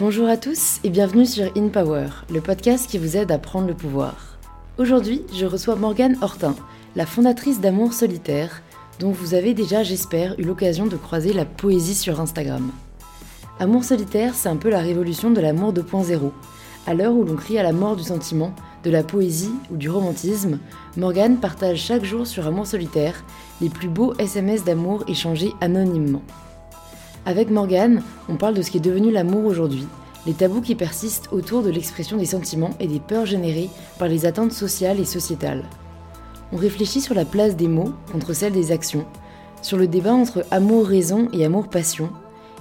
Bonjour 0.00 0.28
à 0.28 0.36
tous 0.36 0.78
et 0.84 0.90
bienvenue 0.90 1.26
sur 1.26 1.50
In 1.56 1.70
Power, 1.70 2.06
le 2.32 2.40
podcast 2.40 2.88
qui 2.88 2.98
vous 2.98 3.16
aide 3.16 3.32
à 3.32 3.38
prendre 3.38 3.66
le 3.66 3.74
pouvoir. 3.74 4.38
Aujourd'hui, 4.78 5.24
je 5.34 5.44
reçois 5.44 5.74
Morgane 5.74 6.16
Hortin, 6.22 6.54
la 6.94 7.04
fondatrice 7.04 7.60
d'Amour 7.60 7.92
Solitaire, 7.92 8.62
dont 9.00 9.10
vous 9.10 9.34
avez 9.34 9.54
déjà, 9.54 9.82
j'espère, 9.82 10.38
eu 10.38 10.44
l'occasion 10.44 10.86
de 10.86 10.96
croiser 10.96 11.32
la 11.32 11.44
poésie 11.44 11.96
sur 11.96 12.20
Instagram. 12.20 12.70
Amour 13.58 13.82
Solitaire, 13.82 14.36
c'est 14.36 14.48
un 14.48 14.54
peu 14.54 14.70
la 14.70 14.78
révolution 14.78 15.32
de 15.32 15.40
l'amour 15.40 15.72
2.0. 15.72 16.30
À 16.86 16.94
l'heure 16.94 17.14
où 17.14 17.24
l'on 17.24 17.34
crie 17.34 17.58
à 17.58 17.64
la 17.64 17.72
mort 17.72 17.96
du 17.96 18.04
sentiment, 18.04 18.54
de 18.84 18.90
la 18.92 19.02
poésie 19.02 19.54
ou 19.72 19.76
du 19.76 19.90
romantisme, 19.90 20.60
Morgane 20.96 21.38
partage 21.38 21.80
chaque 21.80 22.04
jour 22.04 22.24
sur 22.24 22.46
Amour 22.46 22.68
Solitaire 22.68 23.24
les 23.60 23.68
plus 23.68 23.88
beaux 23.88 24.14
SMS 24.20 24.62
d'amour 24.62 25.02
échangés 25.08 25.54
anonymement. 25.60 26.22
Avec 27.28 27.50
Morgane, 27.50 28.02
on 28.30 28.36
parle 28.36 28.54
de 28.54 28.62
ce 28.62 28.70
qui 28.70 28.78
est 28.78 28.80
devenu 28.80 29.12
l'amour 29.12 29.44
aujourd'hui, 29.44 29.86
les 30.24 30.32
tabous 30.32 30.62
qui 30.62 30.74
persistent 30.74 31.28
autour 31.30 31.62
de 31.62 31.68
l'expression 31.68 32.16
des 32.16 32.24
sentiments 32.24 32.70
et 32.80 32.86
des 32.86 33.00
peurs 33.00 33.26
générées 33.26 33.68
par 33.98 34.08
les 34.08 34.24
attentes 34.24 34.52
sociales 34.52 34.98
et 34.98 35.04
sociétales. 35.04 35.64
On 36.52 36.56
réfléchit 36.56 37.02
sur 37.02 37.14
la 37.14 37.26
place 37.26 37.54
des 37.54 37.68
mots 37.68 37.92
contre 38.10 38.32
celle 38.32 38.54
des 38.54 38.72
actions, 38.72 39.04
sur 39.60 39.76
le 39.76 39.86
débat 39.86 40.14
entre 40.14 40.46
amour-raison 40.50 41.28
et 41.34 41.44
amour-passion, 41.44 42.08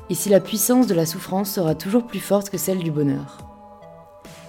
et 0.09 0.15
si 0.15 0.27
la 0.27 0.41
puissance 0.41 0.85
de 0.85 0.95
la 0.95 1.05
souffrance 1.05 1.49
sera 1.49 1.73
toujours 1.73 2.05
plus 2.05 2.19
forte 2.19 2.49
que 2.49 2.57
celle 2.57 2.79
du 2.79 2.91
bonheur. 2.91 3.37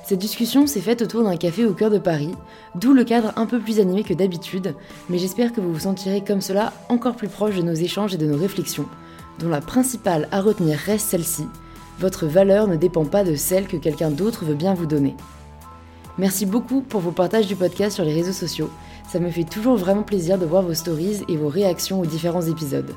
Cette 0.04 0.18
discussion 0.18 0.66
s'est 0.66 0.80
faite 0.80 1.02
autour 1.02 1.23
d'un 1.23 1.37
café 1.37 1.64
au 1.64 1.74
cœur 1.74 1.90
de 1.90 1.98
Paris, 1.98 2.34
d'où 2.74 2.92
le 2.92 3.04
cadre 3.04 3.32
un 3.37 3.46
peu 3.46 3.60
plus 3.60 3.78
animé 3.78 4.02
que 4.02 4.14
d'habitude, 4.14 4.74
mais 5.09 5.18
j'espère 5.18 5.52
que 5.52 5.60
vous 5.60 5.73
vous 5.73 5.78
sentirez 5.78 6.24
comme 6.24 6.40
cela 6.40 6.73
encore 6.88 7.14
plus 7.14 7.28
proche 7.28 7.54
de 7.54 7.62
nos 7.62 7.74
échanges 7.74 8.14
et 8.14 8.18
de 8.18 8.26
nos 8.26 8.37
réflexions, 8.37 8.88
dont 9.38 9.48
la 9.48 9.60
principale 9.60 10.29
à 10.32 10.40
retenir 10.40 10.79
reste 10.79 11.09
celle-ci, 11.09 11.46
votre 11.99 12.26
valeur 12.26 12.68
ne 12.68 12.76
dépend 12.76 13.04
pas 13.04 13.24
de 13.24 13.35
celle 13.35 13.66
que 13.66 13.76
quelqu'un 13.76 14.10
d'autre 14.10 14.45
veut 14.45 14.54
bien 14.54 14.74
vous 14.74 14.87
donner. 14.87 15.16
Merci 16.16 16.46
beaucoup 16.46 16.80
pour 16.80 17.01
vos 17.01 17.12
partages 17.12 17.46
du 17.46 17.57
podcast 17.57 17.95
sur 17.95 18.04
les 18.04 18.15
réseaux 18.15 18.32
sociaux, 18.32 18.71
ça 19.09 19.21
me 19.21 19.30
fait 19.30 19.45
toujours 19.45 19.77
vraiment 19.77 20.02
plaisir 20.02 20.38
de 20.38 20.45
voir 20.45 20.62
vos 20.62 20.74
stories 20.74 21.23
et 21.29 21.37
vos 21.37 21.49
réactions 21.49 22.01
aux 22.01 22.07
différents 22.07 22.43
épisodes. 22.43 22.95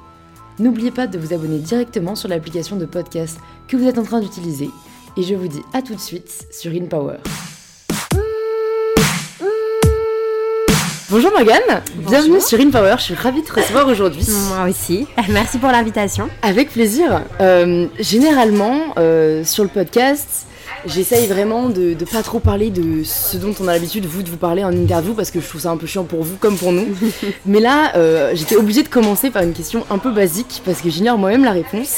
N'oubliez 0.59 0.91
pas 0.91 1.07
de 1.07 1.17
vous 1.17 1.33
abonner 1.33 1.59
directement 1.59 2.15
sur 2.15 2.27
l'application 2.27 2.75
de 2.75 2.85
podcast 2.85 3.39
que 3.67 3.77
vous 3.77 3.87
êtes 3.87 3.97
en 3.97 4.03
train 4.03 4.19
d'utiliser, 4.19 4.69
et 5.17 5.23
je 5.23 5.35
vous 5.35 5.47
dis 5.47 5.61
à 5.73 5.81
tout 5.81 5.95
de 5.95 5.99
suite 5.99 6.47
sur 6.51 6.71
InPower. 6.73 7.17
Bonjour 11.11 11.29
Morgane, 11.31 11.81
bienvenue 12.07 12.39
sur 12.39 12.57
InPower, 12.57 12.95
je 12.97 13.03
suis 13.03 13.15
ravie 13.15 13.41
de 13.41 13.45
te 13.45 13.51
recevoir 13.51 13.85
aujourd'hui. 13.85 14.25
Moi 14.47 14.69
aussi, 14.69 15.07
merci 15.29 15.57
pour 15.57 15.69
l'invitation. 15.69 16.29
Avec 16.41 16.71
plaisir. 16.71 17.23
Euh, 17.41 17.87
généralement, 17.99 18.93
euh, 18.97 19.43
sur 19.43 19.63
le 19.63 19.69
podcast, 19.69 20.45
j'essaye 20.85 21.27
vraiment 21.27 21.67
de, 21.67 21.95
de 21.95 22.05
pas 22.05 22.23
trop 22.23 22.39
parler 22.39 22.69
de 22.69 23.03
ce 23.03 23.35
dont 23.35 23.53
on 23.59 23.67
a 23.67 23.73
l'habitude, 23.73 24.05
vous, 24.05 24.23
de 24.23 24.29
vous 24.29 24.37
parler 24.37 24.63
en 24.63 24.71
interview, 24.71 25.13
parce 25.13 25.31
que 25.31 25.41
je 25.41 25.49
trouve 25.49 25.59
ça 25.59 25.71
un 25.71 25.75
peu 25.75 25.85
chiant 25.85 26.05
pour 26.05 26.23
vous 26.23 26.37
comme 26.37 26.55
pour 26.55 26.71
nous. 26.71 26.87
Mais 27.45 27.59
là, 27.59 27.91
euh, 27.97 28.31
j'étais 28.33 28.55
obligée 28.55 28.83
de 28.83 28.87
commencer 28.87 29.31
par 29.31 29.43
une 29.43 29.51
question 29.51 29.85
un 29.89 29.97
peu 29.97 30.11
basique, 30.11 30.61
parce 30.63 30.79
que 30.79 30.89
j'ignore 30.89 31.17
moi-même 31.17 31.43
la 31.43 31.51
réponse. 31.51 31.97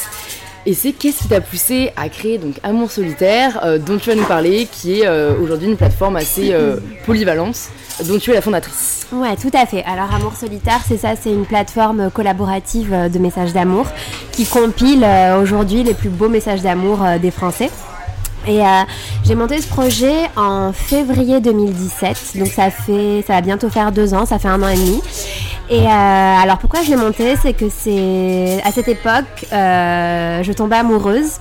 Et 0.66 0.72
c'est 0.72 0.92
qu'est-ce 0.92 1.18
qui 1.18 1.28
t'a 1.28 1.42
poussé 1.42 1.90
à 1.94 2.08
créer 2.08 2.38
donc 2.38 2.54
Amour 2.62 2.90
Solitaire, 2.90 3.60
euh, 3.64 3.78
dont 3.78 3.98
tu 3.98 4.08
vas 4.08 4.16
nous 4.16 4.24
parler, 4.24 4.66
qui 4.70 5.00
est 5.00 5.06
euh, 5.06 5.34
aujourd'hui 5.38 5.68
une 5.68 5.76
plateforme 5.76 6.16
assez 6.16 6.54
euh, 6.54 6.76
polyvalente, 7.04 7.68
dont 8.06 8.18
tu 8.18 8.30
es 8.30 8.34
la 8.34 8.40
fondatrice. 8.40 9.06
Ouais, 9.12 9.36
tout 9.36 9.50
à 9.52 9.66
fait. 9.66 9.84
Alors 9.84 10.14
Amour 10.14 10.32
Solitaire, 10.34 10.80
c'est 10.88 10.96
ça, 10.96 11.16
c'est 11.20 11.30
une 11.30 11.44
plateforme 11.44 12.10
collaborative 12.10 13.10
de 13.12 13.18
messages 13.18 13.52
d'amour 13.52 13.86
qui 14.32 14.46
compile 14.46 15.06
aujourd'hui 15.40 15.82
les 15.82 15.92
plus 15.92 16.08
beaux 16.08 16.30
messages 16.30 16.62
d'amour 16.62 17.00
des 17.20 17.30
Français. 17.30 17.70
Et 18.48 18.60
j'ai 19.24 19.34
monté 19.34 19.60
ce 19.60 19.68
projet 19.68 20.14
en 20.36 20.72
février 20.72 21.40
2017, 21.40 22.36
donc 22.36 22.48
ça 22.48 22.70
fait, 22.70 23.22
ça 23.26 23.34
va 23.34 23.40
bientôt 23.40 23.70
faire 23.70 23.92
deux 23.92 24.12
ans, 24.12 24.26
ça 24.26 24.38
fait 24.38 24.48
un 24.48 24.62
an 24.62 24.68
et 24.68 24.76
demi. 24.76 25.00
Et 25.70 25.80
euh, 25.80 25.88
alors 25.88 26.58
pourquoi 26.58 26.82
je 26.82 26.90
l'ai 26.90 26.96
monté, 26.96 27.36
c'est 27.40 27.54
que 27.54 27.68
c'est 27.68 28.60
à 28.64 28.70
cette 28.70 28.88
époque, 28.88 29.46
euh, 29.52 30.42
je 30.42 30.52
tombais 30.52 30.76
amoureuse 30.76 31.40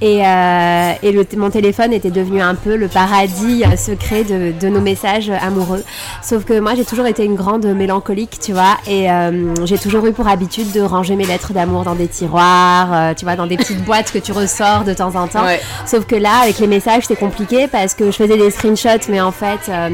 et, 0.00 0.26
euh, 0.26 0.92
et 1.02 1.12
le, 1.12 1.26
mon 1.36 1.50
téléphone 1.50 1.92
était 1.92 2.10
devenu 2.10 2.40
un 2.40 2.54
peu 2.54 2.76
le 2.76 2.88
paradis 2.88 3.64
euh, 3.64 3.76
secret 3.76 4.24
de, 4.24 4.52
de, 4.58 4.68
nos 4.68 4.80
messages 4.80 5.30
amoureux. 5.30 5.84
Sauf 6.22 6.44
que 6.44 6.58
moi, 6.58 6.74
j'ai 6.74 6.86
toujours 6.86 7.06
été 7.06 7.24
une 7.24 7.34
grande 7.34 7.66
mélancolique, 7.66 8.38
tu 8.40 8.52
vois, 8.52 8.78
et 8.86 9.10
euh, 9.10 9.54
j'ai 9.66 9.78
toujours 9.78 10.06
eu 10.06 10.12
pour 10.12 10.26
habitude 10.26 10.72
de 10.72 10.80
ranger 10.80 11.16
mes 11.16 11.26
lettres 11.26 11.52
d'amour 11.52 11.84
dans 11.84 11.94
des 11.94 12.08
tiroirs, 12.08 12.88
euh, 12.92 13.14
tu 13.14 13.26
vois, 13.26 13.36
dans 13.36 13.46
des 13.46 13.58
petites 13.58 13.84
boîtes 13.84 14.10
que 14.10 14.18
tu 14.18 14.32
ressors 14.32 14.84
de 14.84 14.94
temps 14.94 15.14
en 15.16 15.28
temps. 15.28 15.44
Ouais. 15.44 15.60
Sauf 15.84 16.06
que 16.06 16.16
là, 16.16 16.40
avec 16.42 16.58
les 16.60 16.66
messages, 16.66 17.04
c'est 17.06 17.16
compliqué 17.18 17.68
parce 17.68 17.94
que 17.94 18.06
je 18.06 18.16
faisais 18.16 18.38
des 18.38 18.50
screenshots, 18.50 19.08
mais 19.10 19.20
en 19.20 19.32
fait 19.32 19.60
euh, 19.68 19.90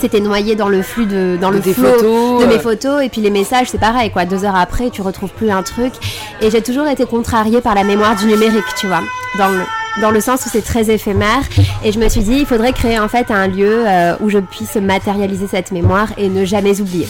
c'était 0.00 0.20
noyé 0.20 0.54
dans 0.56 0.68
le 0.68 0.82
flux 0.82 1.06
de 1.06 1.38
dans 1.40 1.50
le 1.50 1.60
des 1.60 1.74
flow 1.74 1.86
photos, 1.86 2.42
de 2.42 2.46
mes 2.46 2.58
photos 2.58 3.02
et 3.02 3.08
puis 3.08 3.20
les 3.20 3.30
messages 3.30 3.68
c'est 3.70 3.80
pareil 3.80 4.10
quoi. 4.10 4.24
Deux 4.24 4.44
heures 4.44 4.56
après 4.56 4.90
tu 4.90 5.02
retrouves 5.02 5.32
plus 5.32 5.50
un 5.50 5.62
truc. 5.62 5.92
Et 6.40 6.50
j'ai 6.50 6.62
toujours 6.62 6.86
été 6.86 7.04
contrariée 7.06 7.60
par 7.60 7.74
la 7.74 7.84
mémoire 7.84 8.16
du 8.16 8.26
numérique 8.26 8.64
tu 8.76 8.86
vois 8.86 9.02
dans 9.38 9.48
le 9.48 9.62
dans 10.00 10.10
le 10.10 10.20
sens 10.20 10.44
où 10.46 10.48
c'est 10.50 10.64
très 10.64 10.90
éphémère 10.90 11.42
et 11.84 11.92
je 11.92 11.98
me 11.98 12.08
suis 12.08 12.22
dit 12.22 12.38
il 12.38 12.46
faudrait 12.46 12.72
créer 12.72 12.98
en 12.98 13.08
fait 13.08 13.30
un 13.30 13.46
lieu 13.46 13.84
euh, 13.86 14.16
où 14.20 14.28
je 14.28 14.38
puisse 14.38 14.74
matérialiser 14.76 15.46
cette 15.46 15.70
mémoire 15.72 16.08
et 16.16 16.28
ne 16.28 16.44
jamais 16.44 16.80
oublier. 16.80 17.08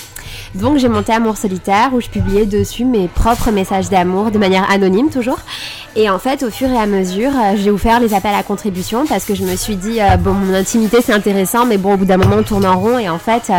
Donc 0.55 0.79
j'ai 0.79 0.89
monté 0.89 1.13
Amour 1.13 1.37
Solitaire 1.37 1.91
où 1.93 2.01
je 2.01 2.09
publiais 2.09 2.47
dessus 2.47 2.85
mes 2.85 3.09
propres 3.09 3.51
messages 3.51 3.89
d'amour 3.89 4.31
de 4.31 4.39
manière 4.39 4.71
anonyme 4.71 5.11
toujours. 5.11 5.39
Et 5.97 6.11
en 6.11 6.19
fait 6.19 6.43
au 6.43 6.51
fur 6.51 6.69
et 6.69 6.79
à 6.79 6.87
mesure 6.87 7.31
euh, 7.31 7.57
j'ai 7.57 7.71
offert 7.71 8.01
les 8.01 8.15
appels 8.15 8.35
à 8.35 8.43
contribution 8.43 9.07
parce 9.07 9.25
que 9.25 9.35
je 9.35 9.45
me 9.45 9.57
suis 9.57 9.77
dit 9.77 10.01
euh, 10.01 10.17
bon 10.17 10.33
mon 10.33 10.55
intimité 10.55 10.99
c'est 11.03 11.13
intéressant 11.13 11.65
mais 11.65 11.79
bon 11.79 11.95
au 11.95 11.97
bout 11.97 12.05
d'un 12.07 12.19
moment 12.19 12.37
on 12.39 12.43
tourne 12.43 12.67
en 12.67 12.79
rond 12.79 12.99
et 12.99 13.09
en 13.09 13.19
fait 13.19 13.51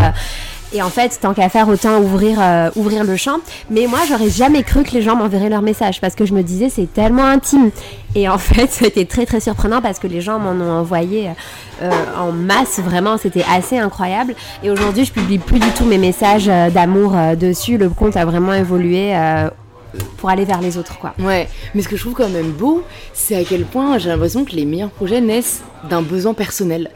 et 0.73 0.81
en 0.81 0.89
fait, 0.89 1.19
tant 1.21 1.33
qu'à 1.33 1.49
faire, 1.49 1.69
autant 1.69 1.99
ouvrir, 1.99 2.37
euh, 2.41 2.69
ouvrir 2.75 3.03
le 3.03 3.15
champ. 3.15 3.37
Mais 3.69 3.87
moi, 3.87 3.99
j'aurais 4.07 4.29
jamais 4.29 4.63
cru 4.63 4.83
que 4.83 4.91
les 4.91 5.01
gens 5.01 5.15
m'enverraient 5.15 5.49
leur 5.49 5.61
message 5.61 6.01
parce 6.01 6.15
que 6.15 6.25
je 6.25 6.33
me 6.33 6.43
disais, 6.43 6.69
c'est 6.69 6.91
tellement 6.91 7.25
intime. 7.25 7.71
Et 8.15 8.27
en 8.27 8.37
fait, 8.39 8.71
c'était 8.71 9.05
très 9.05 9.25
très 9.25 9.39
surprenant 9.39 9.81
parce 9.81 9.99
que 9.99 10.07
les 10.07 10.21
gens 10.21 10.39
m'en 10.39 10.51
ont 10.51 10.71
envoyé 10.71 11.29
euh, 11.81 11.91
en 12.17 12.31
masse, 12.31 12.79
vraiment, 12.79 13.17
c'était 13.17 13.45
assez 13.49 13.77
incroyable. 13.77 14.35
Et 14.63 14.69
aujourd'hui, 14.69 15.05
je 15.05 15.11
publie 15.11 15.37
plus 15.37 15.59
du 15.59 15.69
tout 15.71 15.85
mes 15.85 15.97
messages 15.97 16.49
euh, 16.49 16.69
d'amour 16.69 17.13
dessus. 17.39 17.77
Le 17.77 17.89
compte 17.89 18.17
a 18.17 18.25
vraiment 18.25 18.53
évolué 18.53 19.13
pour 20.17 20.29
aller 20.29 20.45
vers 20.45 20.61
les 20.61 20.77
autres 20.77 20.97
quoi. 20.97 21.13
Ouais, 21.19 21.47
mais 21.73 21.81
ce 21.81 21.87
que 21.87 21.95
je 21.95 22.01
trouve 22.01 22.13
quand 22.13 22.29
même 22.29 22.51
beau, 22.51 22.83
c'est 23.13 23.35
à 23.35 23.43
quel 23.43 23.65
point 23.65 23.97
j'ai 23.97 24.09
l'impression 24.09 24.45
que 24.45 24.51
les 24.51 24.65
meilleurs 24.65 24.89
projets 24.89 25.21
naissent 25.21 25.61
d'un 25.89 26.01
besoin 26.01 26.33
personnel. 26.33 26.91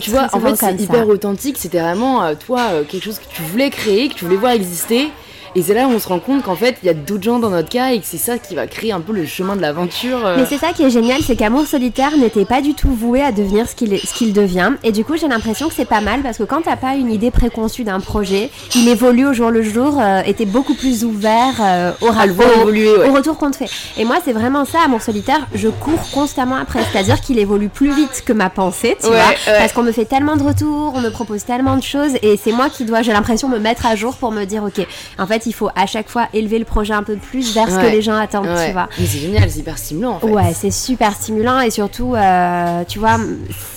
Tu 0.00 0.10
vois, 0.10 0.28
en 0.32 0.40
fait, 0.40 0.56
c'est 0.56 0.80
hyper 0.80 1.08
authentique, 1.08 1.58
c'était 1.58 1.80
vraiment 1.80 2.22
euh, 2.22 2.34
toi 2.34 2.68
euh, 2.72 2.84
quelque 2.84 3.02
chose 3.02 3.18
que 3.18 3.34
tu 3.34 3.42
voulais 3.42 3.70
créer, 3.70 4.08
que 4.08 4.14
tu 4.14 4.24
voulais 4.24 4.36
voir 4.36 4.52
exister. 4.52 5.08
Et 5.56 5.62
c'est 5.62 5.74
là 5.74 5.86
où 5.86 5.90
on 5.90 5.98
se 5.98 6.08
rend 6.08 6.18
compte 6.20 6.42
qu'en 6.44 6.54
fait, 6.54 6.76
il 6.82 6.86
y 6.86 6.88
a 6.90 6.94
d'autres 6.94 7.22
gens 7.24 7.38
dans 7.38 7.50
notre 7.50 7.68
cas 7.68 7.90
et 7.92 7.98
que 8.00 8.06
c'est 8.06 8.18
ça 8.18 8.38
qui 8.38 8.54
va 8.54 8.66
créer 8.66 8.92
un 8.92 9.00
peu 9.00 9.12
le 9.12 9.26
chemin 9.26 9.56
de 9.56 9.60
l'aventure. 9.60 10.24
euh. 10.24 10.36
Mais 10.38 10.46
c'est 10.46 10.58
ça 10.58 10.72
qui 10.72 10.82
est 10.84 10.90
génial, 10.90 11.20
c'est 11.22 11.36
qu'Amour 11.36 11.66
Solitaire 11.66 12.16
n'était 12.16 12.44
pas 12.44 12.60
du 12.60 12.74
tout 12.74 12.90
voué 12.94 13.22
à 13.22 13.32
devenir 13.32 13.68
ce 13.68 13.74
qu'il 13.74 13.98
qu'il 13.98 14.32
devient. 14.32 14.72
Et 14.84 14.92
du 14.92 15.04
coup, 15.04 15.16
j'ai 15.16 15.28
l'impression 15.28 15.68
que 15.68 15.74
c'est 15.74 15.84
pas 15.84 16.00
mal 16.00 16.20
parce 16.22 16.38
que 16.38 16.44
quand 16.44 16.62
t'as 16.62 16.76
pas 16.76 16.94
une 16.94 17.10
idée 17.10 17.30
préconçue 17.30 17.84
d'un 17.84 18.00
projet, 18.00 18.50
il 18.74 18.88
évolue 18.88 19.26
au 19.26 19.32
jour 19.32 19.50
le 19.50 19.62
jour 19.62 19.98
euh, 20.00 20.22
et 20.26 20.34
t'es 20.34 20.46
beaucoup 20.46 20.74
plus 20.74 21.04
ouvert 21.04 21.54
euh, 21.60 21.92
au, 22.00 22.08
évoluer, 22.12 22.88
ouais. 22.96 23.08
au 23.08 23.12
retour 23.12 23.36
qu'on 23.38 23.50
te 23.50 23.56
fait. 23.56 23.70
Et 23.96 24.04
moi, 24.04 24.16
c'est 24.24 24.32
vraiment 24.32 24.64
ça, 24.64 24.78
Amour 24.84 25.02
Solitaire, 25.02 25.46
je 25.54 25.68
cours 25.68 26.00
constamment 26.12 26.56
après. 26.56 26.80
C'est-à-dire 26.92 27.20
qu'il 27.20 27.38
évolue 27.38 27.68
plus 27.68 27.92
vite 27.92 28.22
que 28.24 28.32
ma 28.32 28.50
pensée, 28.50 28.96
tu 29.00 29.06
Ouais, 29.08 29.12
vois. 29.16 29.20
ouais. 29.52 29.58
Parce 29.58 29.72
qu'on 29.72 29.82
me 29.82 29.92
fait 29.92 30.04
tellement 30.04 30.36
de 30.36 30.42
retours, 30.42 30.92
on 30.94 31.00
me 31.00 31.10
propose 31.10 31.44
tellement 31.44 31.76
de 31.76 31.82
choses 31.82 32.12
et 32.22 32.36
c'est 32.42 32.52
moi 32.52 32.68
qui 32.70 32.84
dois, 32.84 33.02
j'ai 33.02 33.12
l'impression, 33.12 33.48
me 33.48 33.58
mettre 33.58 33.86
à 33.86 33.96
jour 33.96 34.14
pour 34.16 34.30
me 34.32 34.44
dire, 34.44 34.62
ok, 34.64 34.86
en 35.18 35.26
fait, 35.26 35.39
il 35.46 35.52
faut 35.52 35.68
à 35.74 35.86
chaque 35.86 36.08
fois 36.08 36.26
élever 36.32 36.58
le 36.58 36.64
projet 36.64 36.92
un 36.94 37.02
peu 37.02 37.16
plus 37.16 37.54
vers 37.54 37.68
ce 37.70 37.76
que 37.76 37.86
les 37.90 38.02
gens 38.02 38.16
attendent, 38.16 38.46
Ouais. 38.46 38.66
tu 38.66 38.72
vois. 38.72 38.88
Mais 38.98 39.06
c'est 39.06 39.18
génial, 39.18 39.50
c'est 39.50 39.60
hyper 39.60 39.78
stimulant 39.78 40.12
en 40.12 40.18
fait. 40.20 40.26
Ouais, 40.26 40.52
c'est 40.54 40.70
super 40.70 41.14
stimulant 41.14 41.60
et 41.60 41.70
surtout, 41.70 42.14
euh, 42.14 42.84
tu 42.88 42.98
vois, 42.98 43.16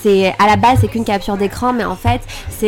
c'est 0.02 0.34
à 0.40 0.48
la 0.48 0.56
base 0.56 0.80
c'est 0.82 0.88
qu'une 0.88 1.06
capture 1.06 1.38
d'écran, 1.38 1.74
mais 1.74 1.86
en 1.86 1.96
fait, 1.96 2.22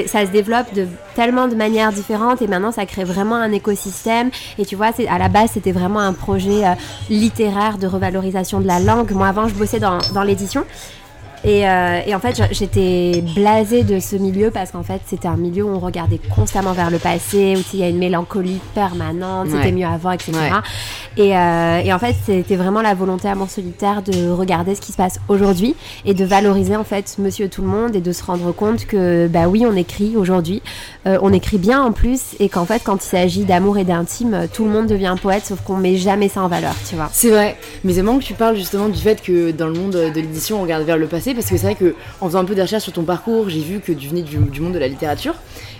ça 0.08 0.26
se 0.26 0.32
développe 0.32 0.74
de 0.74 0.88
tellement 1.16 1.48
de 1.48 1.56
manières 1.56 1.92
différentes 1.92 2.42
et 2.42 2.48
maintenant 2.48 2.72
ça 2.72 2.86
crée 2.86 3.04
vraiment 3.04 3.36
un 3.36 3.52
écosystème. 3.52 4.30
Et 4.60 4.66
tu 4.66 4.76
vois, 4.76 4.92
c'est 4.96 5.08
à 5.08 5.18
la 5.18 5.30
base 5.30 5.52
c'était 5.54 5.72
vraiment 5.72 6.00
un 6.00 6.14
projet 6.14 6.66
euh, 6.66 6.72
littéraire 7.10 7.78
de 7.78 7.88
revalorisation 7.88 8.60
de 8.60 8.68
la 8.68 8.80
langue. 8.80 9.12
Moi 9.12 9.28
avant, 9.28 9.48
je 9.48 9.54
bossais 9.56 9.80
dans, 9.80 10.00
dans 10.14 10.24
l'édition. 10.24 10.64
Et, 11.46 11.68
euh, 11.68 12.00
et 12.06 12.16
en 12.16 12.20
fait, 12.20 12.42
j'étais 12.52 13.24
blasée 13.36 13.84
de 13.84 14.00
ce 14.00 14.16
milieu 14.16 14.50
parce 14.52 14.72
qu'en 14.72 14.84
fait, 14.84 15.02
c'était 15.06 15.28
un 15.28 15.38
milieu 15.38 15.64
où 15.64 15.70
on 15.70 15.80
regardait 15.80 16.20
constamment 16.36 16.72
vers 16.74 16.90
le 16.90 16.98
passé, 16.98 17.56
où 17.56 17.62
il 17.74 17.80
y 17.80 17.84
a 17.84 17.90
une 17.90 18.00
mélancolie 18.00 18.60
permanente, 18.74 19.48
Ouais. 19.48 19.58
c'était 19.58 19.72
mieux 19.72 19.86
avant, 19.86 20.12
etc. 20.12 20.32
Ouais. 20.34 20.50
Et, 21.18 21.38
euh, 21.38 21.80
et 21.86 21.94
en 21.94 22.00
fait, 22.00 22.16
c'était 22.26 22.56
vraiment 22.56 22.82
la 22.82 22.94
volonté 22.96 23.28
à 23.28 23.36
mon 23.36 23.48
solitaire 23.48 24.02
de 24.02 24.30
regarder 24.32 24.74
ce 24.76 24.82
qui 24.82 24.92
se 24.92 24.98
passe 24.98 25.20
aujourd'hui 25.30 25.76
et 26.04 26.14
de 26.14 26.26
valoriser 26.26 26.76
en 26.76 26.84
fait 26.84 27.16
Monsieur 27.20 27.48
Tout 27.48 27.62
le 27.62 27.68
Monde 27.68 27.96
et 27.96 28.02
de 28.02 28.12
se 28.12 28.24
rendre 28.24 28.52
compte 28.52 28.86
que 28.86 29.28
bah 29.28 29.48
oui, 29.48 29.66
on 29.70 29.76
écrit 29.76 30.18
aujourd'hui, 30.18 30.62
euh, 31.06 31.18
on 31.22 31.32
écrit 31.32 31.58
bien 31.60 31.82
en 31.84 31.92
plus 31.92 32.36
et 32.40 32.50
qu'en 32.50 32.66
fait, 32.66 32.82
quand 32.84 33.04
il 33.04 33.08
s'agit 33.08 33.46
d'amour 33.46 33.78
et 33.78 33.84
d'intime, 33.84 34.48
tout 34.52 34.66
le 34.66 34.72
monde 34.72 34.88
devient 34.88 35.16
poète, 35.22 35.46
sauf 35.46 35.62
qu'on 35.62 35.78
met 35.78 35.96
jamais 35.96 36.28
ça 36.28 36.42
en 36.42 36.48
valeur, 36.48 36.74
tu 36.90 36.96
vois. 36.96 37.10
C'est 37.14 37.30
vrai, 37.30 37.56
mais 37.84 37.94
c'est 37.94 38.02
marrant 38.02 38.18
que 38.18 38.24
tu 38.24 38.34
parles 38.34 38.56
justement 38.58 38.90
du 38.90 39.00
fait 39.00 39.22
que 39.22 39.52
dans 39.52 39.68
le 39.68 39.74
monde 39.74 39.92
de 39.92 40.10
l'édition 40.20 40.58
on 40.60 40.64
regarde 40.64 40.84
vers 40.84 40.98
le 40.98 41.06
passé 41.08 41.34
parce 41.36 41.50
que 41.50 41.58
c'est 41.58 41.66
vrai 41.66 41.76
que 41.76 41.96
en 42.22 42.28
faisant 42.28 42.40
un 42.40 42.46
peu 42.46 42.56
de 42.56 42.62
recherche 42.62 42.84
sur 42.84 42.94
ton 42.94 43.04
parcours, 43.04 43.50
j'ai 43.50 43.62
vu 43.62 43.80
que 43.80 43.92
tu 43.92 44.08
venais 44.08 44.22
du, 44.22 44.38
monde 44.38 44.74
de 44.74 44.80
la 44.80 44.88
littérature. 44.88 45.36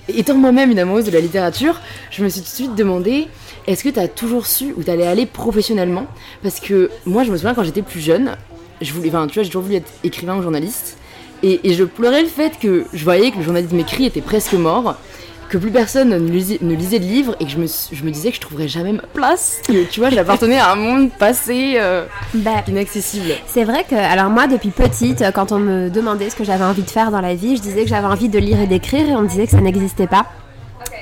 Et 0.08 0.20
étant 0.20 0.36
moi-même 0.36 0.72
une 0.72 0.80
amoureuse 0.80 1.06
de 1.06 1.12
la 1.12 1.20
littérature, 1.20 1.82
je 2.12 2.24
me 2.24 2.30
suis 2.30 2.42
tout 2.42 2.48
de 2.48 2.52
suite 2.52 2.76
demandé 2.76 3.28
est-ce 3.66 3.84
que 3.84 3.90
tu 3.90 4.00
as 4.00 4.08
toujours 4.08 4.46
su 4.46 4.74
où 4.78 4.84
t'allais 4.84 5.08
aller 5.08 5.26
professionnellement? 5.26 6.06
Parce 6.44 6.60
que 6.60 6.92
moi 7.06 7.24
je 7.24 7.32
me 7.32 7.38
souviens 7.38 7.56
quand 7.56 7.64
j'étais 7.64 7.82
plus 7.82 8.02
jeune, 8.02 8.36
je 8.82 8.94
voulais, 8.94 9.10
enfin 9.10 9.26
tu 9.28 9.36
vois, 9.36 9.44
j'ai 9.44 9.50
toujours 9.50 9.64
voulu 9.64 9.76
être 9.76 9.92
écrivain 10.04 10.38
ou 10.38 10.42
journaliste. 10.42 10.98
Et, 11.44 11.60
et 11.64 11.74
je 11.74 11.84
pleurais 11.84 12.22
le 12.22 12.28
fait 12.28 12.60
que 12.60 12.86
je 12.94 13.04
voyais 13.04 13.32
que 13.32 13.38
le 13.38 13.44
journalisme 13.44 13.80
écrit 13.80 14.06
était 14.06 14.22
presque 14.22 14.54
mort, 14.54 14.96
que 15.50 15.58
plus 15.58 15.72
personne 15.72 16.10
ne 16.10 16.18
lisait, 16.30 16.58
ne 16.62 16.74
lisait 16.76 17.00
de 17.00 17.06
livres 17.06 17.36
et 17.40 17.46
que 17.46 17.52
je 17.52 17.58
me, 17.58 17.66
je 17.68 18.04
me 18.04 18.12
disais 18.12 18.30
que 18.30 18.36
je 18.36 18.42
trouverais 18.42 18.68
jamais 18.68 18.94
ma 18.94 19.04
place. 19.14 19.62
Que, 19.68 19.84
tu 19.86 20.00
vois, 20.00 20.10
j'appartenais 20.10 20.58
à 20.58 20.72
un 20.72 20.76
monde 20.76 21.12
passé 21.12 21.76
euh, 21.78 22.06
Bah, 22.34 22.64
inaccessible. 22.68 23.32
C'est 23.48 23.64
vrai 23.64 23.86
que, 23.90 23.96
alors 23.96 24.30
moi, 24.30 24.48
depuis 24.48 24.70
petite, 24.72 25.22
euh, 25.22 25.32
quand 25.32 25.52
on 25.52 25.60
me 25.60 25.90
demandait 25.90 26.30
ce 26.30 26.36
que 26.36 26.44
j'avais 26.44 26.64
envie 26.64 26.82
de 26.84 26.90
faire 26.90 27.12
dans 27.12 27.22
la 27.22 27.36
vie, 27.36 27.56
je 27.58 27.62
disais 27.62 27.84
que 27.84 27.90
j'avais 27.90 28.08
envie 28.08 28.30
de 28.30 28.40
lire 28.40 28.60
et 28.60 28.68
d'écrire 28.68 29.08
et 29.08 29.16
on 29.16 29.22
me 29.22 29.28
disait 29.28 29.46
que 29.46 29.52
ça 29.52 29.62
n'existait 29.62 30.08
pas. 30.08 30.26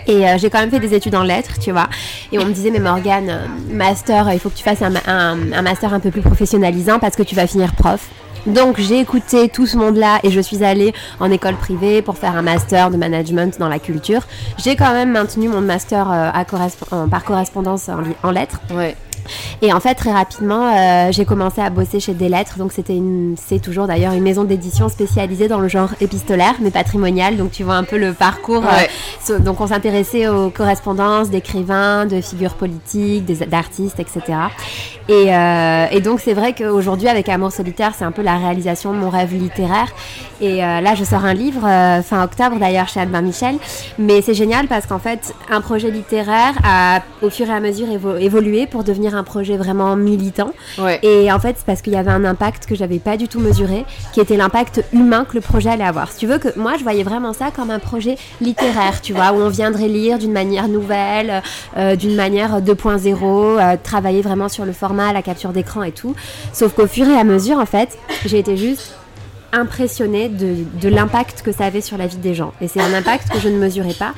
Et 0.08 0.28
euh, 0.28 0.38
j'ai 0.38 0.50
quand 0.50 0.60
même 0.60 0.70
fait 0.72 0.80
des 0.82 0.94
études 0.94 1.16
en 1.16 1.24
lettres, 1.24 1.60
tu 1.62 1.72
vois. 1.72 1.88
Et 2.34 2.40
on 2.40 2.46
me 2.46 2.52
disait, 2.52 2.70
mais 2.72 2.80
Morgane, 2.80 3.40
master, 3.70 4.34
il 4.34 4.40
faut 4.40 4.50
que 4.50 4.58
tu 4.58 4.64
fasses 4.64 4.82
un- 4.82 4.94
un 5.08 5.62
master 5.62 5.94
un 5.94 6.00
peu 6.02 6.12
plus 6.12 6.22
professionnalisant 6.22 7.00
parce 7.00 7.16
que 7.16 7.24
tu 7.24 7.36
vas 7.36 7.48
finir 7.48 7.74
prof. 7.74 8.10
Donc 8.46 8.80
j'ai 8.80 9.00
écouté 9.00 9.48
tout 9.50 9.66
ce 9.66 9.78
monde-là 9.78 10.20
et 10.24 10.30
je 10.32 10.40
suis 10.42 10.64
allée 10.64 10.94
en 11.20 11.32
école 11.32 11.56
privée 11.56 12.02
pour 12.02 12.18
faire 12.18 12.36
un 12.36 12.42
master 12.42 12.92
de 12.92 12.98
management 12.98 13.58
dans 13.60 13.70
la 13.70 13.80
culture. 13.80 14.22
J'ai 14.58 14.76
quand 14.76 14.92
même 14.92 15.12
maintenu 15.12 15.48
mon 15.48 15.62
master 15.62 16.12
euh, 16.12 16.30
à 16.34 16.44
corresp- 16.44 16.84
en- 16.92 17.08
par 17.08 17.24
correspondance 17.24 17.90
en, 18.24 18.32
lettres. 18.32 18.60
Ouais. 18.74 18.96
Et 19.62 19.72
en 19.72 19.80
fait, 19.80 19.96
très 19.96 20.12
rapidement, 20.12 20.68
euh, 20.76 21.08
j'ai 21.14 21.24
commencé 21.24 21.62
à 21.62 21.70
bosser 21.70 22.02
chez 22.02 22.14
Des 22.14 22.28
Lettres. 22.28 22.58
Donc, 22.58 22.74
c'était 22.74 22.98
une, 22.98 23.36
c'est 23.38 23.60
toujours 23.62 23.88
d'ailleurs 23.88 24.12
une 24.12 24.22
maison 24.24 24.44
d'édition 24.44 24.90
spécialisée 24.90 25.48
dans 25.48 25.60
le 25.60 25.70
genre 25.70 25.92
épistolaire, 26.02 26.56
mais 26.60 26.72
patrimonial. 26.72 27.38
Donc, 27.38 27.52
tu 27.52 27.64
vois 27.64 27.76
un 27.76 27.86
peu 27.86 27.98
le 27.98 28.12
parcours. 28.12 28.66
euh, 28.66 29.34
Ouais. 29.34 29.40
donc, 29.40 29.62
on 29.62 29.68
s'intéressait 29.68 30.28
aux 30.28 30.50
correspondances 30.50 31.30
d'écrivains, 31.30 32.06
de 32.06 32.20
figures 32.20 32.56
politiques, 32.56 33.26
d'artistes, 33.50 34.02
etc. 34.02 34.22
Et, 35.08 35.34
euh, 35.34 35.86
et 35.92 36.02
donc, 36.02 36.20
c'est 36.20 36.34
vrai 36.34 36.54
qu'aujourd'hui, 36.54 37.08
avec 37.08 37.30
Amour 37.30 37.54
solitaire, 37.54 37.94
c'est 37.98 38.04
un 38.06 38.12
peu 38.12 38.24
la 38.24 38.33
réalisation 38.38 38.94
de 38.94 38.98
mon 38.98 39.10
rêve 39.10 39.34
littéraire. 39.34 39.88
Et 40.42 40.64
euh, 40.64 40.82
là, 40.82 40.96
je 40.96 41.04
sors 41.04 41.24
un 41.24 41.34
livre 41.34 41.66
euh, 41.66 42.02
fin 42.02 42.24
octobre 42.24 42.58
d'ailleurs 42.60 42.88
chez 42.90 43.00
Albin 43.00 43.22
Michel. 43.22 43.56
Mais 43.98 44.22
c'est 44.22 44.34
génial 44.34 44.68
parce 44.68 44.86
qu'en 44.86 45.00
fait, 45.00 45.34
un 45.50 45.62
projet 45.62 45.90
littéraire 45.92 46.54
a 46.66 47.02
au 47.22 47.30
fur 47.30 47.48
et 47.50 47.54
à 47.54 47.60
mesure 47.60 47.88
évo- 47.88 48.18
évolué 48.20 48.68
pour 48.68 48.84
devenir 48.84 49.16
un 49.16 49.24
projet 49.24 49.56
vraiment 49.58 49.96
militant. 49.96 50.52
Ouais. 50.78 51.00
Et 51.04 51.32
en 51.32 51.40
fait, 51.40 51.56
c'est 51.58 51.66
parce 51.66 51.82
qu'il 51.82 51.94
y 51.94 51.98
avait 51.98 52.12
un 52.12 52.26
impact 52.26 52.66
que 52.66 52.76
j'avais 52.76 53.00
pas 53.00 53.16
du 53.18 53.28
tout 53.28 53.40
mesuré, 53.40 53.86
qui 54.14 54.20
était 54.20 54.36
l'impact 54.38 54.84
humain 54.92 55.26
que 55.26 55.36
le 55.36 55.42
projet 55.42 55.70
allait 55.70 55.84
avoir. 55.86 56.12
Si 56.12 56.18
tu 56.20 56.28
veux 56.28 56.40
que 56.40 56.50
moi, 56.58 56.74
je 56.78 56.84
voyais 56.84 57.04
vraiment 57.04 57.32
ça 57.34 57.52
comme 57.56 57.70
un 57.72 57.80
projet 57.80 58.18
littéraire, 58.42 59.02
tu 59.02 59.14
vois, 59.14 59.32
où 59.32 59.36
on 59.42 59.50
viendrait 59.50 59.88
lire 59.88 60.18
d'une 60.20 60.34
manière 60.34 60.68
nouvelle, 60.68 61.42
euh, 61.78 61.96
d'une 61.96 62.16
manière 62.16 62.62
2.0, 62.62 63.14
euh, 63.60 63.78
travailler 63.82 64.22
vraiment 64.22 64.50
sur 64.50 64.66
le 64.66 64.74
format, 64.74 65.14
la 65.14 65.22
capture 65.22 65.52
d'écran 65.52 65.84
et 65.84 65.92
tout. 65.92 66.16
Sauf 66.52 66.74
qu'au 66.74 66.88
fur 66.88 67.08
et 67.08 67.18
à 67.18 67.24
mesure, 67.24 67.60
en 67.60 67.66
fait, 67.66 67.98
j'ai 68.28 68.40
été 68.40 68.58
juste 68.58 68.94
impressionnée 69.54 70.28
de, 70.30 70.56
de 70.82 70.90
l'impact 70.90 71.42
que 71.44 71.52
ça 71.52 71.66
avait 71.66 71.80
sur 71.82 71.98
la 71.98 72.08
vie 72.08 72.18
des 72.18 72.34
gens. 72.36 72.52
Et 72.60 72.68
c'est 72.68 72.82
un 72.82 72.94
impact 72.94 73.30
que 73.32 73.40
je 73.40 73.48
ne 73.48 73.58
mesurais 73.58 73.94
pas 73.94 74.14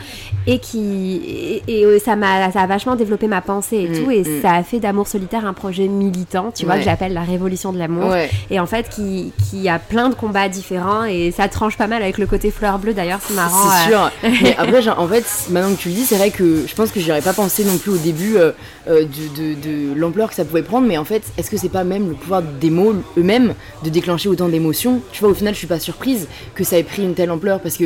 et 0.48 0.60
qui 0.60 1.16
et, 1.28 1.64
et, 1.68 1.86
euh, 1.86 2.00
ça 2.00 2.16
m'a 2.16 2.52
ça 2.52 2.62
a 2.62 2.68
vachement 2.68 2.96
développé 2.96 3.28
ma 3.28 3.42
pensée 3.42 3.78
et 3.78 3.86
Mm, 3.90 4.04
tout 4.04 4.12
et 4.12 4.22
mm. 4.22 4.42
ça 4.42 4.54
a 4.54 4.64
fait 4.64 4.80
d'amour 4.80 5.08
solitaire 5.08 5.46
un 5.46 5.54
projet 5.54 5.88
militant, 5.88 6.52
tu 6.56 6.66
vois, 6.66 6.74
Ouais. 6.76 6.80
que 6.80 6.86
j'appelle 6.86 7.14
la 7.14 7.22
révolution 7.24 7.72
de 7.74 7.78
l'amour. 7.78 8.10
Ouais. 8.10 8.30
Et 8.50 8.60
en 8.60 8.66
fait, 8.66 8.90
qui, 8.90 9.32
qui 9.50 9.70
a 9.70 9.78
plein 9.80 10.10
de 10.10 10.16
combats 10.16 10.50
différents 10.50 11.04
et 11.04 11.32
ça 11.32 11.48
tranche 11.48 11.78
pas 11.78 11.88
mal 11.88 12.02
avec 12.02 12.18
le 12.18 12.26
côté 12.26 12.50
fleur 12.52 12.80
bleue 12.80 12.94
d'ailleurs, 12.94 13.20
c'est 13.26 13.34
marrant. 13.36 13.70
C'est 13.88 13.94
euh, 13.94 14.10
sûr. 14.10 14.12
Mais 14.44 14.56
après, 14.58 14.82
genre, 14.82 15.00
en 15.00 15.08
fait, 15.08 15.26
maintenant 15.52 15.74
que 15.76 15.80
tu 15.82 15.90
le 15.90 15.96
dis, 15.96 16.06
c'est 16.06 16.16
vrai 16.18 16.32
que 16.32 16.66
je 16.68 16.76
pense 16.76 16.92
que 16.92 17.00
j'y 17.00 17.12
aurais 17.12 17.22
pas 17.22 17.34
pensé 17.34 17.64
non 17.66 17.78
plus 17.78 17.92
au 17.92 17.98
début 17.98 18.38
euh, 18.38 18.52
euh, 18.88 19.02
de, 19.06 19.54
de- 19.56 19.94
de 19.94 20.00
l'ampleur 20.00 20.30
que 20.30 20.36
ça 20.36 20.46
pouvait 20.46 20.64
prendre. 20.64 20.88
Mais 20.88 20.98
en 20.98 21.06
fait, 21.06 21.24
est-ce 21.38 21.50
que 21.52 21.58
c'est 21.58 21.70
pas 21.70 21.84
même 21.84 22.10
le 22.10 22.14
pouvoir 22.16 22.42
des 22.42 22.70
mots 22.70 22.94
eux-mêmes 23.18 23.54
de 23.84 23.90
déclencher 23.90 24.30
autant 24.30 24.48
d'émotions? 24.50 25.02
Tu 25.12 25.22
vois, 25.22 25.25
au 25.28 25.34
final, 25.34 25.54
je 25.54 25.60
suis 25.60 25.68
pas 25.68 25.80
surprise 25.80 26.28
que 26.54 26.64
ça 26.64 26.78
ait 26.78 26.84
pris 26.84 27.04
une 27.04 27.14
telle 27.14 27.32
ampleur 27.32 27.60
parce 27.60 27.78
que 27.78 27.86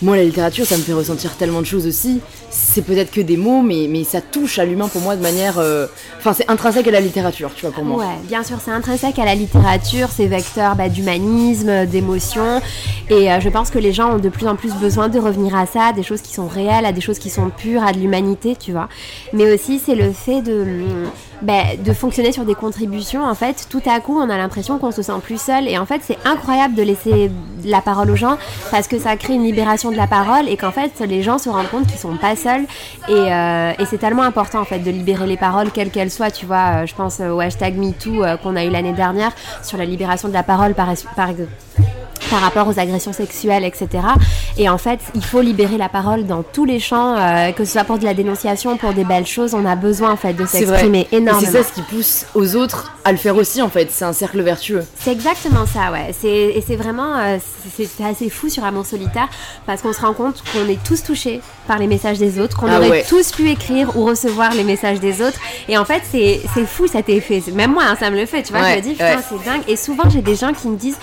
moi, 0.00 0.14
la 0.14 0.22
littérature, 0.22 0.64
ça 0.64 0.76
me 0.76 0.82
fait 0.82 0.92
ressentir 0.92 1.34
tellement 1.36 1.60
de 1.60 1.66
choses 1.66 1.84
aussi. 1.84 2.20
C'est 2.50 2.82
peut-être 2.82 3.10
que 3.10 3.20
des 3.20 3.36
mots, 3.36 3.62
mais, 3.62 3.88
mais 3.90 4.04
ça 4.04 4.20
touche 4.20 4.60
à 4.60 4.64
l'humain 4.64 4.86
pour 4.86 5.00
moi 5.00 5.16
de 5.16 5.22
manière. 5.22 5.58
euh, 5.58 5.88
Enfin, 6.18 6.32
c'est 6.34 6.48
intrinsèque 6.48 6.86
à 6.86 6.92
la 6.92 7.00
littérature, 7.00 7.50
tu 7.52 7.62
vois, 7.66 7.74
pour 7.74 7.84
moi. 7.84 7.98
Ouais, 7.98 8.14
bien 8.28 8.44
sûr, 8.44 8.58
c'est 8.64 8.70
intrinsèque 8.70 9.18
à 9.18 9.24
la 9.24 9.34
littérature, 9.34 10.08
c'est 10.14 10.26
vecteur 10.26 10.76
bah, 10.76 10.88
d'humanisme, 10.88 11.84
d'émotion. 11.86 12.60
Et 13.10 13.28
euh, 13.32 13.40
je 13.40 13.48
pense 13.48 13.70
que 13.70 13.78
les 13.80 13.92
gens 13.92 14.14
ont 14.14 14.18
de 14.18 14.28
plus 14.28 14.46
en 14.46 14.54
plus 14.54 14.72
besoin 14.74 15.08
de 15.08 15.18
revenir 15.18 15.56
à 15.56 15.66
ça, 15.66 15.86
à 15.86 15.92
des 15.92 16.04
choses 16.04 16.20
qui 16.20 16.32
sont 16.32 16.46
réelles, 16.46 16.86
à 16.86 16.92
des 16.92 17.00
choses 17.00 17.18
qui 17.18 17.28
sont 17.28 17.50
pures, 17.50 17.82
à 17.82 17.92
de 17.92 17.98
l'humanité, 17.98 18.54
tu 18.54 18.70
vois. 18.70 18.88
Mais 19.32 19.52
aussi, 19.52 19.80
c'est 19.84 19.96
le 19.96 20.12
fait 20.12 20.42
de, 20.42 20.64
bah, 21.42 21.76
de 21.78 21.92
fonctionner 21.92 22.32
sur 22.32 22.44
des 22.44 22.54
contributions. 22.54 23.24
En 23.24 23.34
fait, 23.34 23.66
tout 23.70 23.82
à 23.86 24.00
coup, 24.00 24.18
on 24.18 24.28
a 24.28 24.36
l'impression 24.36 24.78
qu'on 24.78 24.90
se 24.90 25.02
sent 25.02 25.20
plus 25.22 25.40
seul. 25.40 25.68
Et 25.68 25.78
en 25.78 25.86
fait, 25.86 26.00
c'est 26.02 26.18
incroyable 26.24 26.74
de 26.74 26.82
laisser 26.82 27.30
la 27.64 27.80
parole 27.80 28.10
aux 28.10 28.16
gens 28.16 28.38
parce 28.70 28.88
que 28.88 28.98
ça 28.98 29.16
crée 29.16 29.34
une 29.34 29.44
libération 29.44 29.90
de 29.90 29.96
la 29.96 30.06
parole 30.06 30.48
et 30.48 30.56
qu'en 30.56 30.72
fait, 30.72 31.00
les 31.00 31.22
gens 31.22 31.38
se 31.38 31.48
rendent 31.48 31.68
compte 31.68 31.86
qu'ils 31.86 31.98
sont 31.98 32.16
pas 32.16 32.36
seuls. 32.36 32.64
Et, 33.08 33.12
euh, 33.12 33.72
c'est 33.86 33.98
tellement 33.98 34.22
important 34.22 34.60
en 34.60 34.64
fait 34.64 34.80
de 34.80 34.90
libérer 34.90 35.26
les 35.26 35.36
paroles, 35.36 35.70
quelles 35.70 35.90
qu'elles 35.90 36.10
soient. 36.10 36.30
Tu 36.30 36.44
vois, 36.44 36.82
euh, 36.82 36.86
je 36.86 36.94
pense 36.94 37.20
au 37.20 37.40
hashtag 37.40 37.76
MeToo 37.76 38.22
euh, 38.22 38.36
qu'on 38.36 38.56
a 38.56 38.64
eu 38.64 38.70
l'année 38.70 38.92
dernière 38.92 39.32
sur 39.62 39.78
la 39.78 39.84
libération 39.84 40.28
de 40.28 40.34
la 40.34 40.42
parole 40.42 40.74
par, 40.74 40.88
par, 41.16 41.30
par 42.30 42.40
rapport 42.40 42.68
aux 42.68 42.78
agressions 42.78 43.12
sexuelles, 43.12 43.64
etc. 43.64 43.88
Et 44.56 44.68
en 44.68 44.78
fait, 44.78 45.00
il 45.14 45.24
faut 45.24 45.40
libérer 45.40 45.78
la 45.78 45.88
parole 45.88 46.26
dans 46.26 46.42
tous 46.42 46.64
les 46.64 46.80
champs, 46.80 47.16
euh, 47.16 47.52
que 47.52 47.64
ce 47.64 47.72
soit 47.72 47.84
pour 47.84 47.98
de 47.98 48.04
la 48.04 48.14
dénonciation, 48.14 48.76
pour 48.76 48.92
des 48.92 49.04
belles 49.04 49.26
choses. 49.26 49.54
On 49.54 49.64
a 49.64 49.76
besoin 49.76 50.12
en 50.12 50.16
fait 50.16 50.34
de 50.34 50.46
s'exprimer 50.46 51.06
Et 51.12 51.16
énormément. 51.16 51.52
c'est 51.52 51.62
ça 51.62 51.68
ce 51.68 51.72
qui 51.72 51.82
pousse 51.82 52.26
aux 52.34 52.56
autres 52.56 52.92
à 53.04 53.12
le 53.12 53.18
faire 53.18 53.36
aussi, 53.36 53.62
en 53.62 53.68
fait. 53.68 53.88
C'est 53.90 54.04
un 54.04 54.12
cercle 54.12 54.40
vertueux. 54.42 54.84
C'est 54.98 55.12
exactement 55.12 55.66
ça, 55.66 55.92
ouais. 55.92 56.10
Et 56.24 56.62
c'est 56.66 56.76
vraiment, 56.76 57.16
euh, 57.16 57.38
c'est, 57.76 57.88
assez 58.04 58.28
fou 58.28 58.48
sur 58.48 58.64
Amour 58.64 58.86
solitaire 58.86 59.28
parce 59.66 59.82
qu'on 59.82 59.92
se 59.92 60.00
rend 60.00 60.12
compte 60.12 60.42
qu'on 60.52 60.68
est 60.68 60.82
tous 60.82 61.02
touchés 61.02 61.40
par 61.66 61.78
les 61.78 61.86
messages 61.86 62.18
des 62.18 62.38
autres, 62.38 62.56
qu'on 62.56 62.66
Ah 62.66 62.78
aurait 62.78 62.90
ouais. 62.90 63.04
tous 63.08 63.32
pu 63.32 63.48
écrire 63.50 63.96
ou 63.96 64.04
recevoir 64.04 64.54
les 64.54 64.64
messages 64.64 65.00
des 65.00 65.22
autres. 65.22 65.38
Et 65.68 65.78
en 65.78 65.84
fait, 65.84 66.02
c'est, 66.10 66.40
fou 66.66 66.86
cet 66.86 67.08
effet. 67.08 67.42
Même 67.52 67.72
moi, 67.72 67.84
hein, 67.88 67.96
ça 67.98 68.10
me 68.10 68.16
le 68.16 68.26
fait, 68.26 68.42
tu 68.42 68.52
vois. 68.52 68.62
Ouais, 68.62 68.72
je 68.72 68.76
me 68.76 68.82
dis, 68.82 68.92
putain, 68.92 69.16
ouais. 69.16 69.22
c'est 69.28 69.44
dingue. 69.44 69.62
Et 69.68 69.76
souvent, 69.76 70.08
j'ai 70.08 70.22
des 70.22 70.34
gens 70.34 70.52
qui 70.52 70.68
me 70.68 70.76
disent, 70.76 70.98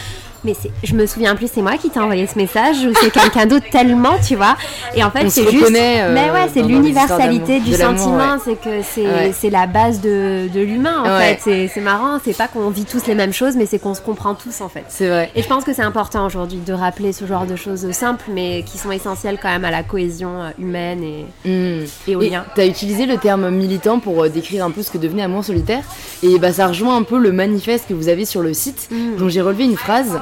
mais 0.45 0.53
je 0.83 0.93
me 0.93 1.05
souviens 1.05 1.35
plus, 1.35 1.49
c'est 1.53 1.61
moi 1.61 1.77
qui 1.77 1.89
t'ai 1.89 1.99
envoyé 1.99 2.27
ce 2.27 2.37
message 2.37 2.77
ou 2.85 2.93
c'est 3.01 3.09
quelqu'un 3.11 3.45
d'autre 3.45 3.65
tellement, 3.71 4.15
tu 4.25 4.35
vois. 4.35 4.55
Et 4.95 5.03
en 5.03 5.11
fait, 5.11 5.29
c'est 5.29 5.49
juste. 5.49 5.65
euh, 5.75 6.13
mais 6.13 6.29
ouais, 6.31 6.47
c'est 6.53 6.61
l'universalité 6.61 7.59
du 7.59 7.73
sentiment. 7.73 8.17
ouais. 8.17 8.39
C'est 8.43 8.55
que 8.61 8.81
c'est, 8.83 9.05
Ouais. 9.05 9.49
la 9.51 9.67
base 9.67 10.01
de, 10.01 10.47
de 10.53 10.59
l'humain, 10.61 10.99
en 11.03 11.17
Ouais. 11.17 11.37
fait. 11.43 11.67
C'est, 11.73 11.81
marrant. 11.81 12.19
C'est 12.23 12.35
pas 12.37 12.47
qu'on 12.47 12.69
vit 12.69 12.85
tous 12.85 13.05
les 13.07 13.15
mêmes 13.15 13.33
choses, 13.33 13.55
mais 13.55 13.65
c'est 13.65 13.79
qu'on 13.79 13.93
se 13.93 14.01
comprend 14.01 14.35
tous, 14.35 14.61
en 14.61 14.69
fait. 14.69 14.83
C'est 14.89 15.07
vrai. 15.07 15.31
Et 15.35 15.41
je 15.41 15.47
pense 15.47 15.63
que 15.63 15.73
c'est 15.73 15.81
important 15.83 16.25
aujourd'hui 16.25 16.59
de 16.65 16.73
rappeler 16.73 17.11
ce 17.13 17.25
genre 17.25 17.45
de 17.45 17.55
choses 17.55 17.89
simples, 17.91 18.25
mais 18.33 18.63
qui 18.65 18.77
sont 18.77 18.91
essentielles 18.91 19.37
quand 19.41 19.49
même 19.49 19.65
à 19.65 19.71
la 19.71 19.83
cohésion 19.83 20.41
euh, 20.41 20.49
humaine 20.59 21.03
et, 21.03 21.25
Hmm. 21.45 21.85
et 22.07 22.15
au 22.15 22.21
Et 22.21 22.29
lien. 22.29 22.43
t'as 22.55 22.65
utilisé 22.65 23.05
le 23.05 23.17
terme 23.17 23.49
militant 23.49 23.99
pour 23.99 24.23
euh, 24.23 24.29
décrire 24.29 24.65
un 24.65 24.71
peu 24.71 24.81
ce 24.83 24.91
que 24.91 24.97
devenait 24.97 25.23
Amour 25.23 25.43
solitaire. 25.43 25.83
Et 26.23 26.37
bah 26.39 26.51
ça 26.51 26.67
rejoint 26.67 26.95
un 26.97 27.03
peu 27.03 27.17
le 27.17 27.31
manifeste 27.31 27.85
que 27.87 27.93
vous 27.93 28.07
avez 28.09 28.25
sur 28.25 28.41
le 28.41 28.53
site, 28.53 28.87
Mm. 28.91 29.15
dont 29.17 29.29
j'ai 29.29 29.41
relevé 29.41 29.63
une 29.65 29.77
phrase. 29.77 30.19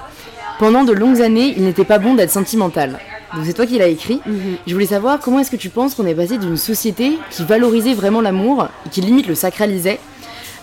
Pendant 0.60 0.84
de 0.84 0.94
longues 0.94 1.22
années, 1.22 1.54
il 1.58 1.64
n'était 1.64 1.84
pas 1.84 1.98
bon 2.00 2.14
d'être 2.14 2.32
sentimental. 2.32 3.00
Donc 3.36 3.46
c'est 3.46 3.54
toi 3.54 3.66
qui 3.66 3.78
l'as 3.80 3.88
écrit. 3.88 4.22
Mhm. 4.26 4.58
Je 4.68 4.74
voulais 4.74 4.86
savoir 4.86 5.20
comment 5.20 5.40
est-ce 5.40 5.52
que 5.52 5.56
tu 5.56 5.70
penses 5.70 5.96
qu'on 5.96 6.06
est 6.06 6.16
passé 6.16 6.38
d'une 6.38 6.58
société 6.58 7.18
qui 7.32 7.44
valorisait 7.44 7.94
vraiment 7.96 8.22
l'amour, 8.22 8.68
et 8.86 8.90
qui 8.90 9.02
limite 9.02 9.28
le 9.28 9.36
sacralisait, 9.36 10.00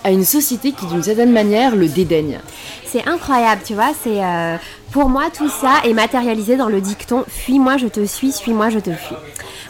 à 0.04 0.11
une 0.11 0.25
société 0.25 0.73
qui 0.73 0.87
d'une 0.87 1.02
certaine 1.02 1.32
manière 1.32 1.76
le 1.76 1.87
dédaigne. 1.88 2.38
C'est 2.87 3.06
incroyable, 3.06 3.61
tu 3.64 3.75
vois. 3.75 3.90
C'est 4.02 4.25
euh, 4.25 4.56
pour 4.92 5.09
moi 5.09 5.25
tout 5.37 5.49
ça 5.49 5.80
est 5.85 5.92
matérialisé 5.92 6.56
dans 6.56 6.68
le 6.68 6.80
dicton 6.80 7.25
"fuis-moi, 7.28 7.76
je 7.76 7.87
te 7.87 8.04
suis, 8.06 8.32
suis-moi, 8.32 8.70
je 8.70 8.78
te 8.78 8.90
fuis". 8.90 9.16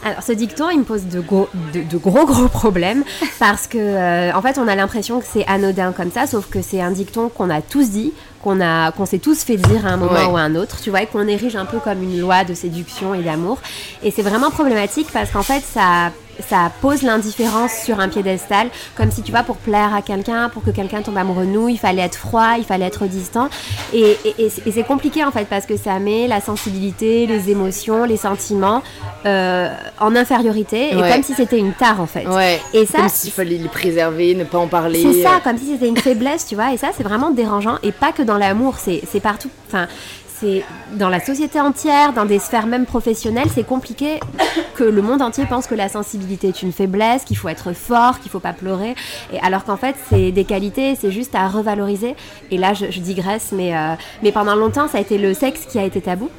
Alors 0.05 0.23
ce 0.23 0.33
dicton, 0.33 0.71
il 0.71 0.79
me 0.79 0.85
pose 0.85 1.07
de 1.07 1.21
gros, 1.21 1.49
de, 1.75 1.83
de 1.83 1.97
gros 1.99 2.25
gros 2.25 2.49
problèmes 2.49 3.05
parce 3.39 3.67
que 3.67 3.77
euh, 3.79 4.33
en 4.35 4.41
fait, 4.41 4.59
on 4.59 4.69
a 4.69 4.75
l'impression 4.75 5.21
que 5.21 5.27
c'est 5.31 5.45
anodin 5.47 5.93
comme 5.93 6.11
ça, 6.13 6.27
sauf 6.27 6.49
que 6.49 6.63
c'est 6.63 6.81
un 6.81 6.91
dicton 6.91 7.29
qu'on 7.29 7.51
a 7.51 7.61
tous 7.61 7.91
dit, 7.91 8.13
qu'on 8.43 8.61
a, 8.61 8.91
qu'on 8.93 9.07
s'est 9.07 9.19
tous 9.19 9.43
fait 9.45 9.57
dire 9.57 9.87
à 9.87 9.91
un 9.91 9.97
moment 9.97 10.13
Ouais. 10.13 10.25
ou 10.27 10.37
à 10.37 10.41
un 10.41 10.55
autre, 10.57 10.81
tu 10.83 10.91
vois, 10.91 11.03
et 11.03 11.07
qu'on 11.07 11.27
érige 11.29 11.57
un 11.57 11.67
peu 11.67 11.79
comme 11.79 12.03
une 12.03 12.19
loi 12.21 12.45
de 12.45 12.55
séduction 12.55 13.15
et 13.15 13.23
d'amour. 13.23 13.59
Et 14.03 14.11
c'est 14.11 14.23
vraiment 14.23 14.51
problématique 14.51 15.09
parce 15.13 15.31
qu'en 15.31 15.43
fait, 15.43 15.61
ça 15.63 16.11
ça 16.49 16.71
pose 16.81 17.03
l'indifférence 17.03 17.73
sur 17.85 18.01
un 18.01 18.09
piédestal, 18.09 18.69
comme 18.97 19.11
si 19.11 19.23
tu 19.23 19.31
vois, 19.31 19.43
pour 19.43 19.57
plaire 19.57 19.95
à 19.95 20.03
quelqu'un, 20.03 20.49
pour 20.49 20.63
que 20.63 20.71
quelqu'un 20.71 21.03
tombe 21.03 21.17
amoureux 21.19 21.45
de 21.47 21.51
nous, 21.51 21.69
il 21.69 21.79
fallait 21.79 22.03
être 22.03 22.17
froid, 22.17 22.55
il 22.59 22.65
fallait 22.65 22.87
être 22.87 23.05
distant. 23.07 23.49
Et, 23.93 24.17
et- 24.25 24.35
et 24.47 24.51
c'est- 24.51 24.83
compliqué 24.83 25.23
en 25.25 25.31
fait, 25.31 25.45
parce 25.49 25.67
que 25.67 25.77
ça 25.77 25.99
met 25.99 26.27
la 26.27 26.41
sensibilité, 26.41 27.27
les 27.27 27.51
émotions, 27.51 28.05
les 28.05 28.17
sentiments 28.17 28.83
euh, 29.27 29.69
en 30.01 30.17
infériorité, 30.17 30.91
et 30.91 31.13
comme 31.13 31.23
si 31.23 31.35
c'était 31.35 31.59
une 31.59 31.73
tare 31.75 32.01
en 32.01 32.07
fait. 32.07 32.27
Ouais. 32.27 32.61
Et 32.73 32.87
ça, 32.87 32.99
Comme 32.99 33.09
s'il 33.09 33.31
fallait 33.33 33.59
les 33.59 33.69
préserver, 33.69 34.35
ne 34.35 34.45
pas 34.45 34.59
en 34.59 34.67
parler. 34.67 35.03
c'est 35.03 35.23
ça, 35.23 35.41
comme 35.45 35.59
si 35.59 35.67
c'était 35.67 35.89
une 35.89 35.97
faiblesse, 35.99 36.47
tu 36.47 36.55
vois. 36.55 36.73
Et 36.73 36.77
ça, 36.79 36.89
c'est 36.97 37.03
vraiment 37.03 37.31
dérangeant. 37.31 37.77
Et 37.83 37.93
pas 37.93 38.13
que 38.13 38.23
dans 38.23 38.39
l'amour, 38.39 38.77
c'est 38.79 39.03
c'est 39.11 39.21
partout. 39.21 39.51
Enfin, 39.69 39.87
c'est 40.41 40.65
dans 40.93 41.09
la 41.09 41.21
société 41.21 41.61
entière, 41.61 42.13
dans 42.13 42.25
des 42.25 42.39
sphères 42.39 42.67
même 42.67 42.87
professionnelles, 42.87 43.49
c'est 43.55 43.67
compliqué 43.67 44.21
que 44.75 44.85
le 44.85 45.03
monde 45.03 45.23
entier 45.23 45.45
pense 45.47 45.67
que 45.67 45.75
la 45.75 45.89
sensibilité 45.89 46.49
est 46.49 46.63
une 46.63 46.73
faiblesse, 46.73 47.25
qu'il 47.25 47.37
faut 47.37 47.49
être 47.49 47.73
fort, 47.73 48.21
qu'il 48.21 48.31
faut 48.31 48.41
pas 48.41 48.53
pleurer. 48.53 48.95
Alors 49.43 49.65
qu'en 49.65 49.77
fait, 49.77 49.97
c'est 50.09 50.33
des 50.33 50.45
qualités, 50.45 50.97
c'est 50.97 51.11
juste 51.11 51.35
à 51.35 51.49
revaloriser. 51.49 52.17
Et 52.51 52.59
là, 52.59 52.75
je, 52.75 52.87
je 52.91 53.01
digresse, 53.01 53.53
mais, 53.53 53.77
euh, 53.77 53.95
mais 54.23 54.33
pendant 54.33 54.57
longtemps, 54.57 54.89
ça 54.89 54.99
a 54.99 55.01
été 55.01 55.19
le 55.19 55.35
sexe 55.35 55.67
qui 55.67 55.79
a 55.79 55.85
été 55.85 56.01
tabou. 56.01 56.31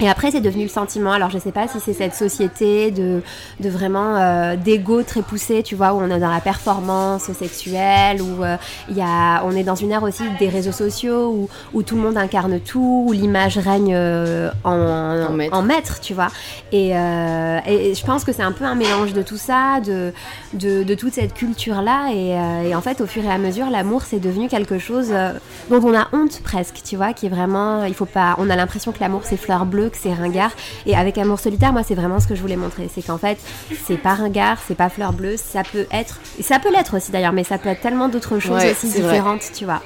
Et 0.00 0.08
après, 0.08 0.32
c'est 0.32 0.40
devenu 0.40 0.64
le 0.64 0.68
sentiment. 0.68 1.12
Alors, 1.12 1.30
je 1.30 1.38
sais 1.38 1.52
pas 1.52 1.68
si 1.68 1.78
c'est 1.78 1.92
cette 1.92 2.14
société 2.14 2.90
de, 2.90 3.22
de 3.60 3.68
vraiment 3.68 4.16
euh, 4.16 4.56
d'ego 4.56 5.02
très 5.04 5.22
poussé, 5.22 5.62
tu 5.62 5.76
vois, 5.76 5.92
où 5.92 5.98
on 6.00 6.10
est 6.10 6.18
dans 6.18 6.30
la 6.32 6.40
performance 6.40 7.30
sexuelle, 7.32 8.20
où 8.20 8.42
euh, 8.42 8.56
y 8.90 9.00
a, 9.00 9.44
on 9.44 9.52
est 9.52 9.62
dans 9.62 9.76
une 9.76 9.92
ère 9.92 10.02
aussi 10.02 10.24
des 10.40 10.48
réseaux 10.48 10.72
sociaux, 10.72 11.28
où, 11.28 11.48
où 11.72 11.82
tout 11.84 11.94
le 11.94 12.02
monde 12.02 12.16
incarne 12.16 12.58
tout, 12.58 13.04
où 13.06 13.12
l'image 13.12 13.58
règne 13.58 13.94
euh, 13.94 14.50
en, 14.64 15.38
En 15.52 15.62
maître. 15.62 16.00
tu 16.00 16.14
vois. 16.14 16.28
Et, 16.72 16.96
euh, 16.96 17.58
et 17.66 17.94
je 17.94 18.04
pense 18.04 18.24
que 18.24 18.32
c'est 18.32 18.42
un 18.42 18.52
peu 18.52 18.64
un 18.64 18.74
mélange 18.74 19.12
de 19.12 19.22
tout 19.22 19.36
ça, 19.36 19.78
de, 19.86 20.12
de, 20.54 20.82
de 20.82 20.94
toute 20.96 21.12
cette 21.12 21.34
culture-là. 21.34 22.08
Et, 22.12 22.34
euh, 22.34 22.70
et 22.70 22.74
en 22.74 22.80
fait, 22.80 23.00
au 23.02 23.06
fur 23.06 23.24
et 23.24 23.30
à 23.30 23.38
mesure, 23.38 23.70
l'amour, 23.70 24.02
c'est 24.02 24.18
devenu 24.20 24.48
quelque 24.48 24.80
chose 24.80 25.12
dont 25.70 25.80
on 25.84 25.94
a 25.94 26.08
honte 26.12 26.40
presque, 26.42 26.80
tu 26.84 26.96
vois, 26.96 27.12
qui 27.12 27.26
est 27.26 27.30
vraiment, 27.30 27.84
il 27.84 27.94
faut 27.94 28.04
pas, 28.04 28.34
on 28.38 28.50
a 28.50 28.56
l'impression 28.56 28.90
que 28.90 28.98
l'amour 28.98 29.20
c'est 29.22 29.36
fleur 29.36 29.64
bleue, 29.64 29.90
que 29.92 29.98
c'est 30.02 30.12
ringard. 30.12 30.50
Et 30.86 30.96
avec 30.96 31.16
Amour 31.18 31.38
solitaire, 31.38 31.72
moi, 31.72 31.82
c'est 31.86 31.94
vraiment 31.94 32.18
ce 32.18 32.26
que 32.26 32.34
je 32.34 32.40
voulais 32.40 32.56
montrer, 32.56 32.88
c'est 32.92 33.02
qu'en 33.02 33.18
fait, 33.18 33.38
c'est 33.86 33.96
pas 33.98 34.14
ringard, 34.14 34.58
c'est 34.66 34.74
pas 34.74 34.88
fleur 34.88 35.12
bleue, 35.12 35.36
ça 35.36 35.62
peut 35.62 35.86
être, 35.92 36.18
et 36.38 36.42
ça 36.42 36.58
peut 36.58 36.72
l'être 36.72 36.96
aussi 36.96 37.12
d'ailleurs, 37.12 37.32
mais 37.32 37.44
ça 37.44 37.58
peut 37.58 37.68
être 37.68 37.80
tellement 37.80 38.08
d'autres 38.08 38.38
choses 38.40 38.62
Ouais, 38.62 38.72
aussi 38.72 38.88
vrai. 38.88 39.00
différentes, 39.02 39.42
tu 39.54 39.64
vois. 39.64 39.80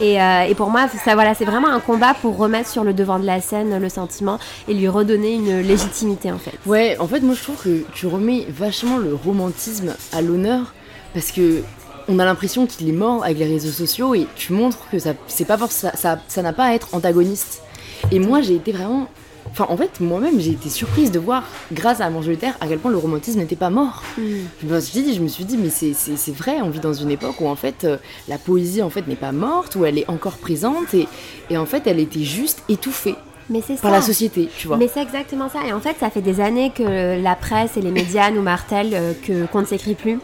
Et, 0.00 0.20
euh, 0.20 0.42
et 0.48 0.54
pour 0.56 0.70
moi, 0.70 0.86
ça, 1.04 1.14
voilà, 1.14 1.34
c'est 1.34 1.44
vraiment 1.44 1.68
un 1.68 1.78
combat 1.78 2.14
pour 2.20 2.36
remettre 2.36 2.68
sur 2.68 2.82
le 2.82 2.92
devant 2.92 3.20
de 3.20 3.26
la 3.26 3.40
scène 3.40 3.78
le 3.78 3.88
sentiment 3.88 4.38
et 4.66 4.74
lui 4.74 4.88
redonner 4.88 5.34
une 5.34 5.60
légitimité 5.60 6.32
en 6.32 6.38
fait. 6.38 6.54
Ouais, 6.66 6.96
en 6.98 7.06
fait, 7.06 7.20
moi 7.20 7.34
je 7.36 7.42
trouve 7.42 7.62
que 7.62 7.84
tu 7.94 8.06
remets 8.08 8.46
vachement 8.48 8.96
le 8.96 9.14
romantisme 9.14 9.94
à 10.12 10.20
l'honneur 10.22 10.72
parce 11.14 11.30
que 11.30 11.62
on 12.08 12.18
a 12.18 12.24
l'impression 12.24 12.66
qu'il 12.66 12.88
est 12.88 12.92
mort 12.92 13.22
avec 13.22 13.38
les 13.38 13.46
réseaux 13.46 13.70
sociaux 13.70 14.14
et 14.16 14.26
tu 14.34 14.52
montres 14.54 14.88
que 14.90 14.98
ça 14.98 15.12
c'est 15.28 15.44
pas 15.44 15.56
ça 15.68 16.18
ça 16.26 16.42
n'a 16.42 16.52
pas 16.52 16.64
à 16.64 16.74
être 16.74 16.88
antagoniste. 16.94 17.62
Et 18.10 18.18
moi 18.18 18.40
j'ai 18.40 18.56
été 18.56 18.72
vraiment 18.72 19.06
enfin 19.52 19.66
en 19.68 19.76
fait 19.76 20.00
moi-même 20.00 20.40
j'ai 20.40 20.50
été 20.52 20.68
surprise 20.68 21.12
de 21.12 21.18
voir 21.18 21.44
grâce 21.72 22.00
à 22.00 22.06
Amour 22.06 22.24
solitaire 22.24 22.56
à 22.60 22.66
quel 22.66 22.78
point 22.78 22.90
le 22.90 22.96
romantisme 22.98 23.38
n'était 23.38 23.54
pas 23.56 23.70
mort. 23.70 24.02
Mm. 24.18 24.22
Je 24.66 24.74
me 24.74 24.80
suis 24.80 25.02
dit, 25.02 25.14
je 25.14 25.20
me 25.20 25.28
suis 25.28 25.44
dit 25.44 25.56
mais 25.58 25.68
c'est- 25.70 26.32
vrai, 26.32 26.60
on 26.62 26.70
vit 26.70 26.80
dans 26.80 26.94
une 26.94 27.10
époque 27.10 27.40
où 27.40 27.46
en 27.46 27.56
fait 27.56 27.84
euh, 27.84 27.96
la 28.28 28.38
poésie 28.38 28.82
en 28.82 28.90
fait 28.90 29.06
n'est 29.06 29.14
pas 29.16 29.32
morte, 29.32 29.76
où 29.76 29.84
elle 29.84 29.98
est 29.98 30.08
encore 30.10 30.38
présente 30.38 30.94
et, 30.94 31.06
et 31.50 31.56
en 31.58 31.66
fait 31.66 31.86
elle 31.86 31.98
était 32.00 32.24
juste 32.24 32.62
étouffée 32.68 33.14
Mais 33.50 33.60
c'est 33.66 33.76
ça. 33.76 33.82
par 33.82 33.90
la 33.90 34.00
société, 34.02 34.48
tu 34.56 34.66
vois. 34.68 34.76
Mais 34.78 34.88
c'est 34.92 35.02
exactement 35.02 35.48
ça. 35.48 35.66
Et 35.66 35.72
en 35.72 35.80
fait, 35.80 35.96
ça 36.00 36.08
fait 36.10 36.22
des 36.22 36.40
années 36.40 36.72
que 36.74 37.20
la 37.22 37.34
presse 37.34 37.76
et 37.76 37.82
les 37.82 37.90
médias 37.90 38.30
nous 38.30 38.40
martèlent 38.42 38.94
euh, 38.94 39.12
que 39.26 39.46
qu'on 39.46 39.60
ne 39.60 39.66
s'écrit 39.66 39.94
plus. 39.94 40.18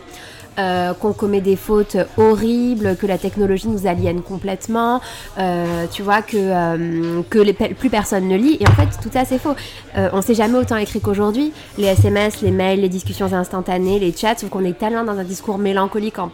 Euh, 0.59 0.93
qu'on 0.95 1.13
commet 1.13 1.41
des 1.41 1.57
fautes 1.57 1.97
horribles, 2.17 2.97
que 2.97 3.07
la 3.07 3.19
technologie 3.19 3.69
nous 3.69 3.87
aliène 3.87 4.23
complètement, 4.23 5.01
euh, 5.39 5.87
tu 5.91 6.03
vois, 6.03 6.23
que, 6.23 6.37
euh, 6.37 7.23
plus 7.79 7.91
personne 7.91 8.29
ne 8.29 8.37
lit. 8.37 8.57
Et 8.61 8.67
en 8.69 8.73
fait, 8.73 8.89
tout 9.03 9.11
ça, 9.13 9.25
c'est 9.25 9.39
faux. 9.39 9.55
On 9.97 10.23
s'est 10.23 10.35
jamais 10.35 10.59
autant 10.59 10.77
écrit 10.77 11.01
qu'aujourd'hui. 11.01 11.53
Les 11.77 11.87
SMS, 11.87 12.41
les 12.43 12.51
mails, 12.51 12.81
les 12.81 12.89
discussions 12.89 13.33
instantanées, 13.33 13.99
les 13.99 14.13
chats, 14.13 14.37
sauf 14.37 14.51
qu'on 14.51 14.65
est 14.65 14.79
tellement 14.79 15.05
dans 15.05 15.19
un 15.19 15.25
discours 15.25 15.59
mélancolique 15.59 16.19
en- 16.19 16.31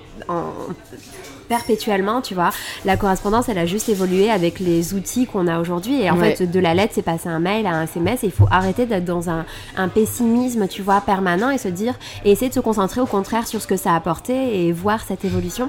perpétuellement, 1.49 2.21
tu 2.21 2.35
vois. 2.35 2.51
La 2.85 2.97
correspondance, 2.97 3.49
elle 3.49 3.59
a 3.59 3.67
juste 3.67 3.89
évolué 3.89 4.31
avec 4.31 4.61
les 4.61 4.95
outils 4.95 5.27
qu'on 5.27 5.47
a 5.47 5.61
aujourd'hui. 5.61 6.01
Et 6.03 6.11
en 6.11 6.19
Ouais. 6.19 6.35
fait, 6.35 6.51
de 6.51 6.61
la 6.61 6.75
lettre, 6.75 6.93
c'est 6.95 7.03
passer 7.03 7.29
un 7.29 7.39
mail 7.41 7.67
à 7.67 7.71
un 7.71 7.83
SMS. 7.85 8.23
Et 8.25 8.27
il 8.27 8.33
faut 8.33 8.47
arrêter 8.51 8.87
d'être 8.87 9.05
dans 9.05 9.31
un, 9.31 9.45
un 9.77 9.89
pessimisme, 9.89 10.67
tu 10.69 10.83
vois, 10.83 11.01
permanent 11.01 11.51
et 11.51 11.59
se 11.59 11.69
dire, 11.69 11.95
et 12.25 12.31
essayer 12.33 12.49
de 12.49 12.55
se 12.55 12.61
concentrer 12.61 13.01
au 13.01 13.07
contraire 13.07 13.47
sur 13.47 13.61
ce 13.61 13.67
que 13.67 13.77
ça 13.77 13.93
a 13.93 13.97
apporté 13.97 14.67
et 14.67 14.73
voir 14.73 15.03
cette 15.07 15.25
évolution. 15.25 15.69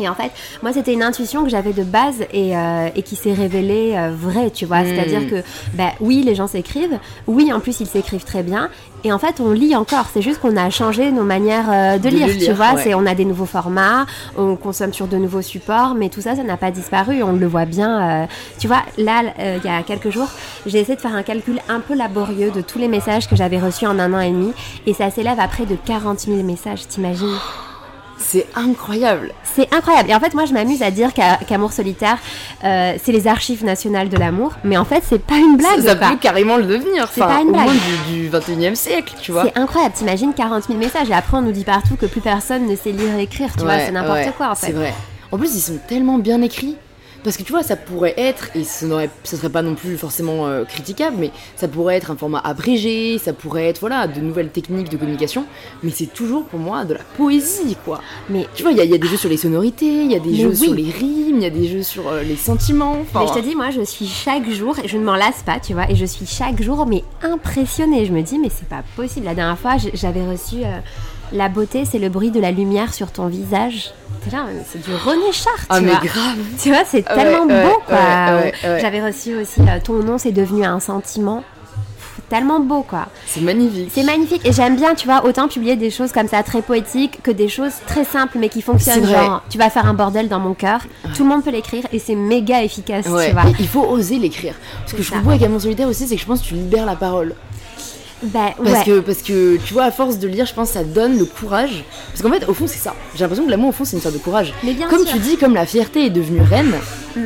Et 0.00 0.08
en 0.08 0.14
fait, 0.14 0.30
moi, 0.62 0.72
c'était 0.72 0.94
une 0.94 1.02
intuition 1.02 1.44
que 1.44 1.50
j'avais 1.50 1.72
de 1.72 1.82
base 1.82 2.22
et, 2.32 2.56
euh, 2.56 2.88
et 2.96 3.02
qui 3.02 3.16
s'est 3.16 3.34
révélée 3.34 3.94
euh, 3.94 4.10
vraie, 4.14 4.50
tu 4.50 4.64
vois. 4.64 4.80
Mm. 4.80 4.86
C'est-à-dire 4.86 5.28
que, 5.28 5.42
bah, 5.74 5.92
oui, 6.00 6.22
les 6.24 6.34
gens 6.34 6.46
s'écrivent. 6.46 6.98
Oui, 7.26 7.52
en 7.52 7.60
plus, 7.60 7.80
ils 7.80 7.86
s'écrivent 7.86 8.24
très 8.24 8.42
bien. 8.42 8.70
Et 9.04 9.12
en 9.12 9.18
fait, 9.18 9.40
on 9.40 9.50
lit 9.52 9.76
encore. 9.76 10.06
C'est 10.12 10.22
juste 10.22 10.40
qu'on 10.40 10.56
a 10.56 10.70
changé 10.70 11.10
nos 11.10 11.22
manières 11.22 11.70
euh, 11.70 11.98
de, 11.98 12.08
De 12.08 12.16
lire, 12.16 12.28
tu 12.38 12.52
vois. 12.52 12.74
ouais. 12.74 12.82
C'est, 12.82 12.94
on 12.94 13.04
a 13.04 13.14
des 13.14 13.24
nouveaux 13.24 13.46
formats, 13.46 14.06
on 14.36 14.56
consomme 14.56 14.92
sur 14.92 15.06
de 15.06 15.16
nouveaux 15.16 15.42
supports, 15.42 15.94
mais 15.94 16.08
tout 16.08 16.20
ça, 16.20 16.34
ça 16.34 16.42
n'a 16.42 16.56
pas 16.56 16.70
disparu. 16.70 17.22
On 17.22 17.32
le 17.32 17.46
voit 17.46 17.66
bien. 17.66 18.26
tu 18.58 18.66
vois, 18.68 18.82
là, 18.98 19.22
il 19.38 19.64
y 19.64 19.68
a 19.72 19.82
quelques 19.82 20.10
jours, 20.10 20.28
j'ai 20.66 20.80
essayé 20.80 20.96
de 20.96 21.00
faire 21.00 21.14
un 21.14 21.22
calcul 21.22 21.60
un 21.68 21.80
peu 21.80 21.94
laborieux 21.94 22.50
de 22.50 22.60
tous 22.60 22.78
les 22.78 22.88
messages 22.88 23.28
que 23.28 23.36
j'avais 23.36 23.58
reçus 23.58 23.86
en 23.86 23.98
un 23.98 24.12
an 24.12 24.20
et 24.20 24.30
demi. 24.30 24.52
Et 24.86 24.94
ça 24.94 25.10
s'élève 25.10 25.40
à 25.40 25.48
près 25.48 25.66
de 25.66 25.76
40 25.76 26.20
000 26.20 26.42
messages, 26.42 26.86
t'imagines? 26.88 27.38
C'est 28.22 28.46
incroyable. 28.54 29.32
c'est 29.42 29.72
incroyable. 29.74 30.10
Et 30.10 30.14
en 30.14 30.20
fait, 30.20 30.34
moi, 30.34 30.44
je 30.44 30.52
m'amuse 30.52 30.82
à 30.82 30.90
dire 30.90 31.10
qu'Amour 31.48 31.72
solitaire, 31.72 32.18
euh, 32.64 32.94
c'est 33.02 33.12
les 33.12 33.26
archives 33.26 33.64
nationales 33.64 34.08
de 34.08 34.16
l'amour. 34.16 34.52
Mais 34.62 34.76
en 34.76 34.84
fait, 34.84 35.02
c'est 35.08 35.22
pas 35.24 35.36
une 35.36 35.56
blague. 35.56 35.80
ça 35.80 35.96
quoi. 35.96 36.10
peut 36.10 36.16
carrément 36.16 36.56
le 36.56 36.64
devenir. 36.64 37.08
C'est 37.12 37.22
Enfin, 37.22 37.36
pas 37.36 37.40
une 37.42 37.48
au 37.48 37.52
blague. 37.52 37.64
moins 37.64 37.74
du, 38.10 38.28
du 38.28 38.30
21e 38.30 38.74
siècle, 38.74 39.14
tu 39.20 39.32
vois. 39.32 39.44
C'est 39.44 39.58
incroyable. 39.58 39.94
T'imagines 39.94 40.32
40 40.34 40.64
000 40.68 40.78
messages. 40.78 41.08
Et 41.10 41.14
après, 41.14 41.38
on 41.38 41.42
nous 41.42 41.52
dit 41.52 41.64
partout 41.64 41.96
que 41.96 42.06
plus 42.06 42.20
personne 42.20 42.66
ne 42.66 42.76
sait 42.76 42.92
lire 42.92 43.14
et 43.18 43.22
écrire. 43.22 43.48
Tu 43.56 43.64
vois, 43.64 43.78
c'est 43.78 43.90
n'importe 43.90 44.18
ouais, 44.18 44.32
quoi, 44.36 44.50
en 44.50 44.54
C'est 44.54 44.66
fait. 44.66 44.72
vrai. 44.72 44.94
En 45.32 45.38
plus, 45.38 45.54
ils 45.56 45.60
sont 45.60 45.78
tellement 45.88 46.18
bien 46.18 46.42
écrits. 46.42 46.76
Parce 47.22 47.36
que 47.36 47.42
tu 47.42 47.52
vois, 47.52 47.62
ça 47.62 47.76
pourrait 47.76 48.14
être, 48.16 48.48
et 48.54 48.64
ce 48.64 48.86
ce 49.24 49.36
serait 49.36 49.48
pas 49.50 49.62
non 49.62 49.74
plus 49.74 49.96
forcément 49.98 50.46
euh, 50.46 50.64
critiquable, 50.64 51.16
mais 51.18 51.30
ça 51.56 51.68
pourrait 51.68 51.96
être 51.96 52.10
un 52.10 52.16
format 52.16 52.40
abrégé, 52.40 53.18
ça 53.18 53.32
pourrait 53.32 53.66
être 53.68 53.80
voilà, 53.80 54.06
de 54.06 54.20
nouvelles 54.20 54.48
techniques 54.50 54.88
de 54.88 54.96
communication, 54.96 55.44
mais 55.82 55.90
c'est 55.90 56.06
toujours 56.12 56.44
pour 56.44 56.58
moi 56.58 56.84
de 56.84 56.94
la 56.94 57.00
poésie, 57.16 57.76
quoi. 57.84 58.00
Mais 58.30 58.46
Tu 58.54 58.62
vois, 58.62 58.72
il 58.72 58.78
y, 58.78 58.80
a- 58.80 58.84
il 58.84 58.90
y 58.90 58.94
a 58.94 58.98
des 58.98 59.06
jeux 59.08 59.16
sur 59.18 59.28
les 59.28 59.36
sonorités, 59.36 59.86
il 60.04 60.10
y 60.10 60.16
a 60.16 60.18
des 60.18 60.30
Mais 60.30 60.36
jeux 60.36 60.48
oui. 60.48 60.56
sur 60.56 60.74
les 60.74 60.90
rimes, 60.90 61.36
il 61.36 61.42
y 61.42 61.46
a 61.46 61.50
des 61.50 61.68
jeux 61.68 61.82
sur 61.82 62.08
euh, 62.08 62.22
les 62.22 62.36
sentiments. 62.36 62.96
Mais 63.14 63.26
je 63.26 63.32
te 63.34 63.38
dis, 63.40 63.54
moi, 63.54 63.70
je 63.70 63.82
suis 63.82 64.06
chaque 64.06 64.48
jour, 64.50 64.78
et 64.82 64.88
je 64.88 64.96
ne 64.96 65.04
m'en 65.04 65.16
lasse 65.16 65.42
pas, 65.44 65.60
tu 65.60 65.74
vois, 65.74 65.90
et 65.90 65.94
je 65.96 66.04
suis 66.06 66.26
chaque 66.26 66.60
jour, 66.62 66.86
mais 66.86 67.04
impressionnée. 67.22 68.06
Je 68.06 68.12
me 68.12 68.22
dis, 68.22 68.38
mais 68.38 68.48
c'est 68.50 68.68
pas 68.68 68.82
possible. 68.96 69.26
La 69.26 69.34
dernière 69.34 69.58
fois, 69.58 69.76
j'avais 69.94 70.26
reçu 70.26 70.56
euh, 70.64 70.78
La 71.32 71.48
beauté, 71.48 71.84
c'est 71.84 71.98
le 71.98 72.08
bruit 72.08 72.30
de 72.30 72.40
la 72.40 72.50
lumière 72.50 72.92
sur 72.92 73.12
ton 73.12 73.26
visage. 73.28 73.92
C'est 74.70 74.82
du 74.82 74.94
René 74.94 75.32
Char, 75.32 75.54
tu 75.56 75.66
Ah, 75.70 75.80
mais 75.80 75.92
vois. 75.92 76.00
grave. 76.00 76.36
Tu 76.60 76.68
vois, 76.70 76.84
c'est 76.84 77.02
tellement 77.02 77.46
ouais, 77.46 77.64
beau, 77.64 77.78
quoi. 77.86 77.96
ouais, 77.96 78.52
ouais. 78.64 78.78
J'avais 78.80 79.02
reçu 79.04 79.34
aussi 79.36 79.60
euh, 79.62 79.78
Ton 79.82 79.94
nom, 80.02 80.18
c'est 80.18 80.32
devenu 80.32 80.64
un 80.64 80.78
sentiment. 80.78 81.38
Pff, 81.38 82.20
Tellement 82.28 82.60
beau, 82.60 82.82
quoi. 82.82 83.06
C'est 83.26 83.40
magnifique. 83.40 83.90
C'est 83.94 84.02
magnifique. 84.02 84.44
Et 84.44 84.52
j'aime 84.52 84.76
bien, 84.76 84.94
tu 84.94 85.06
vois, 85.06 85.24
autant 85.24 85.48
publier 85.48 85.76
des 85.76 85.90
choses 85.90 86.12
comme 86.12 86.28
ça 86.28 86.42
très 86.42 86.60
poétiques 86.60 87.22
que 87.22 87.30
des 87.30 87.48
choses 87.48 87.72
très 87.86 88.04
simples 88.04 88.36
mais 88.38 88.50
qui 88.50 88.60
fonctionnent. 88.60 89.06
Genre, 89.06 89.42
tu 89.48 89.56
vas 89.56 89.70
faire 89.70 89.86
un 89.86 89.94
bordel 89.94 90.28
dans 90.28 90.38
mon 90.38 90.52
cœur. 90.52 90.80
Tout 91.16 91.22
le 91.22 91.28
monde 91.30 91.42
peut 91.42 91.50
l'écrire 91.50 91.84
et 91.92 91.98
c'est 91.98 92.14
méga 92.14 92.62
efficace, 92.62 93.04
tu 93.04 93.10
vois. 93.10 93.24
et 93.26 93.32
il 93.58 93.68
faut 93.68 93.84
oser 93.86 94.18
l'écrire. 94.18 94.54
Parce 94.80 94.92
que 94.92 95.02
je 95.02 95.10
trouve 95.10 95.30
Amour 95.42 95.60
solitaire 95.62 95.88
aussi, 95.88 96.06
c'est 96.06 96.16
que 96.16 96.20
je 96.20 96.26
pense 96.26 96.42
que 96.42 96.48
tu 96.48 96.54
libères 96.54 96.84
la 96.86 96.96
parole. 96.96 97.34
Ben, 98.22 98.50
Parce, 98.56 98.70
ouais. 98.78 98.84
que, 98.84 99.00
parce 99.00 99.22
que 99.22 99.56
tu 99.56 99.72
vois, 99.72 99.84
à 99.84 99.90
force 99.90 100.18
de 100.18 100.28
lire, 100.28 100.44
je 100.46 100.52
pense 100.54 100.68
que 100.68 100.74
ça 100.74 100.84
donne 100.84 101.18
le 101.18 101.24
courage. 101.24 101.84
Parce 102.12 102.22
qu'en 102.22 102.30
fait, 102.30 102.46
au 102.48 102.54
fond, 102.54 102.66
c'est 102.66 102.78
ça. 102.78 102.94
J'ai 103.14 103.20
l'impression 103.20 103.46
que 103.46 103.50
l'amour, 103.50 103.70
au 103.70 103.72
fond, 103.72 103.84
c'est 103.84 103.96
une 103.96 104.02
sorte 104.02 104.14
de 104.14 104.20
courage. 104.20 104.52
Mais 104.62 104.72
bien 104.74 104.88
comme 104.88 105.06
sûr. 105.06 105.12
tu 105.16 105.18
dis, 105.20 105.36
comme 105.38 105.54
la 105.54 105.64
fierté 105.66 106.06
est 106.06 106.10
devenue 106.10 106.42
reine, 106.42 106.74
Mm. 107.16 107.22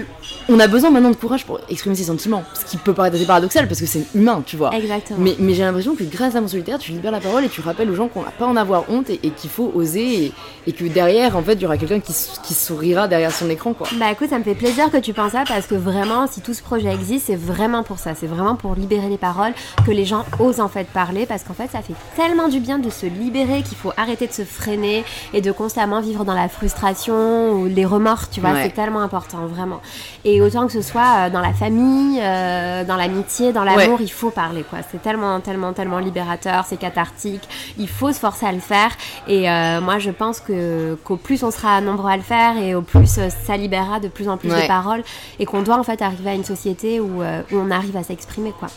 On 0.48 0.58
a 0.60 0.66
besoin 0.66 0.90
maintenant 0.90 1.10
de 1.10 1.16
courage 1.16 1.44
pour 1.44 1.60
exprimer 1.68 1.96
ses 1.96 2.04
sentiments. 2.04 2.44
Ce 2.54 2.64
qui 2.64 2.76
peut 2.76 2.92
paraître 2.92 3.16
assez 3.16 3.26
paradoxal 3.26 3.66
parce 3.68 3.80
que 3.80 3.86
c'est 3.86 4.04
humain, 4.14 4.42
tu 4.44 4.56
vois. 4.56 4.74
Exactement. 4.74 5.18
Mais, 5.20 5.36
mais 5.38 5.54
j'ai 5.54 5.62
l'impression 5.62 5.94
que 5.94 6.04
grâce 6.04 6.34
à 6.34 6.40
mon 6.40 6.48
solitaire, 6.48 6.78
tu 6.78 6.92
libères 6.92 7.12
la 7.12 7.20
parole 7.20 7.44
et 7.44 7.48
tu 7.48 7.60
rappelles 7.60 7.90
aux 7.90 7.94
gens 7.94 8.08
qu'on 8.08 8.22
n'a 8.22 8.30
pas 8.30 8.46
en 8.46 8.56
avoir 8.56 8.90
honte 8.90 9.10
et, 9.10 9.20
et 9.22 9.30
qu'il 9.30 9.50
faut 9.50 9.72
oser 9.74 10.24
et, 10.24 10.32
et 10.66 10.72
que 10.72 10.84
derrière, 10.84 11.36
en 11.36 11.42
fait, 11.42 11.54
il 11.54 11.62
y 11.62 11.66
aura 11.66 11.76
quelqu'un 11.76 12.00
qui, 12.00 12.12
sourira 12.54 13.08
derrière 13.08 13.32
son 13.32 13.50
écran, 13.50 13.74
quoi. 13.74 13.88
Bah 13.98 14.10
écoute, 14.12 14.30
ça 14.30 14.38
me 14.38 14.44
fait 14.44 14.54
plaisir 14.54 14.90
que 14.90 14.96
tu 14.96 15.12
penses 15.12 15.32
ça 15.32 15.44
parce 15.46 15.66
que 15.66 15.74
vraiment, 15.74 16.26
si 16.26 16.40
tout 16.40 16.54
ce 16.54 16.62
projet 16.62 16.92
existe, 16.92 17.26
c'est 17.26 17.36
vraiment 17.36 17.82
pour 17.82 17.98
ça. 17.98 18.14
C'est 18.14 18.26
vraiment 18.26 18.54
pour 18.54 18.74
libérer 18.74 19.08
les 19.08 19.18
paroles, 19.18 19.52
que 19.84 19.90
les 19.90 20.04
gens 20.04 20.24
osent 20.38 20.60
en 20.60 20.68
fait 20.68 20.86
parler 20.86 21.26
parce 21.26 21.42
qu'en 21.42 21.54
fait, 21.54 21.68
ça 21.70 21.82
fait 21.82 21.94
tellement 22.16 22.48
du 22.48 22.60
bien 22.60 22.78
de 22.78 22.90
se 22.90 23.06
libérer 23.06 23.62
qu'il 23.62 23.76
faut 23.76 23.92
arrêter 23.96 24.26
de 24.26 24.32
se 24.32 24.42
freiner 24.42 25.04
et 25.32 25.40
de 25.40 25.52
constamment 25.52 26.00
vivre 26.00 26.24
dans 26.24 26.34
la 26.34 26.48
frustration 26.48 27.52
ou 27.52 27.66
les 27.66 27.84
remords, 27.84 28.30
tu 28.30 28.40
vois. 28.40 28.52
Ouais. 28.52 28.64
C'est 28.64 28.74
tellement 28.74 29.00
important, 29.00 29.46
vraiment. 29.46 29.80
Et 30.24 30.33
autant 30.40 30.66
que 30.66 30.72
ce 30.72 30.82
soit 30.82 31.26
euh, 31.26 31.30
dans 31.30 31.40
la 31.40 31.52
famille, 31.52 32.20
euh, 32.22 32.84
dans 32.84 32.96
l'amitié, 32.96 33.52
dans 33.52 33.64
l'amour, 33.64 33.98
il 34.00 34.10
faut 34.10 34.30
parler, 34.30 34.62
quoi. 34.62 34.78
C'est 34.90 35.02
tellement, 35.02 35.40
tellement, 35.40 35.72
tellement 35.72 35.98
libérateur, 35.98 36.64
c'est 36.66 36.76
cathartique. 36.76 37.42
Il 37.78 37.88
faut 37.88 38.12
se 38.12 38.18
forcer 38.18 38.46
à 38.46 38.52
le 38.52 38.60
faire. 38.60 38.90
Et 39.28 39.50
euh, 39.50 39.80
moi, 39.80 39.98
je 39.98 40.10
pense 40.10 40.40
que 40.40 40.94
qu'au 41.04 41.16
plus 41.16 41.42
on 41.42 41.50
sera 41.50 41.80
nombreux 41.80 42.10
à 42.10 42.16
le 42.16 42.22
faire 42.22 42.56
et 42.58 42.74
au 42.74 42.82
plus 42.82 43.06
ça 43.46 43.56
libérera 43.56 44.00
de 44.00 44.08
plus 44.08 44.28
en 44.28 44.36
plus 44.36 44.50
Ouais. 44.50 44.62
de 44.62 44.66
paroles 44.66 45.02
et 45.38 45.46
qu'on 45.46 45.62
doit 45.62 45.78
en 45.78 45.82
fait 45.84 46.00
arriver 46.02 46.30
à 46.30 46.34
une 46.34 46.44
société 46.44 47.00
où, 47.00 47.22
où 47.22 47.56
on 47.56 47.70
arrive 47.70 47.96
à 47.96 48.02
s'exprimer, 48.02 48.52
quoi. 48.58 48.68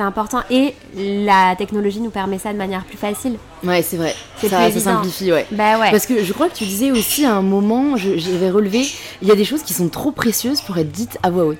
C'est 0.00 0.06
important 0.06 0.40
et 0.50 0.74
la 0.96 1.54
technologie 1.56 2.00
nous 2.00 2.08
permet 2.08 2.38
ça 2.38 2.54
de 2.54 2.56
manière 2.56 2.84
plus 2.84 2.96
facile. 2.96 3.36
Ouais, 3.62 3.82
c'est 3.82 3.98
vrai. 3.98 4.14
C'est 4.38 4.48
Ça, 4.48 4.62
plus 4.70 4.80
ça 4.80 4.94
simplifie, 4.94 5.30
ouais. 5.30 5.44
Bah 5.50 5.78
ouais. 5.78 5.90
Parce 5.90 6.06
que 6.06 6.24
je 6.24 6.32
crois 6.32 6.48
que 6.48 6.54
tu 6.56 6.64
disais 6.64 6.90
aussi 6.90 7.26
à 7.26 7.34
un 7.34 7.42
moment, 7.42 7.98
j'avais 7.98 8.48
relevé, 8.48 8.86
il 9.20 9.28
y 9.28 9.30
a 9.30 9.34
des 9.34 9.44
choses 9.44 9.62
qui 9.62 9.74
sont 9.74 9.90
trop 9.90 10.10
précieuses 10.10 10.62
pour 10.62 10.78
être 10.78 10.90
dites 10.90 11.18
à 11.22 11.28
voix 11.28 11.44
haute. 11.44 11.58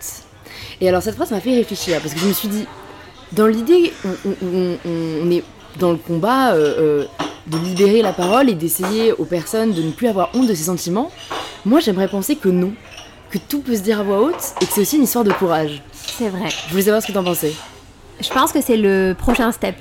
Et 0.80 0.88
alors 0.88 1.02
cette 1.02 1.16
phrase 1.16 1.32
m'a 1.32 1.40
fait 1.40 1.54
réfléchir 1.54 2.00
parce 2.00 2.14
que 2.14 2.20
je 2.20 2.24
me 2.28 2.32
suis 2.32 2.48
dit, 2.48 2.64
dans 3.32 3.46
l'idée, 3.46 3.92
on, 4.06 4.08
on- 4.30 4.46
on- 4.48 4.78
on 5.26 5.30
est 5.30 5.44
dans 5.78 5.90
le 5.90 5.98
combat 5.98 6.52
euh, 6.54 6.56
euh, 6.78 7.04
de 7.46 7.58
libérer 7.58 8.00
la 8.00 8.14
parole 8.14 8.48
et 8.48 8.54
d'essayer 8.54 9.12
aux 9.12 9.26
personnes 9.26 9.74
de 9.74 9.82
ne 9.82 9.90
plus 9.90 10.08
avoir 10.08 10.30
honte 10.32 10.46
de 10.46 10.54
ses 10.54 10.64
sentiments. 10.64 11.10
Moi, 11.66 11.80
j'aimerais 11.80 12.08
penser 12.08 12.36
que 12.36 12.48
non, 12.48 12.72
que 13.28 13.36
tout 13.36 13.60
peut 13.60 13.76
se 13.76 13.82
dire 13.82 14.00
à 14.00 14.02
voix 14.02 14.20
haute 14.22 14.54
et 14.62 14.64
que 14.64 14.72
c'est 14.72 14.80
aussi 14.80 14.96
une 14.96 15.02
histoire 15.04 15.24
de 15.24 15.32
courage. 15.32 15.82
C'est 16.18 16.30
vrai. 16.30 16.48
Je 16.68 16.70
voulais 16.70 16.84
savoir 16.84 17.02
ce 17.02 17.06
que 17.08 17.12
t'en 17.12 17.22
pensais. 17.22 17.52
Je 18.22 18.28
pense 18.30 18.52
que 18.52 18.60
c'est 18.60 18.76
le 18.76 19.14
prochain 19.18 19.52
step. 19.52 19.76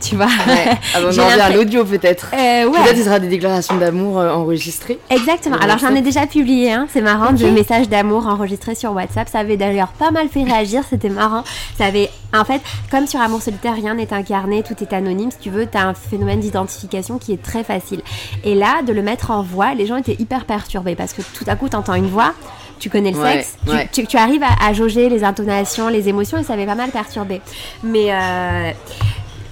Tu 0.00 0.14
vois? 0.14 0.26
Ouais. 0.26 0.76
Avant 0.94 1.10
J'ai 1.10 1.22
d'en 1.22 1.28
à 1.28 1.48
l'audio 1.48 1.82
peut-être. 1.84 2.26
Euh, 2.34 2.66
ouais. 2.66 2.78
Peut-être 2.82 2.98
ce 2.98 3.04
sera 3.04 3.18
des 3.18 3.28
déclarations 3.28 3.76
d'amour 3.78 4.18
euh, 4.18 4.30
enregistrées. 4.30 4.98
Exactement. 5.08 5.56
Alors 5.56 5.78
j'en 5.78 5.94
ai 5.94 6.02
déjà 6.02 6.26
publié, 6.26 6.70
hein. 6.72 6.86
c'est 6.92 7.00
marrant, 7.00 7.30
Ok. 7.30 7.36
de 7.38 7.46
messages 7.46 7.88
d'amour 7.88 8.26
enregistrés 8.26 8.74
sur 8.74 8.92
WhatsApp. 8.92 9.28
Ça 9.28 9.38
avait 9.38 9.56
d'ailleurs 9.56 9.88
pas 9.88 10.10
mal 10.10 10.28
fait 10.28 10.44
réagir, 10.44 10.82
c'était 10.88 11.08
marrant. 11.08 11.44
Ça 11.78 11.86
avait, 11.86 12.10
en 12.36 12.44
fait, 12.44 12.60
comme 12.90 13.06
sur 13.06 13.20
Amour 13.20 13.40
solitaire, 13.40 13.74
rien 13.74 13.94
n'est 13.94 14.12
incarné, 14.12 14.62
tout 14.62 14.74
est 14.82 14.92
anonyme. 14.92 15.30
Si 15.30 15.38
tu 15.38 15.50
veux, 15.50 15.66
t'as 15.66 15.84
un 15.84 15.94
phénomène 15.94 16.40
d'identification 16.40 17.18
qui 17.18 17.32
est 17.32 17.42
très 17.42 17.64
facile. 17.64 18.02
Et 18.44 18.54
là, 18.54 18.82
de 18.86 18.92
le 18.92 19.00
mettre 19.02 19.30
en 19.30 19.42
voix, 19.42 19.72
les 19.74 19.86
gens 19.86 19.96
étaient 19.96 20.16
hyper 20.18 20.44
perturbés 20.44 20.94
parce 20.94 21.14
que 21.14 21.22
tout 21.22 21.44
à 21.46 21.56
coup, 21.56 21.70
t'entends 21.70 21.94
une 21.94 22.08
voix. 22.08 22.34
Tu 22.78 22.90
connais 22.90 23.10
le 23.12 23.18
Ouais, 23.18 23.32
sexe, 23.42 23.56
tu- 23.64 23.72
ouais. 23.72 23.88
tu, 23.92 24.06
tu 24.06 24.16
arrives 24.16 24.42
à, 24.42 24.66
à 24.68 24.72
jauger 24.72 25.08
les 25.08 25.24
intonations, 25.24 25.88
les 25.88 26.08
émotions, 26.08 26.38
et 26.38 26.42
ça 26.44 26.52
avait 26.52 26.66
pas 26.66 26.74
mal 26.74 26.90
perturbé. 26.90 27.40
Mais 27.82 28.12
euh, 28.12 28.70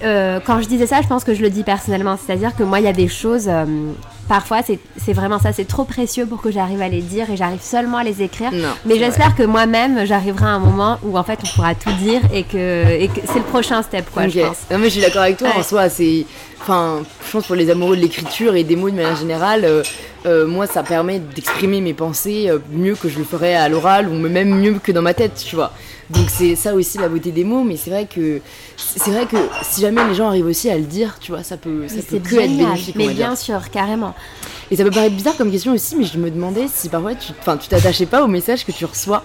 euh, 0.03 0.39
quand 0.45 0.61
je 0.61 0.67
disais 0.67 0.85
ça, 0.85 1.01
je 1.01 1.07
pense 1.07 1.23
que 1.23 1.33
je 1.33 1.41
le 1.41 1.49
dis 1.49 1.63
personnellement. 1.63 2.17
C'est-à-dire 2.23 2.55
que 2.55 2.63
moi, 2.63 2.79
il 2.79 2.85
y 2.85 2.87
a 2.87 2.93
des 2.93 3.07
choses, 3.07 3.47
euh, 3.47 3.65
parfois, 4.27 4.59
c'est 4.63 5.13
vraiment 5.13 5.39
ça, 5.39 5.53
c'est 5.53 5.65
trop 5.67 5.83
précieux 5.85 6.25
pour 6.25 6.41
que 6.41 6.51
j'arrive 6.51 6.81
à 6.81 6.87
les 6.89 7.01
dire 7.01 7.29
et 7.29 7.37
j'arrive 7.37 7.61
seulement 7.61 7.97
à 7.97 8.03
les 8.03 8.21
écrire. 8.21 8.51
Non. 8.51 8.69
Mais 8.85 8.97
j'espère 8.97 9.35
que 9.35 9.43
moi-même, 9.43 10.05
j'arriverai 10.05 10.45
à 10.45 10.49
un 10.49 10.59
moment 10.59 10.99
où 11.03 11.17
en 11.17 11.23
fait, 11.23 11.39
on 11.43 11.47
pourra 11.55 11.75
tout 11.75 11.91
dire 11.93 12.21
et 12.33 12.43
que, 12.43 12.91
et 12.99 13.07
que 13.07 13.21
c'est 13.25 13.39
le 13.39 13.45
prochain 13.45 13.81
step, 13.81 14.05
quoi, 14.11 14.23
Ok. 14.23 14.29
je 14.31 14.39
pense. 14.41 14.57
Non 14.71 14.77
mais 14.77 14.85
je 14.85 14.89
suis 14.91 15.01
d'accord 15.01 15.21
avec 15.23 15.37
toi. 15.37 15.49
En 15.53 15.57
Ouais. 15.57 15.63
soi, 15.63 15.89
c'est, 15.89 16.25
enfin, 16.61 17.03
je 17.25 17.31
pense 17.31 17.45
pour 17.47 17.55
les 17.55 17.69
amoureux 17.69 17.95
de 17.95 18.01
l'écriture 18.01 18.55
et 18.55 18.63
des 18.63 18.75
mots 18.75 18.89
de 18.89 18.95
manière 18.95 19.15
générale, 19.15 19.61
euh, 19.65 19.83
euh, 20.25 20.47
moi, 20.47 20.65
ça 20.65 20.81
permet 20.81 21.19
d'exprimer 21.19 21.81
mes 21.81 21.93
pensées 21.93 22.49
euh, 22.49 22.57
mieux 22.71 22.95
que 22.95 23.09
je 23.09 23.19
le 23.19 23.25
ferais 23.25 23.55
à 23.55 23.69
l'oral 23.69 24.07
ou 24.09 24.13
même 24.13 24.49
mieux 24.59 24.79
que 24.83 24.91
dans 24.91 25.03
ma 25.03 25.13
tête, 25.13 25.43
tu 25.47 25.55
vois. 25.55 25.71
Donc 26.09 26.29
c'est 26.29 26.55
ça 26.55 26.75
aussi 26.75 26.97
la 26.97 27.09
beauté 27.09 27.31
des 27.31 27.43
mots. 27.43 27.63
Mais 27.63 27.77
c'est 27.77 27.89
vrai 27.89 28.05
que, 28.05 28.41
c'est 28.77 29.11
vrai 29.11 29.25
que 29.25 29.37
si 29.63 29.81
jamais 29.81 30.05
les 30.07 30.13
gens 30.13 30.27
arrivent 30.27 30.45
aussi 30.45 30.69
à 30.69 30.77
le 30.77 30.83
dire, 30.83 31.17
tu 31.19 31.31
vois, 31.31 31.43
ça 31.43 31.57
peut, 31.57 31.87
ça 31.87 31.95
Mais 31.97 32.19
peut 32.19 32.29
que 32.29 32.35
être 32.35 32.55
bénéfique. 32.57 32.95
mais 32.95 33.07
dire. 33.07 33.15
bien 33.15 33.35
sûr, 33.35 33.69
carrément. 33.71 34.13
Et 34.71 34.75
ça 34.75 34.83
peut 34.83 34.91
paraître 34.91 35.15
bizarre 35.15 35.37
comme 35.37 35.51
question 35.51 35.73
aussi, 35.73 35.95
mais 35.95 36.05
je 36.05 36.17
me 36.17 36.29
demandais 36.31 36.65
si 36.73 36.89
parfois 36.89 37.13
tu 37.15 37.31
enfin, 37.39 37.57
tu 37.57 37.67
t'attachais 37.67 38.05
pas 38.07 38.23
aux 38.23 38.27
messages 38.27 38.65
que 38.65 38.71
tu 38.71 38.85
reçois. 38.85 39.23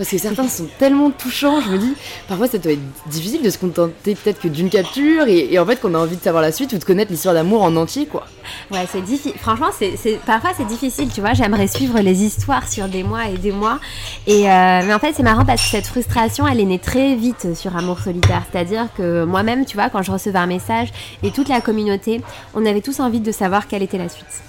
Parce 0.00 0.08
que 0.08 0.16
certains 0.16 0.48
sont 0.48 0.66
tellement 0.78 1.10
touchants, 1.10 1.60
je 1.60 1.68
me 1.72 1.76
dis, 1.76 1.92
parfois 2.26 2.48
ça 2.48 2.56
doit 2.56 2.72
être 2.72 2.80
difficile 3.10 3.42
de 3.42 3.50
se 3.50 3.58
contenter 3.58 4.14
peut-être 4.14 4.40
que 4.40 4.48
d'une 4.48 4.70
capture 4.70 5.26
et, 5.28 5.58
en 5.58 5.66
fait 5.66 5.78
qu'on 5.78 5.92
a 5.94 5.98
envie 5.98 6.16
de 6.16 6.22
savoir 6.22 6.42
la 6.42 6.52
suite 6.52 6.72
ou 6.72 6.78
de 6.78 6.84
connaître 6.84 7.10
l'histoire 7.10 7.34
d'amour 7.34 7.62
en 7.62 7.76
entier, 7.76 8.06
quoi. 8.06 8.26
Ouais, 8.70 8.86
c'est 8.90 9.02
difficile. 9.02 9.34
Franchement, 9.38 9.66
c'est, 9.78 10.18
parfois 10.24 10.52
c'est 10.56 10.64
difficile, 10.64 11.10
tu 11.12 11.20
vois. 11.20 11.34
J'aimerais 11.34 11.66
suivre 11.66 12.00
les 12.00 12.22
histoires 12.22 12.66
sur 12.66 12.88
des 12.88 13.02
mois 13.02 13.26
et 13.26 13.36
des 13.36 13.52
mois. 13.52 13.78
Et 14.26 14.50
euh, 14.50 14.80
mais 14.86 14.94
en 14.94 14.98
fait, 14.98 15.12
c'est 15.14 15.22
marrant 15.22 15.44
parce 15.44 15.60
que 15.60 15.68
cette 15.68 15.86
frustration, 15.86 16.48
elle 16.48 16.60
est 16.60 16.64
née 16.64 16.78
très 16.78 17.14
vite 17.14 17.54
sur 17.54 17.76
Amour 17.76 18.00
solitaire. 18.00 18.44
C'est-à-dire 18.50 18.88
que 18.96 19.24
moi-même, 19.24 19.66
tu 19.66 19.76
vois, 19.76 19.90
quand 19.90 20.00
je 20.00 20.12
recevais 20.12 20.38
un 20.38 20.46
message 20.46 20.94
et 21.22 21.30
toute 21.30 21.50
la 21.50 21.60
communauté, 21.60 22.22
on 22.54 22.64
avait 22.64 22.80
tous 22.80 23.00
envie 23.00 23.20
de 23.20 23.32
savoir 23.32 23.68
quelle 23.68 23.82
était 23.82 23.98
la 23.98 24.08
suite. 24.08 24.42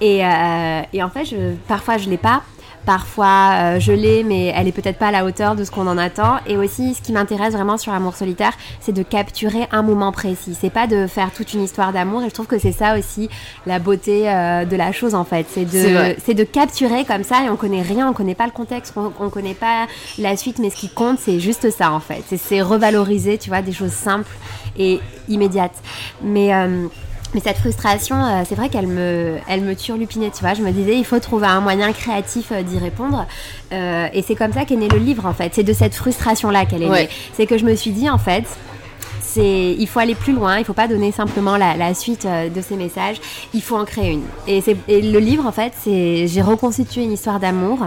Et, 0.00 0.24
euh, 0.24 0.80
et 0.94 1.02
en 1.02 1.10
fait, 1.10 1.26
parfois 1.68 1.98
je 1.98 2.08
l'ai 2.08 2.16
pas. 2.16 2.40
Parfois, 2.86 3.50
euh, 3.52 3.80
je 3.80 3.90
l'ai, 3.92 4.22
mais 4.22 4.46
elle 4.56 4.68
est 4.68 4.72
peut-être 4.72 4.96
pas 4.98 5.08
à 5.08 5.10
la 5.10 5.24
hauteur 5.24 5.56
de 5.56 5.64
ce 5.64 5.70
qu'on 5.72 5.86
en 5.88 5.98
attend. 5.98 6.36
Et 6.46 6.56
aussi, 6.56 6.94
ce 6.94 7.02
qui 7.02 7.12
m'intéresse 7.12 7.52
vraiment 7.52 7.76
sur 7.78 7.92
Amour 7.92 8.14
solitaire, 8.14 8.52
c'est 8.80 8.92
de 8.92 9.02
capturer 9.02 9.66
un 9.72 9.82
moment 9.82 10.12
précis. 10.12 10.56
C'est 10.58 10.70
pas 10.70 10.86
de 10.86 11.06
faire 11.08 11.32
toute 11.32 11.52
une 11.52 11.62
histoire 11.64 11.92
d'amour. 11.92 12.22
Et 12.22 12.28
je 12.28 12.34
trouve 12.34 12.46
que 12.46 12.58
c'est 12.60 12.70
ça 12.72 12.96
aussi 12.96 13.28
la 13.66 13.80
beauté 13.80 14.30
euh, 14.30 14.64
de 14.64 14.76
la 14.76 14.92
chose 14.92 15.14
en 15.16 15.24
fait. 15.24 15.46
C'est 15.50 15.64
de, 15.64 16.14
c'est 16.24 16.34
de 16.34 16.44
capturer 16.44 17.04
comme 17.04 17.24
ça 17.24 17.44
et 17.44 17.50
on 17.50 17.56
connaît 17.56 17.82
rien, 17.82 18.08
on 18.08 18.12
connaît 18.12 18.36
pas 18.36 18.46
le 18.46 18.52
contexte, 18.52 18.94
on, 18.96 19.12
on 19.20 19.30
connaît 19.30 19.54
pas 19.54 19.86
la 20.18 20.36
suite, 20.36 20.58
mais 20.60 20.70
ce 20.70 20.76
qui 20.76 20.88
compte, 20.88 21.18
c'est 21.18 21.40
juste 21.40 21.68
ça 21.70 21.92
en 21.92 22.00
fait. 22.00 22.22
C'est- 22.28 22.36
C'est 22.36 22.62
revaloriser, 22.62 23.36
tu 23.38 23.48
vois, 23.50 23.62
des 23.62 23.72
choses 23.72 23.90
simples 23.92 24.30
et 24.78 25.00
immédiates. 25.28 25.74
Mais 26.22 26.54
euh, 26.54 26.86
mais 27.34 27.40
cette 27.40 27.58
frustration, 27.58 28.16
euh, 28.24 28.42
c'est 28.48 28.54
vrai 28.54 28.68
qu'elle 28.68 28.86
me, 28.86 29.36
elle 29.48 29.60
me 29.62 29.74
turlupinait, 29.74 30.30
tu 30.30 30.40
vois. 30.40 30.54
Je 30.54 30.62
me 30.62 30.70
disais, 30.70 30.96
il 30.96 31.04
faut 31.04 31.18
trouver 31.18 31.46
un 31.46 31.60
moyen 31.60 31.92
créatif 31.92 32.52
euh, 32.52 32.62
d'y 32.62 32.78
répondre. 32.78 33.26
Euh, 33.72 34.08
et 34.12 34.22
c'est 34.22 34.34
comme 34.34 34.52
ça 34.52 34.64
qu'est 34.64 34.76
né 34.76 34.88
le 34.88 34.98
livre, 34.98 35.26
en 35.26 35.34
fait. 35.34 35.52
C'est 35.54 35.62
de 35.64 35.72
cette 35.72 35.94
frustration-là 35.94 36.64
qu'elle 36.66 36.82
est 36.82 36.88
Ouais. 36.88 37.02
née. 37.04 37.08
C'est 37.34 37.46
que 37.46 37.58
je 37.58 37.64
me 37.64 37.74
suis 37.74 37.90
dit, 37.90 38.08
en 38.08 38.18
fait, 38.18 38.44
c'est, 39.20 39.74
il 39.78 39.86
faut 39.86 39.98
aller 39.98 40.14
plus 40.14 40.32
loin. 40.32 40.58
Il 40.58 40.64
faut 40.64 40.72
pas 40.72 40.88
donner 40.88 41.12
simplement 41.12 41.56
la, 41.56 41.76
la 41.76 41.92
suite 41.94 42.24
euh, 42.24 42.48
de 42.48 42.60
ces 42.62 42.76
messages. 42.76 43.16
Il 43.52 43.60
faut 43.62 43.76
en 43.76 43.84
créer 43.84 44.12
une. 44.12 44.22
Et, 44.46 44.60
c'est, 44.62 44.76
et 44.88 45.02
le 45.02 45.18
livre, 45.18 45.44
en 45.46 45.52
fait, 45.52 45.72
c'est, 45.82 46.26
j'ai 46.28 46.42
reconstitué 46.42 47.02
une 47.02 47.12
histoire 47.12 47.38
d'amour 47.40 47.80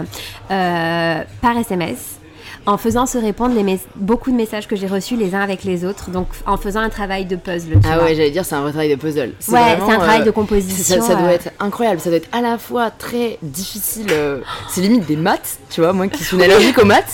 euh, 0.50 1.24
par 1.40 1.56
SMS 1.56 2.19
en 2.66 2.76
faisant 2.76 3.06
se 3.06 3.18
répondre 3.18 3.54
les 3.54 3.78
beaucoup 3.96 4.30
de 4.30 4.36
messages 4.36 4.66
que 4.68 4.76
j'ai 4.76 4.86
reçus 4.86 5.16
les 5.16 5.34
uns 5.34 5.40
avec 5.40 5.64
les 5.64 5.84
autres, 5.84 6.10
donc 6.10 6.26
en 6.46 6.56
faisant 6.56 6.80
un 6.80 6.88
travail 6.88 7.24
de 7.24 7.36
puzzle. 7.36 7.72
Tu 7.72 7.78
Ah 7.90 7.96
vois. 7.96 8.04
ouais, 8.04 8.14
j'allais 8.14 8.30
dire, 8.30 8.44
c'est 8.44 8.54
un 8.54 8.60
vrai 8.62 8.70
travail 8.70 8.90
de 8.90 8.94
puzzle. 8.96 9.32
Ouais, 9.48 9.76
c'est 9.86 9.92
un 9.92 9.96
travail 9.98 10.20
euh, 10.22 10.24
de 10.24 10.30
composition. 10.30 11.00
Ça, 11.00 11.06
ça 11.08 11.14
doit 11.14 11.28
euh, 11.28 11.34
être 11.34 11.50
incroyable, 11.60 12.00
ça 12.00 12.10
doit 12.10 12.18
être 12.18 12.28
à 12.32 12.40
la 12.40 12.58
fois 12.58 12.90
très 12.90 13.38
difficile, 13.42 14.06
euh, 14.10 14.40
c'est 14.68 14.80
limite 14.80 15.06
des 15.06 15.16
maths, 15.16 15.58
tu 15.70 15.80
vois, 15.80 15.92
moi 15.92 16.08
qui 16.08 16.22
suis 16.24 16.36
une 16.36 16.42
allergique 16.42 16.78
aux 16.78 16.84
maths, 16.84 17.04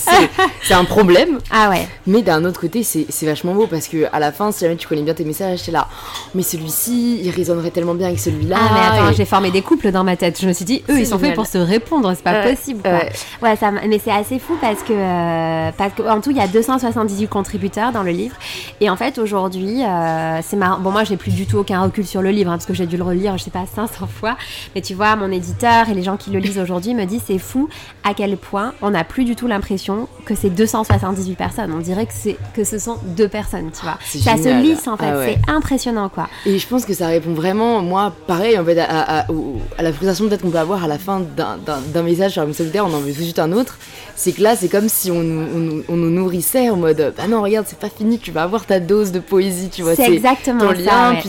c'est- 0.63 0.75
un 0.75 0.85
problème, 0.85 1.39
Ah 1.51 1.71
ouais. 1.71 1.89
mais 2.07 2.23
d'un 2.23 2.45
autre 2.45 2.61
côté 2.61 2.83
c'est 2.83 3.07
vachement 3.27 3.55
beau 3.55 3.67
parce 3.67 3.89
que 3.89 4.07
à 4.13 4.19
la 4.19 4.31
fin, 4.33 4.53
si 4.53 4.61
jamais 4.65 4.77
tu 4.77 4.87
connais 4.87 5.03
bien 5.03 5.15
tes 5.15 5.25
messages, 5.25 5.63
t'es 5.63 5.73
là, 5.73 5.89
mais 6.35 6.43
celui-ci, 6.43 7.21
il 7.23 7.31
résonnerait 7.31 7.71
tellement 7.71 7.95
bien 7.95 8.09
avec 8.09 8.21
celui-là. 8.21 8.57
Ah 8.61 8.71
mais 8.75 8.81
attends, 8.99 9.11
et- 9.11 9.15
j'ai 9.15 9.25
formé 9.25 9.51
des 9.51 9.63
couples 9.63 9.91
dans 9.93 10.05
ma 10.05 10.17
tête. 10.17 10.39
Je 10.41 10.47
me 10.47 10.53
suis 10.53 10.65
dit, 10.65 10.83
eux, 10.91 10.99
ils 10.99 11.07
sont 11.07 11.19
faits 11.19 11.35
pour 11.35 11.47
se 11.47 11.59
répondre, 11.59 12.13
c'est 12.15 12.23
pas 12.23 12.43
possible. 12.43 12.83
Quoi. 12.83 12.93
ouais. 12.93 13.13
Ouais, 13.43 13.57
ça, 13.57 13.71
mais 13.71 14.01
c'est 14.03 14.11
assez 14.13 14.39
fou 14.39 14.57
parce 14.61 14.83
que, 14.83 14.93
euh, 15.37 15.70
parce 15.77 15.92
que 15.94 16.03
en 16.03 16.20
tout, 16.20 16.31
il 16.31 16.37
y 16.37 16.40
a 16.40 16.46
278 16.49 17.27
contributeurs 17.29 17.92
dans 17.92 18.03
le 18.03 18.11
livre. 18.11 18.37
Et 18.81 18.88
en 18.90 18.96
fait, 18.96 19.18
aujourd'hui, 19.18 19.83
euh, 19.85 20.40
c'est 20.42 20.57
marrant. 20.57 20.81
Bon, 20.81 20.90
moi, 20.90 21.05
j'ai 21.05 21.16
plus 21.16 21.33
du 21.33 21.46
tout 21.46 21.59
aucun 21.59 21.81
recul 21.83 22.07
sur 22.07 22.22
le 22.22 22.31
livre 22.31 22.51
hein, 22.51 22.55
parce 22.57 22.66
que 22.66 22.75
j'ai 22.75 22.87
dû 22.87 22.96
le 22.96 23.05
relire, 23.05 23.37
je 23.38 23.44
sais 23.44 23.51
pas, 23.51 23.64
500 23.75 24.07
fois. 24.07 24.37
Mais 24.75 24.81
tu 24.81 24.94
vois, 24.94 25.16
mon 25.16 25.31
éditeur 25.31 25.88
et 25.88 25.94
les 25.94 26.03
gens 26.03 26.16
qui 26.16 26.31
le 26.31 26.38
lisent 26.38 26.59
aujourd'hui 26.59 26.94
me 26.94 27.05
disent, 27.05 27.22
c'est 27.27 27.38
fou 27.38 27.68
à 28.05 28.14
quel 28.14 28.37
point 28.37 28.72
on 28.83 28.90
n'a 28.90 29.05
plus 29.05 29.25
du 29.25 29.37
tout 29.37 29.46
l'impression 29.46 30.09
que 30.25 30.35
c'est 30.35 30.51
278 30.51 31.35
personnes. 31.37 31.72
On 31.72 31.81
dirait 31.81 32.07
que, 32.07 32.12
c'est, 32.14 32.37
que 32.55 32.64
ce 32.64 32.79
sont 32.79 32.99
deux 33.05 33.29
personnes, 33.29 33.70
tu 33.72 33.83
vois. 33.85 33.99
Ça 34.05 34.37
se 34.37 34.61
lisse 34.62 34.87
en 34.88 34.96
fait, 34.96 35.07
Ah 35.12 35.18
ouais. 35.18 35.38
c'est 35.44 35.51
impressionnant 35.53 36.09
quoi. 36.09 36.29
Et 36.46 36.59
je 36.59 36.66
pense 36.66 36.85
que 36.85 36.94
ça 36.94 37.09
répond 37.09 37.33
vraiment, 37.35 37.81
moi, 37.83 38.12
pareil, 38.27 38.59
en 38.59 38.64
fait, 38.64 38.79
à, 38.79 39.20
à- 39.20 39.31
au- 39.31 39.61
à 39.79 39.83
la 39.83 39.92
frustration 39.92 40.29
peut-être 40.29 40.42
qu'on 40.42 40.51
peut 40.51 40.59
avoir 40.59 40.85
à 40.85 40.88
la 40.88 40.99
fin 40.99 41.20
d'un- 41.20 41.57
d'un 41.64 41.79
d'un 41.92 42.03
message 42.03 42.33
sur 42.33 42.44
la 42.44 42.53
solitaire, 42.53 42.85
on 42.87 42.94
en 42.94 43.01
veut 43.01 43.12
tout 43.12 43.18
de 43.18 43.25
suite 43.25 43.38
un 43.38 43.53
autre. 43.53 43.79
C'est 44.18 44.33
que 44.33 44.42
là, 44.42 44.57
c'est 44.57 44.68
comme 44.68 44.88
si 44.88 45.11
on, 45.11 45.22
nous- 45.22 45.46
on 45.55 45.59
nous- 45.59 45.83
on 45.90 45.96
nous 45.96 46.11
nourrissait 46.11 46.70
en 46.70 46.76
mode, 46.76 47.12
bah 47.16 47.26
non, 47.29 47.42
regarde, 47.42 47.66
c'est 47.68 47.79
pas 47.79 47.90
fini, 47.90 48.18
tu 48.18 48.31
vas 48.33 48.44
avoir 48.44 48.64
ta 48.64 48.81
dose 48.81 49.12
de 49.12 49.18
poésie, 49.20 49.68
tu 49.68 49.83
vois. 49.83 49.94
C'est 49.94 50.11
exactement 50.14 50.61
ton 50.72 50.85
ça, 50.85 51.11
ouais. 51.11 51.20
puis 51.20 51.29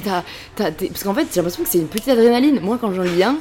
t'as- 0.56 0.72
t'es- 0.72 0.88
parce 0.88 1.04
qu'en 1.04 1.14
fait, 1.14 1.28
j'ai 1.30 1.38
l'impression 1.42 1.64
que 1.64 1.70
c'est 1.70 1.80
une 1.80 1.88
petite 1.88 2.08
adrénaline. 2.08 2.60
Moi, 2.62 2.78
quand 2.80 2.94
j'en 2.94 3.02
lis 3.04 3.24
un, 3.24 3.36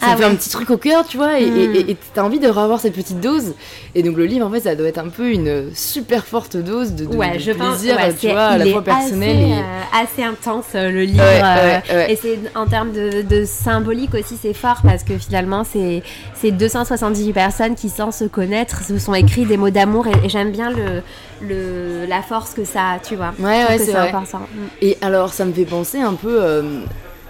ça 0.00 0.06
Ah 0.10 0.16
fait 0.16 0.24
ouais. 0.24 0.30
un 0.30 0.34
petit 0.34 0.50
truc 0.50 0.68
au 0.70 0.76
cœur, 0.76 1.06
tu 1.06 1.16
vois, 1.16 1.38
et 1.40 1.46
Mm. 1.46 1.74
et 1.90 1.96
t'as 2.14 2.22
envie 2.22 2.38
de 2.40 2.48
revoir 2.48 2.80
cette 2.80 2.94
petite 2.94 3.20
dose. 3.20 3.54
Et 3.94 4.02
donc 4.02 4.16
le 4.16 4.26
livre, 4.26 4.46
en 4.46 4.50
fait, 4.50 4.60
ça 4.60 4.74
doit 4.74 4.88
être 4.88 4.98
un 4.98 5.08
peu 5.08 5.30
une 5.30 5.70
super 5.74 6.24
forte 6.26 6.56
dose 6.56 6.92
de, 6.92 7.06
de- 7.06 7.16
Ouais, 7.16 7.34
de 7.34 7.38
je 7.38 7.52
pense. 7.52 7.78
plaisir, 7.78 7.96
ouais, 7.96 8.12
tu 8.14 8.28
vois, 8.28 8.42
à 8.46 8.58
la 8.58 8.66
fois 8.66 8.82
personnel 8.82 9.30
assez, 9.36 9.48
et. 9.48 9.52
euh, 9.54 10.02
assez 10.02 10.22
intense 10.24 10.64
euh, 10.74 10.90
le 10.90 11.02
livre. 11.02 11.22
Euh. 11.24 12.06
Et 12.08 12.16
c'est 12.16 12.38
en 12.54 12.66
termes 12.66 12.92
de, 12.92 13.22
de 13.22 13.44
symbolique 13.44 14.14
aussi, 14.14 14.36
c'est 14.40 14.52
fort 14.54 14.80
parce 14.82 15.04
que 15.04 15.16
finalement, 15.16 15.62
c'est 15.64 16.02
c'est 16.34 16.50
278 16.50 17.32
personnes 17.32 17.74
qui, 17.74 17.88
sans 17.88 18.10
se 18.12 18.24
connaître, 18.24 18.82
se 18.84 18.98
sont 18.98 19.14
écrits 19.14 19.46
des 19.46 19.56
mots 19.56 19.70
d'amour 19.70 20.06
et, 20.08 20.26
et 20.26 20.28
j'aime 20.28 20.50
bien 20.50 20.70
le, 20.70 21.02
le, 21.40 22.06
la 22.06 22.20
force 22.22 22.52
que 22.54 22.64
ça 22.64 22.80
a, 22.94 22.98
tu 22.98 23.16
vois. 23.16 23.32
Ouais, 23.38 23.64
ouais, 23.68 23.78
c'est 23.78 23.94
important. 23.94 24.40
Et 24.82 24.98
alors, 25.00 25.32
ça 25.32 25.44
me 25.44 25.52
fait 25.52 25.64
penser 25.64 26.00
un 26.00 26.14
peu 26.14 26.36
euh, 26.42 26.62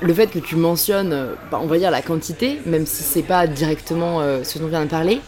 le 0.01 0.13
fait 0.13 0.27
que 0.29 0.39
tu 0.39 0.57
mentionnes, 0.57 1.13
euh, 1.13 1.35
bah, 1.51 1.61
on 1.63 1.67
va 1.67 1.79
dire 1.79 1.91
la 1.91 2.03
quantité, 2.03 2.61
même 2.67 2.87
si 2.87 3.03
c'est 3.03 3.23
pas 3.23 3.47
directement 3.47 4.21
euh, 4.21 4.43
ce 4.45 4.59
dont 4.59 4.67
on 4.67 4.69
vient 4.69 4.85
de 4.85 4.91
parler. 4.91 5.21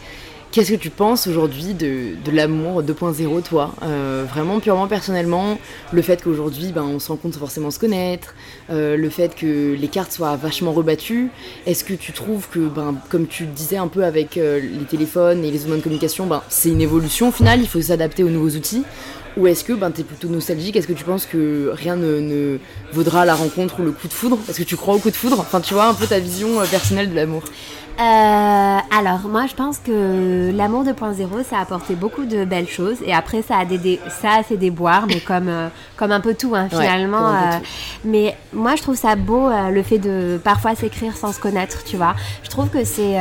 Qu'est-ce 0.53 0.71
que 0.73 0.77
tu 0.77 0.91
penses 0.91 1.27
aujourd'hui 1.27 1.75
de, 1.75 2.15
l'amour 2.33 2.83
2.0, 2.83 3.43
toi 3.43 3.75
Euh, 3.83 4.25
Vraiment, 4.27 4.59
purement 4.59 4.87
personnellement, 4.87 5.59
le 5.93 6.01
fait 6.01 6.23
qu'aujourd'hui, 6.23 6.73
ben, 6.73 6.83
on 6.83 6.99
se 6.99 7.09
rend 7.09 7.17
compte 7.17 7.37
forcément 7.37 7.71
se 7.71 7.79
connaître, 7.79 8.35
le 8.71 9.09
fait 9.11 9.35
que 9.35 9.75
les 9.75 9.89
cartes 9.89 10.13
soient 10.13 10.37
vachement 10.37 10.73
rebattues. 10.73 11.29
Est-ce 11.67 11.85
que 11.85 11.93
tu 11.93 12.13
trouves 12.13 12.49
que, 12.49 12.61
ben, 12.61 12.95
comme 13.11 13.27
tu 13.27 13.45
le 13.45 13.51
disais 13.51 13.77
un 13.77 13.89
peu 13.89 14.05
avec 14.05 14.37
les 14.37 14.87
téléphones 14.89 15.45
et 15.45 15.51
les 15.51 15.59
moyens 15.59 15.79
de 15.79 15.83
communication, 15.83 16.27
ben, 16.27 16.43
c'est 16.49 16.71
une 16.71 16.81
évolution 16.81 17.29
au 17.29 17.33
final, 17.33 17.61
il 17.61 17.69
faut 17.69 17.83
s'adapter 17.83 18.23
aux 18.23 18.31
nouveaux 18.31 18.57
outils 18.57 18.85
ou 19.37 19.46
est-ce 19.46 19.64
que 19.64 19.72
ben, 19.72 19.90
tu 19.90 20.01
es 20.01 20.05
plutôt 20.05 20.29
nostalgique? 20.29 20.77
Est-ce 20.77 20.87
que 20.88 20.92
tu 20.92 21.05
penses 21.05 21.27
que 21.27 21.70
rien 21.75 21.96
ne, 21.96 22.20
ne 22.20 22.59
vaudra 22.92 23.25
la 23.25 23.35
rencontre 23.35 23.81
ou 23.81 23.85
le 23.85 23.92
coup 23.92 24.09
de 24.09 24.12
foudre? 24.12 24.38
Est-ce 24.49 24.59
que 24.59 24.64
tu 24.64 24.77
crois 24.77 24.94
au 24.94 24.99
coup 24.99 25.11
de 25.11 25.16
foudre? 25.16 25.38
Enfin, 25.40 25.61
tu 25.61 25.75
vois 25.75 25.87
un 25.88 25.94
peu 25.94 26.07
ta 26.07 26.18
vision 26.18 26.61
euh, 26.61 26.64
personnelle 26.64 27.11
de 27.11 27.14
l'amour. 27.14 27.42
Euh, 27.99 28.03
alors, 28.03 29.20
moi, 29.29 29.46
je 29.49 29.55
pense 29.55 29.79
que 29.79 30.51
l'amour 30.55 30.85
2.0, 30.85 31.44
ça 31.49 31.59
a 31.59 31.62
apporté 31.62 31.94
beaucoup 31.94 32.27
de 32.27 32.44
belles 32.44 32.68
choses. 32.68 32.96
Et 33.07 33.14
après, 33.14 33.40
ça 33.42 33.57
a, 33.59 33.64
des, 33.64 33.79
des- 33.79 34.01
ça 34.20 34.33
a 34.38 34.42
fait 34.42 34.57
déboire, 34.59 35.07
mais 35.07 35.20
comme, 35.27 35.49
euh, 35.49 35.68
comme 35.96 36.12
un 36.12 36.20
peu 36.20 36.35
tout, 36.35 36.55
hein, 36.55 36.68
finalement. 36.68 37.33
mais 38.05 38.37
moi, 38.53 38.75
je 38.77 38.83
trouve 38.83 38.96
ça 38.96 39.16
beau, 39.16 39.49
le 39.72 39.83
fait 39.83 39.99
de 39.99 40.38
parfois 40.42 40.75
s'écrire 40.75 41.16
sans 41.16 41.33
se 41.33 41.40
connaître, 41.40 41.85
tu 41.85 41.96
vois. 41.96 42.14
Je 42.42 42.51
trouve 42.51 42.68
que 42.68 42.85
c'est... 42.85 43.16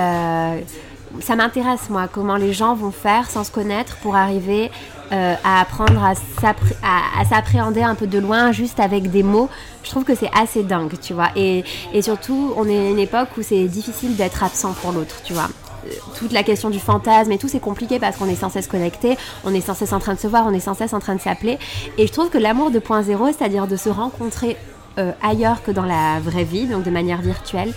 ça 1.22 1.36
m'intéresse, 1.36 1.90
moi, 1.90 2.08
comment 2.12 2.36
les 2.36 2.54
gens 2.54 2.76
vont 2.76 2.92
faire 2.92 3.30
sans 3.30 3.44
se 3.44 3.52
connaître 3.52 3.98
pour 3.98 4.16
arriver 4.16 4.72
euh, 5.12 5.36
à 5.44 5.62
apprendre 5.62 6.04
à 6.04 6.14
s'appré- 6.16 6.76
à- 6.84 7.22
à 7.22 7.26
s'appréhender 7.26 7.84
un 7.84 7.94
peu 7.96 8.08
de 8.08 8.18
loin, 8.18 8.52
juste 8.52 8.80
avec 8.80 9.12
des 9.12 9.22
mots. 9.24 9.50
Je 9.84 9.90
trouve 9.92 10.04
que 10.04 10.16
c'est 10.16 10.32
assez 10.36 10.64
dingue, 10.64 10.94
tu 11.02 11.14
vois. 11.14 11.30
Et, 11.36 11.64
et 11.94 12.02
surtout, 12.02 12.54
on 12.58 12.68
est 12.68 12.88
à 12.88 12.90
une 12.90 13.00
époque 13.00 13.30
où 13.38 13.42
c'est 13.44 13.66
difficile 13.66 14.16
d'être 14.16 14.44
absent 14.44 14.74
pour 14.82 14.92
l'autre, 14.92 15.18
tu 15.24 15.34
vois. 15.34 15.48
Euh, 15.86 15.90
Toute 16.18 16.32
la 16.32 16.42
question 16.42 16.72
du 16.72 16.80
fantasme 16.80 17.32
et 17.32 17.38
tout, 17.38 17.48
c'est 17.48 17.60
compliqué 17.60 18.00
parce 18.00 18.18
qu'on 18.18 18.28
est 18.28 18.36
sans 18.36 18.50
cesse 18.50 18.68
connecté, 18.68 19.16
on 19.44 19.54
est 19.54 19.62
sans 19.62 19.76
cesse 19.76 19.94
en 19.94 20.00
train 20.00 20.16
de 20.16 20.20
se 20.20 20.28
voir, 20.28 20.46
on 20.48 20.54
est 20.54 20.60
sans 20.60 20.74
cesse 20.74 20.94
en 20.94 21.00
train 21.00 21.14
de 21.16 21.22
s'appeler. 21.22 21.60
Et 22.00 22.08
je 22.08 22.12
trouve 22.12 22.30
que 22.30 22.40
l'amour 22.40 22.72
2.0, 22.72 23.34
c'est-à-dire 23.38 23.68
de 23.68 23.76
se 23.76 23.90
rencontrer 23.90 24.58
euh, 24.98 25.12
ailleurs 25.22 25.62
que 25.62 25.72
dans 25.72 25.84
la 25.86 26.20
vraie 26.22 26.46
vie, 26.46 26.66
donc 26.66 26.84
de 26.84 26.90
manière 26.90 27.22
virtuelle, 27.22 27.74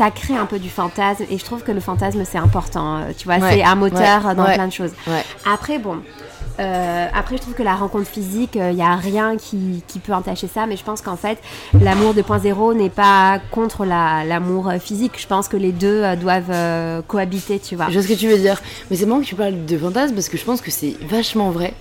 ça 0.00 0.10
crée 0.10 0.34
un 0.34 0.46
peu 0.46 0.58
du 0.58 0.70
fantasme. 0.70 1.24
Et 1.30 1.36
je 1.36 1.44
trouve 1.44 1.62
que 1.62 1.72
le 1.72 1.80
fantasme, 1.80 2.22
c'est 2.24 2.38
important. 2.38 2.96
euh, 2.98 3.00
Tu 3.16 3.26
vois, 3.26 3.36
Ouais, 3.36 3.52
c'est 3.56 3.62
un 3.62 3.74
moteur 3.74 4.24
ouais, 4.24 4.34
dans 4.34 4.44
ouais. 4.46 4.54
plein 4.54 4.66
de 4.66 4.72
choses. 4.72 4.92
Après, 5.44 5.78
bon. 5.78 5.96
euh, 6.58 7.06
après, 7.14 7.36
je 7.36 7.42
trouve 7.42 7.54
que 7.54 7.62
la 7.62 7.74
rencontre 7.74 8.06
physique, 8.06 8.54
il 8.54 8.74
n'y 8.76 8.82
a 8.82 8.96
rien 8.96 9.36
qui, 9.36 9.82
qui 9.86 9.98
peut 9.98 10.14
entacher 10.14 10.48
ça, 10.48 10.66
mais 10.66 10.76
je 10.78 10.84
pense 10.84 11.02
qu'en 11.02 11.16
fait, 11.16 11.38
l'amour 11.82 12.14
2.0 12.14 12.74
n'est 12.74 12.88
pas 12.90 13.40
contre 13.50 13.84
la- 13.84 14.24
l'amour 14.24 14.68
euh, 14.68 14.78
physique. 14.78 15.12
Je 15.18 15.26
pense 15.26 15.48
que 15.48 15.56
les 15.58 15.72
deux 15.72 16.02
euh, 16.02 16.16
doivent 16.16 16.50
euh, 16.50 17.02
cohabiter, 17.06 17.58
tu 17.58 17.76
vois. 17.76 17.86
Je 17.88 17.94
vois 17.94 18.02
ce 18.02 18.08
que 18.08 18.18
tu 18.18 18.28
veux 18.28 18.38
dire. 18.38 18.60
Mais 18.90 18.96
c'est 18.96 19.04
marrant 19.06 19.20
que 19.20 19.26
tu 19.26 19.34
parles 19.34 19.66
de 19.66 19.78
fantasme 19.78 20.14
parce 20.14 20.28
que 20.30 20.38
je 20.38 20.44
pense 20.44 20.60
que 20.62 20.70
c'est 20.70 20.96
vachement 21.06 21.50
vrai. 21.50 21.74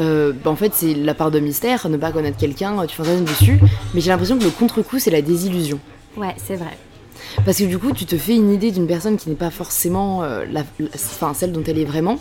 Euh, 0.00 0.32
bah, 0.44 0.50
en 0.52 0.56
fait, 0.56 0.72
c'est 0.74 0.94
la 0.94 1.14
part 1.14 1.30
de 1.32 1.38
mystère, 1.40 1.88
ne 1.88 1.96
pas 1.96 2.10
connaître 2.12 2.36
quelqu'un, 2.38 2.78
euh, 2.80 2.86
tu 2.86 2.96
fantasmes 2.96 3.24
dessus. 3.24 3.58
Mais 3.94 4.00
j'ai 4.00 4.10
l'impression 4.10 4.38
que 4.38 4.44
le 4.44 4.50
contre-coup, 4.50 4.98
c'est 5.00 5.10
la 5.10 5.22
désillusion. 5.22 5.78
Ouais, 6.16 6.34
c'est 6.36 6.56
vrai. 6.56 6.76
Parce 7.44 7.58
que 7.58 7.64
du 7.64 7.78
coup, 7.78 7.92
tu 7.92 8.06
te 8.06 8.16
fais 8.16 8.34
une 8.34 8.52
idée 8.52 8.70
d'une 8.70 8.86
personne 8.86 9.16
qui 9.16 9.28
n'est 9.28 9.34
pas 9.34 9.50
forcément 9.50 10.22
euh, 10.22 10.44
celle 11.34 11.52
dont 11.52 11.62
elle 11.66 11.78
est 11.78 11.84
vraiment, 11.84 12.18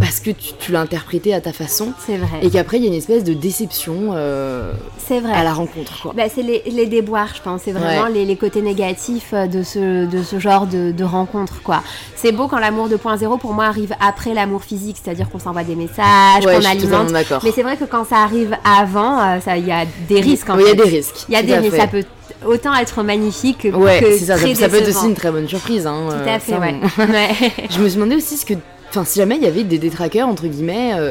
parce 0.00 0.18
que 0.20 0.30
tu, 0.30 0.52
tu 0.58 0.72
l'as 0.72 0.80
interprétée 0.80 1.32
à 1.34 1.40
ta 1.40 1.52
façon, 1.52 1.92
C'est 2.04 2.16
vrai. 2.16 2.40
et 2.42 2.50
qu'après, 2.50 2.78
il 2.78 2.82
y 2.82 2.86
a 2.86 2.88
une 2.88 2.94
espèce 2.94 3.22
de 3.24 3.32
déception 3.32 4.10
euh, 4.12 4.72
C'est 4.98 5.20
vrai. 5.20 5.32
à 5.32 5.44
la 5.44 5.52
rencontre. 5.52 6.02
Quoi. 6.02 6.12
Bah, 6.16 6.24
c'est 6.34 6.42
les, 6.42 6.62
les 6.66 6.86
déboires, 6.86 7.28
je 7.34 7.40
pense. 7.42 7.62
C'est 7.64 7.72
vraiment 7.72 8.04
Ouais. 8.04 8.12
les, 8.12 8.24
les 8.24 8.36
côtés 8.36 8.60
négatifs 8.62 9.30
euh, 9.32 9.46
de 9.46 9.62
ce, 9.62 10.06
de 10.06 10.22
ce 10.22 10.38
genre 10.38 10.66
de, 10.66 10.90
de 10.92 11.04
rencontre, 11.04 11.62
quoi. 11.62 11.82
C'est 12.16 12.32
beau 12.32 12.48
quand 12.48 12.58
l'amour 12.58 12.88
2.0, 12.88 13.38
pour 13.38 13.52
moi, 13.52 13.66
arrive 13.66 13.94
après 14.00 14.34
l'amour 14.34 14.62
physique, 14.64 14.96
c'est-à-dire 15.02 15.28
qu'on 15.30 15.38
s'envoie 15.38 15.62
des 15.64 15.76
messages, 15.76 16.44
Ouais, 16.44 16.58
qu'on 16.58 16.64
alimente. 16.64 17.12
Mais 17.44 17.52
c'est 17.54 17.62
vrai 17.62 17.76
que 17.76 17.84
quand 17.84 18.04
ça 18.06 18.16
arrive 18.18 18.56
avant, 18.64 19.20
euh, 19.20 19.38
il 19.56 19.66
y 19.66 19.72
a 19.72 19.84
des 20.08 20.20
risques. 20.20 20.50
en 20.50 20.56
Oui, 20.56 20.64
il 20.66 20.68
y 20.68 20.72
a 20.72 20.84
des 20.84 20.90
risques. 20.90 21.24
Il 21.28 21.34
y 21.34 21.36
a 21.36 21.42
des 21.42 21.56
risques. 21.56 21.76
Ça 21.76 21.86
peut 21.86 22.02
autant 22.46 22.74
être 22.74 23.02
magnifique 23.02 23.58
que, 23.58 23.68
Ouais, 23.68 24.00
que 24.00 24.16
ça. 24.18 24.36
Ça, 24.36 24.42
très 24.42 24.54
ça 24.54 24.68
peut 24.68 24.76
être 24.76 24.88
aussi 24.88 25.06
une 25.06 25.14
très 25.14 25.30
bonne 25.30 25.48
surprise. 25.48 25.86
Hein, 25.86 26.08
Tout 26.10 26.28
à 26.28 26.38
fait, 26.40 26.56
ouais. 26.58 26.74
ouais. 26.98 27.52
Je 27.70 27.78
me 27.80 27.88
suis 27.88 27.96
demandé 27.96 28.16
aussi 28.16 28.36
ce 28.36 28.44
que. 28.46 28.54
Enfin, 28.94 29.04
si 29.04 29.18
jamais 29.18 29.34
il 29.34 29.42
y 29.42 29.46
avait 29.46 29.64
des 29.64 29.78
détraqueurs, 29.78 30.28
entre 30.28 30.46
guillemets, 30.46 30.92
euh, 30.94 31.10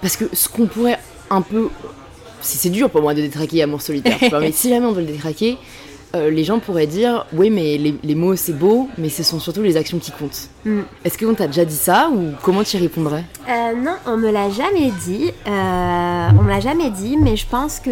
parce 0.00 0.16
que 0.16 0.24
ce 0.32 0.48
qu'on 0.48 0.66
pourrait 0.66 0.98
un 1.30 1.40
peu. 1.40 1.68
C'est 2.40 2.58
c'est 2.58 2.70
dur 2.70 2.90
pour 2.90 3.00
moi 3.00 3.14
de 3.14 3.20
détraquer 3.20 3.62
Amour 3.62 3.80
solitaire, 3.80 4.18
tu 4.18 4.28
vois, 4.28 4.40
mais 4.40 4.50
si 4.52 4.68
jamais 4.68 4.86
on 4.86 4.90
veut 4.90 5.02
le 5.02 5.06
détraquer, 5.06 5.56
euh, 6.14 6.30
les 6.30 6.44
gens 6.44 6.58
pourraient 6.58 6.86
dire 6.86 7.26
Oui, 7.32 7.50
mais 7.50 7.78
les, 7.78 7.94
les 8.02 8.14
mots 8.14 8.36
c'est 8.36 8.52
beau, 8.52 8.88
mais 8.98 9.08
ce 9.08 9.22
sont 9.22 9.40
surtout 9.40 9.62
les 9.62 9.76
actions 9.76 9.98
qui 9.98 10.10
comptent. 10.10 10.48
Mm. 10.64 10.80
Est-ce 11.04 11.16
qu'on 11.16 11.34
t'a 11.34 11.46
déjà 11.46 11.64
dit 11.64 11.74
ça 11.74 12.10
ou 12.12 12.32
comment 12.42 12.62
tu 12.62 12.76
y 12.76 12.80
répondrais? 12.80 13.24
Euh, 13.48 13.74
non, 13.74 13.94
on 14.06 14.16
me 14.16 14.30
l'a 14.30 14.50
jamais 14.50 14.92
dit. 15.06 15.30
Euh, 15.46 16.28
on 16.38 16.42
me 16.42 16.48
l'a 16.48 16.60
jamais 16.60 16.90
dit, 16.90 17.16
mais 17.16 17.36
je 17.36 17.46
pense 17.46 17.80
que 17.80 17.90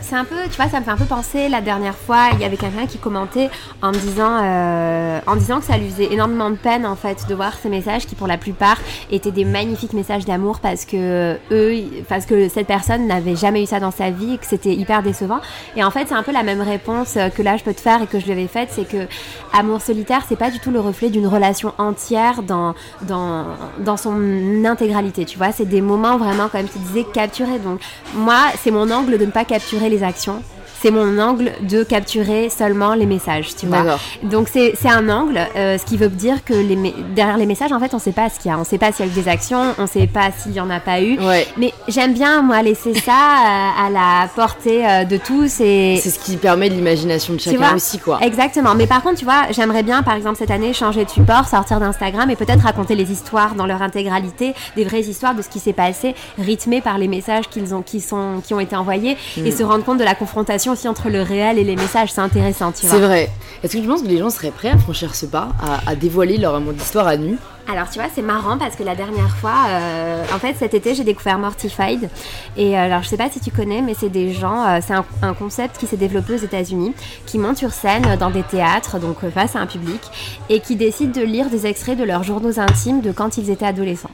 c'est 0.00 0.16
un 0.16 0.24
peu, 0.24 0.34
tu 0.50 0.56
vois, 0.56 0.68
ça 0.68 0.80
me 0.80 0.84
fait 0.84 0.90
un 0.90 0.96
peu 0.96 1.04
penser. 1.04 1.48
La 1.48 1.60
dernière 1.60 1.94
fois, 1.94 2.30
il 2.32 2.40
y 2.40 2.44
avait 2.44 2.56
quelqu'un 2.56 2.86
qui 2.86 2.98
commentait 2.98 3.48
en 3.80 3.92
me 3.92 3.96
disant, 3.96 5.22
en 5.24 5.36
disant 5.36 5.60
que 5.60 5.66
ça 5.66 5.78
lui 5.78 5.88
faisait 5.88 6.12
énormément 6.12 6.50
de 6.50 6.56
peine 6.56 6.84
en 6.84 6.96
fait 6.96 7.26
de 7.28 7.34
voir 7.36 7.54
ces 7.62 7.68
messages 7.68 8.04
qui, 8.04 8.16
pour 8.16 8.26
la 8.26 8.38
plupart, 8.38 8.78
étaient 9.12 9.30
des 9.30 9.44
magnifiques 9.44 9.92
messages 9.92 10.24
d'amour 10.24 10.58
parce 10.58 10.84
que 10.84 11.38
eux, 11.52 11.74
parce 12.08 12.26
que 12.26 12.48
cette 12.48 12.66
personne 12.66 13.06
n'avait 13.06 13.36
jamais 13.36 13.62
eu 13.62 13.66
ça 13.66 13.78
dans 13.78 13.92
sa 13.92 14.10
vie 14.10 14.34
et 14.34 14.38
que 14.38 14.46
c'était 14.46 14.74
hyper 14.74 15.04
décevant. 15.04 15.38
Et 15.76 15.84
en 15.84 15.92
fait, 15.92 16.06
c'est 16.08 16.14
un 16.14 16.24
peu 16.24 16.32
la 16.32 16.42
même 16.48 16.62
réponse 16.62 17.16
euh, 17.16 17.28
que 17.28 17.42
là 17.42 17.56
je 17.56 17.64
peux 17.64 17.74
te 17.74 17.80
faire 17.80 18.02
et 18.02 18.06
que 18.06 18.18
je 18.18 18.24
lui 18.24 18.32
avais 18.32 18.46
faite, 18.46 18.70
c'est 18.72 18.88
que 18.88 19.06
amour 19.52 19.80
solitaire, 19.80 20.22
c'est 20.28 20.36
pas 20.36 20.50
du 20.50 20.58
tout 20.58 20.70
le 20.70 20.80
reflet 20.80 21.10
d'une 21.10 21.26
relation 21.26 21.72
entière 21.78 22.42
dans 22.42 22.74
dans 23.02 23.46
dans 23.78 23.96
son 23.96 24.64
intégralité. 24.64 25.24
Tu 25.24 25.36
vois, 25.38 25.52
c'est 25.52 25.66
des 25.66 25.80
moments 25.80 26.16
vraiment, 26.16 26.48
comme 26.48 26.68
tu 26.68 26.78
disais, 26.78 27.04
capturés. 27.04 27.58
Donc 27.58 27.80
moi, 28.14 28.38
c'est 28.60 28.70
mon 28.70 28.90
angle 28.90 29.18
de 29.18 29.26
ne 29.26 29.30
pas 29.30 29.44
capturer 29.44 29.88
les 29.90 30.02
actions. 30.02 30.42
C'est 30.80 30.90
mon 30.90 31.18
angle 31.18 31.52
de 31.62 31.82
capturer 31.82 32.50
seulement 32.50 32.94
les 32.94 33.06
messages, 33.06 33.54
tu 33.56 33.66
vois. 33.66 33.98
Donc 34.22 34.48
c'est 34.52 34.74
un 34.88 35.08
angle, 35.08 35.40
euh, 35.56 35.76
ce 35.78 35.84
qui 35.84 35.96
veut 35.96 36.08
dire 36.08 36.44
que 36.44 36.54
les 36.54 36.76
derrière 37.14 37.36
les 37.36 37.46
messages, 37.46 37.72
en 37.72 37.80
fait, 37.80 37.94
on 37.94 37.98
sait 37.98 38.12
pas 38.12 38.30
ce 38.30 38.38
qu'il 38.38 38.50
y 38.50 38.54
a. 38.54 38.58
On 38.58 38.64
sait 38.64 38.78
pas 38.78 38.92
s'il 38.92 39.06
y 39.06 39.08
a 39.08 39.12
eu 39.12 39.14
des 39.14 39.28
actions, 39.28 39.74
on 39.78 39.86
sait 39.86 40.06
pas 40.06 40.30
s'il 40.36 40.52
y 40.52 40.60
en 40.60 40.70
a 40.70 40.80
pas 40.80 41.00
eu. 41.00 41.18
Ouais. 41.18 41.46
Mais 41.56 41.72
j'aime 41.88 42.14
bien, 42.14 42.42
moi, 42.42 42.62
laisser 42.62 42.94
ça 42.94 43.12
euh, 43.12 43.86
à 43.86 43.90
la 43.90 44.28
portée 44.34 44.86
euh, 44.86 45.04
de 45.04 45.16
tous 45.16 45.60
et, 45.60 45.98
C'est 46.00 46.10
ce 46.10 46.18
qui 46.18 46.36
permet 46.36 46.68
l'imagination 46.68 47.34
de 47.34 47.40
chacun 47.40 47.56
vois 47.56 47.74
aussi, 47.74 47.98
quoi. 47.98 48.18
Exactement. 48.22 48.74
Mais 48.74 48.86
par 48.86 49.02
contre, 49.02 49.18
tu 49.18 49.24
vois, 49.24 49.46
j'aimerais 49.50 49.82
bien, 49.82 50.02
par 50.02 50.14
exemple, 50.14 50.36
cette 50.38 50.50
année, 50.50 50.72
changer 50.72 51.04
de 51.04 51.10
support, 51.10 51.46
sortir 51.48 51.80
d'Instagram 51.80 52.30
et 52.30 52.36
peut-être 52.36 52.62
raconter 52.62 52.94
les 52.94 53.10
histoires 53.10 53.54
dans 53.54 53.66
leur 53.66 53.82
intégralité, 53.82 54.54
des 54.76 54.84
vraies 54.84 55.00
histoires 55.00 55.34
de 55.34 55.42
ce 55.42 55.48
qui 55.48 55.58
s'est 55.58 55.72
passé, 55.72 56.14
rythmées 56.38 56.80
par 56.80 56.98
les 56.98 57.08
messages 57.08 57.48
qu'ils 57.48 57.74
ont, 57.74 57.82
qui 57.82 58.00
sont, 58.00 58.40
qui 58.46 58.54
ont 58.54 58.60
été 58.60 58.76
envoyés 58.76 59.16
Mm. 59.36 59.46
et 59.46 59.52
se 59.52 59.62
rendre 59.62 59.84
compte 59.84 59.98
de 59.98 60.04
la 60.04 60.14
confrontation 60.14 60.67
aussi 60.72 60.88
entre 60.88 61.08
le 61.08 61.22
réel 61.22 61.58
et 61.58 61.64
les 61.64 61.76
messages. 61.76 62.12
C'est 62.12 62.20
intéressant, 62.20 62.72
tu 62.72 62.86
C'est 62.86 62.98
vois. 62.98 63.06
vrai. 63.08 63.30
Est-ce 63.62 63.76
que 63.76 63.82
tu 63.82 63.88
penses 63.88 64.02
que 64.02 64.08
les 64.08 64.18
gens 64.18 64.30
seraient 64.30 64.50
prêts 64.52 64.70
à 64.70 64.78
franchir 64.78 65.14
ce 65.14 65.26
pas, 65.26 65.48
à, 65.60 65.90
à 65.90 65.94
dévoiler 65.96 66.36
leur 66.38 66.54
amour 66.54 66.72
d'histoire 66.72 67.06
à 67.08 67.16
nu? 67.16 67.36
Alors 67.70 67.90
tu 67.90 67.98
vois, 67.98 68.08
c'est 68.14 68.22
marrant 68.22 68.56
parce 68.56 68.76
que 68.76 68.82
la 68.82 68.94
dernière 68.94 69.36
fois, 69.36 69.52
euh, 69.68 70.24
en 70.34 70.38
fait 70.38 70.54
cet 70.58 70.72
été, 70.72 70.94
j'ai 70.94 71.04
découvert 71.04 71.38
Mortified. 71.38 72.08
Et 72.56 72.78
euh, 72.78 72.82
alors 72.86 73.02
je 73.02 73.08
sais 73.08 73.18
pas 73.18 73.28
si 73.28 73.40
tu 73.40 73.50
connais, 73.50 73.82
mais 73.82 73.94
c'est 73.98 74.08
des 74.08 74.32
gens, 74.32 74.64
euh, 74.66 74.78
c'est 74.86 74.94
un, 74.94 75.04
un 75.20 75.34
concept 75.34 75.76
qui 75.76 75.86
s'est 75.86 75.98
développé 75.98 76.32
aux 76.34 76.38
États-Unis, 76.38 76.94
qui 77.26 77.36
montent 77.36 77.58
sur 77.58 77.72
scène 77.72 78.16
dans 78.18 78.30
des 78.30 78.42
théâtres, 78.42 78.98
donc 78.98 79.16
face 79.34 79.54
à 79.54 79.58
un 79.58 79.66
public, 79.66 80.00
et 80.48 80.60
qui 80.60 80.76
décident 80.76 81.12
de 81.12 81.26
lire 81.26 81.50
des 81.50 81.66
extraits 81.66 81.98
de 81.98 82.04
leurs 82.04 82.22
journaux 82.22 82.58
intimes 82.58 83.02
de 83.02 83.12
quand 83.12 83.36
ils 83.36 83.50
étaient 83.50 83.66
adolescents. 83.66 84.10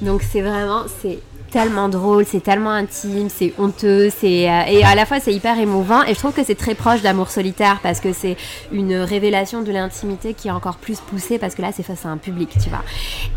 Donc 0.00 0.22
c'est 0.22 0.40
vraiment, 0.40 0.84
c'est 1.02 1.18
tellement 1.50 1.88
drôle, 1.88 2.24
c'est 2.26 2.42
tellement 2.42 2.70
intime, 2.70 3.28
c'est 3.28 3.52
honteux, 3.58 4.10
c'est 4.10 4.50
euh, 4.50 4.62
et 4.68 4.84
à 4.84 4.94
la 4.94 5.06
fois 5.06 5.20
c'est 5.20 5.32
hyper 5.32 5.58
émouvant. 5.58 6.02
Et 6.04 6.14
je 6.14 6.18
trouve 6.18 6.32
que 6.32 6.44
c'est 6.44 6.54
très 6.54 6.74
proche 6.74 7.02
d'amour 7.02 7.30
solitaire 7.30 7.80
parce 7.82 8.00
que 8.00 8.12
c'est 8.12 8.36
une 8.72 8.94
révélation 8.94 9.62
de 9.62 9.72
l'intimité 9.72 10.34
qui 10.34 10.48
est 10.48 10.50
encore 10.50 10.76
plus 10.76 11.00
poussée 11.00 11.38
parce 11.38 11.54
que 11.54 11.62
là 11.62 11.70
c'est 11.72 11.82
face 11.82 12.04
à 12.06 12.08
un 12.08 12.16
public, 12.16 12.50
tu 12.62 12.68
vois. 12.68 12.82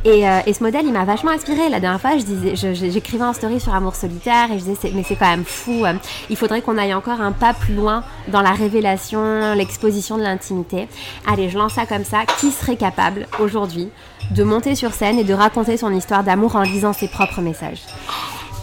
Et, 0.06 0.28
euh, 0.28 0.40
et 0.46 0.54
ce 0.54 0.64
modèle 0.64 0.86
il 0.86 0.94
m'a 0.94 1.06
vachement 1.06 1.32
inspiré. 1.32 1.70
La 1.70 1.80
dernière 1.80 2.02
fois, 2.02 2.18
je 2.18 2.24
disais, 2.24 2.56
j'écrivais 2.56 3.24
en 3.24 3.34
story 3.34 3.60
sur 3.60 3.74
amour 3.74 3.96
solitaire 3.96 4.52
et 4.52 4.60
je 4.60 4.66
disais 4.66 4.92
mais 4.94 5.04
c'est 5.04 5.16
quand 5.16 5.30
même 5.30 5.46
fou. 5.46 5.86
il 6.30 6.36
faudrait 6.36 6.62
qu'on 6.62 6.78
aille 6.78 6.94
encore 6.94 7.22
un 7.22 7.32
pas 7.32 7.54
plus 7.54 7.76
loin 7.76 8.04
dans 8.28 8.42
la 8.42 8.52
révélation, 8.52 9.54
l'exposition 9.54 10.18
de 10.18 10.24
l'intimité. 10.24 10.88
Allez, 11.28 11.50
je 11.50 11.58
lance 11.58 11.74
ça 11.74 11.86
comme 11.86 12.06
ça. 12.06 12.26
Qui 12.40 12.52
serait 12.52 12.76
capable 12.76 13.28
aujourd'hui 13.40 13.90
de 14.32 14.44
monter 14.44 14.76
sur 14.76 14.94
scène 14.94 15.20
et 15.20 15.24
de 15.24 15.34
raconter 15.34 15.78
son 15.78 15.92
histoire 15.94 16.24
d'amour 16.24 16.56
en 16.56 16.62
lisant 16.62 16.94
ses 16.94 17.08
propres 17.08 17.42
messages. 17.42 17.82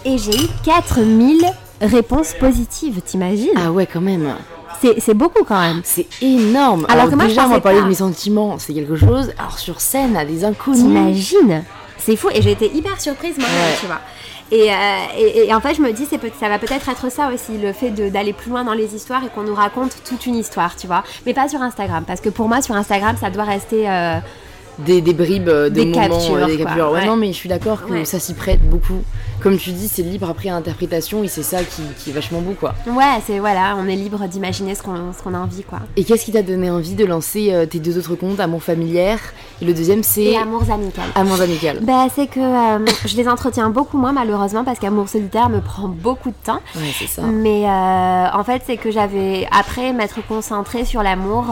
Et 0.05 0.19
j'ai 0.19 0.35
eu 0.35 0.49
4000 0.65 1.45
réponses 1.81 2.35
positives, 2.35 3.01
t'imagines? 3.03 3.51
Ah 3.57 3.71
ouais, 3.71 3.87
quand 3.87 4.01
même. 4.01 4.35
C'est 4.81 5.15
beaucoup 5.15 5.45
quand 5.45 5.61
même. 5.61 5.81
C'est 5.85 6.07
énorme. 6.23 6.87
Alors, 6.89 7.11
que 7.11 7.15
moi, 7.15 7.27
déjà, 7.27 7.49
on 7.49 7.61
parler 7.61 7.81
de 7.81 7.87
mes 7.87 7.97
sentiments, 7.97 8.59
c'est 8.59 8.73
quelque 8.73 8.97
chose. 8.97 9.33
Alors 9.39 9.59
sur 9.59 9.81
scène, 9.81 10.17
à 10.17 10.25
des 10.25 10.45
inconnus. 10.45 10.83
T'imagines? 10.83 11.65
C'est 11.99 12.17
fou. 12.17 12.29
Et 12.33 12.43
j'ai 12.43 12.53
été 12.53 12.73
hyper 12.75 13.01
surprise 13.01 13.37
moi, 13.39 13.49
tu 13.81 13.87
vois. 13.87 14.01
Euh, 14.53 14.97
et, 15.19 15.47
et, 15.49 15.55
en 15.55 15.61
fait, 15.61 15.75
je 15.75 15.83
me 15.83 15.93
dis, 15.93 16.07
ça 16.07 16.49
va 16.49 16.59
peut-être 16.59 16.89
être 16.89 17.11
ça 17.13 17.31
aussi, 17.35 17.59
le 17.59 17.73
fait 17.73 17.91
d'aller 17.91 18.33
plus 18.33 18.51
loin 18.51 18.65
dans 18.65 18.73
les 18.73 18.95
histoires 18.95 19.23
et 19.25 19.29
qu'on 19.29 19.43
nous 19.43 19.55
raconte 19.55 20.03
toute 20.05 20.25
une 20.25 20.37
histoire, 20.37 20.75
tu 20.75 20.87
vois. 20.87 21.03
Mais 21.27 21.35
pas 21.35 21.49
sur 21.49 21.61
Instagram, 21.61 22.05
parce 22.07 22.21
que 22.21 22.31
pour 22.31 22.49
moi, 22.49 22.63
sur 22.63 22.75
Instagram, 22.75 23.17
ça 23.21 23.31
doit 23.31 23.45
rester. 23.45 23.91
Euh, 23.91 24.19
des, 24.79 25.01
des, 25.01 25.13
bribes 25.13 25.49
euh, 25.49 25.69
de 25.69 25.75
des 25.75 25.87
moments, 25.87 26.09
captures, 26.09 26.47
des 26.47 26.57
captures. 26.57 26.93
Ouais, 26.93 27.07
Non, 27.07 27.17
mais 27.17 27.29
je 27.29 27.37
suis 27.37 27.49
d'accord 27.49 27.87
que 27.87 28.05
ça 28.05 28.19
s'y 28.19 28.35
prête 28.35 28.61
beaucoup. 28.69 29.03
Comme 29.41 29.57
tu 29.57 29.71
dis, 29.71 29.87
c'est 29.87 30.03
libre 30.03 30.29
après 30.29 30.49
interprétation 30.49 31.23
et 31.23 31.29
c'est 31.29 31.45
ça 31.45 31.63
qui, 31.63 31.83
qui, 31.99 32.11
est 32.11 32.13
vachement 32.13 32.41
beau, 32.41 32.55
quoi. 32.59 32.75
Ouais, 32.89 33.21
c'est 33.25 33.39
voilà, 33.39 33.77
on 33.79 33.87
est 33.87 33.95
libre 33.95 34.27
d'imaginer 34.27 34.75
ce 34.75 34.83
qu'on 34.83 35.13
qu'on 35.23 35.35
a 35.35 35.39
envie, 35.39 35.63
quoi. 35.63 35.79
Et 35.97 36.03
qu'est-ce 36.03 36.25
qui 36.25 36.33
t'a 36.33 36.43
donné 36.43 36.71
envie 36.71 36.95
de 36.95 37.05
lancer 37.05 37.53
euh, 37.53 37.65
tes 37.65 37.79
deux 37.79 37.99
autres 37.99 38.17
comptes, 38.17 38.41
Amour 38.41 38.63
familière 38.63 39.21
et 39.61 39.65
le 39.65 39.75
deuxième 39.75 40.03
c'est 40.03 40.23
et 40.23 40.37
Amours 40.37 40.71
amical. 40.71 41.05
Amours 41.15 41.41
amical. 41.41 41.79
Bah, 41.83 42.07
c'est 42.15 42.27
que 42.27 42.41
euh, 42.41 42.85
je 43.05 43.17
les 43.17 43.29
entretiens 43.29 43.71
beaucoup 43.71 43.97
moins 43.97 44.13
malheureusement 44.13 44.65
parce 44.65 44.81
qu'Amour 44.81 45.09
solitaire 45.09 45.49
me 45.49 45.61
prend 45.61 45.89
beaucoup 45.89 46.31
de 46.31 46.37
temps. 46.45 46.61
Ouais, 46.77 46.93
c'est 46.99 47.09
ça. 47.09 47.23
Mais 47.23 47.65
en 47.69 48.45
fait, 48.45 48.63
c'est 48.67 48.77
que 48.77 48.91
j'avais 48.91 49.47
après 49.53 49.93
m'être 49.93 50.27
concentrée 50.27 50.85
sur 50.85 51.03
l'amour, 51.03 51.47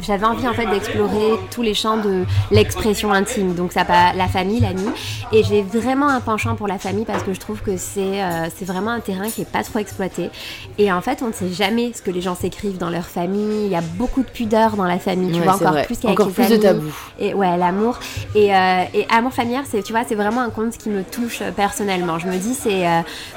j'avais 0.00 0.24
envie 0.24 0.48
en 0.48 0.54
fait 0.54 0.66
d'explorer 0.66 1.38
tous 1.50 1.62
les 1.62 1.74
champs 1.74 1.96
de 1.96 2.24
l'expression 2.50 3.12
intime. 3.12 3.54
Donc 3.54 3.72
ça 3.72 3.84
pas 3.84 4.12
la 4.14 4.28
famille, 4.28 4.60
l'ami. 4.60 4.86
Et 5.32 5.42
j'ai 5.42 5.62
vraiment 5.62 6.08
un 6.08 6.20
penchant 6.20 6.54
pour 6.54 6.66
la 6.66 6.78
famille 6.78 6.93
parce 7.02 7.24
que 7.24 7.34
je 7.34 7.40
trouve 7.40 7.60
que 7.60 7.76
c'est 7.76 8.22
euh, 8.22 8.48
vraiment 8.62 8.92
un 8.92 9.00
terrain 9.00 9.28
qui 9.28 9.42
est 9.42 9.50
pas 9.50 9.64
trop 9.64 9.80
exploité. 9.80 10.30
Et 10.78 10.92
en 10.92 11.00
fait, 11.00 11.22
on 11.22 11.28
ne 11.28 11.32
sait 11.32 11.52
jamais 11.52 11.92
ce 11.94 12.02
que 12.02 12.10
les 12.10 12.20
gens 12.20 12.34
s'écrivent 12.34 12.78
dans 12.78 12.90
leur 12.90 13.06
famille. 13.06 13.64
Il 13.64 13.70
y 13.70 13.76
a 13.76 13.80
beaucoup 13.80 14.22
de 14.22 14.28
pudeur 14.28 14.76
dans 14.76 14.84
la 14.84 14.98
famille, 14.98 15.32
tu 15.32 15.40
vois, 15.40 15.54
encore 15.54 15.82
plus 15.82 15.98
qu'avec 15.98 16.20
encore 16.20 16.32
plus 16.32 16.48
de 16.48 16.56
tabou. 16.56 16.92
Et 17.18 17.34
ouais, 17.34 17.56
l'amour 17.56 17.98
et, 18.34 18.54
euh, 18.54 18.84
et, 18.94 19.06
amour 19.10 19.32
familial, 19.32 19.64
c'est 19.68 19.82
tu 19.82 19.92
vois, 19.92 20.02
c'est 20.06 20.14
vraiment 20.14 20.42
un 20.42 20.50
conte 20.50 20.76
qui 20.76 20.88
me 20.88 21.02
touche 21.02 21.40
euh, 21.42 21.50
personnellement. 21.50 22.18
Je 22.18 22.26
me 22.26 22.36
dis 22.36 22.54
c'est 22.54 22.84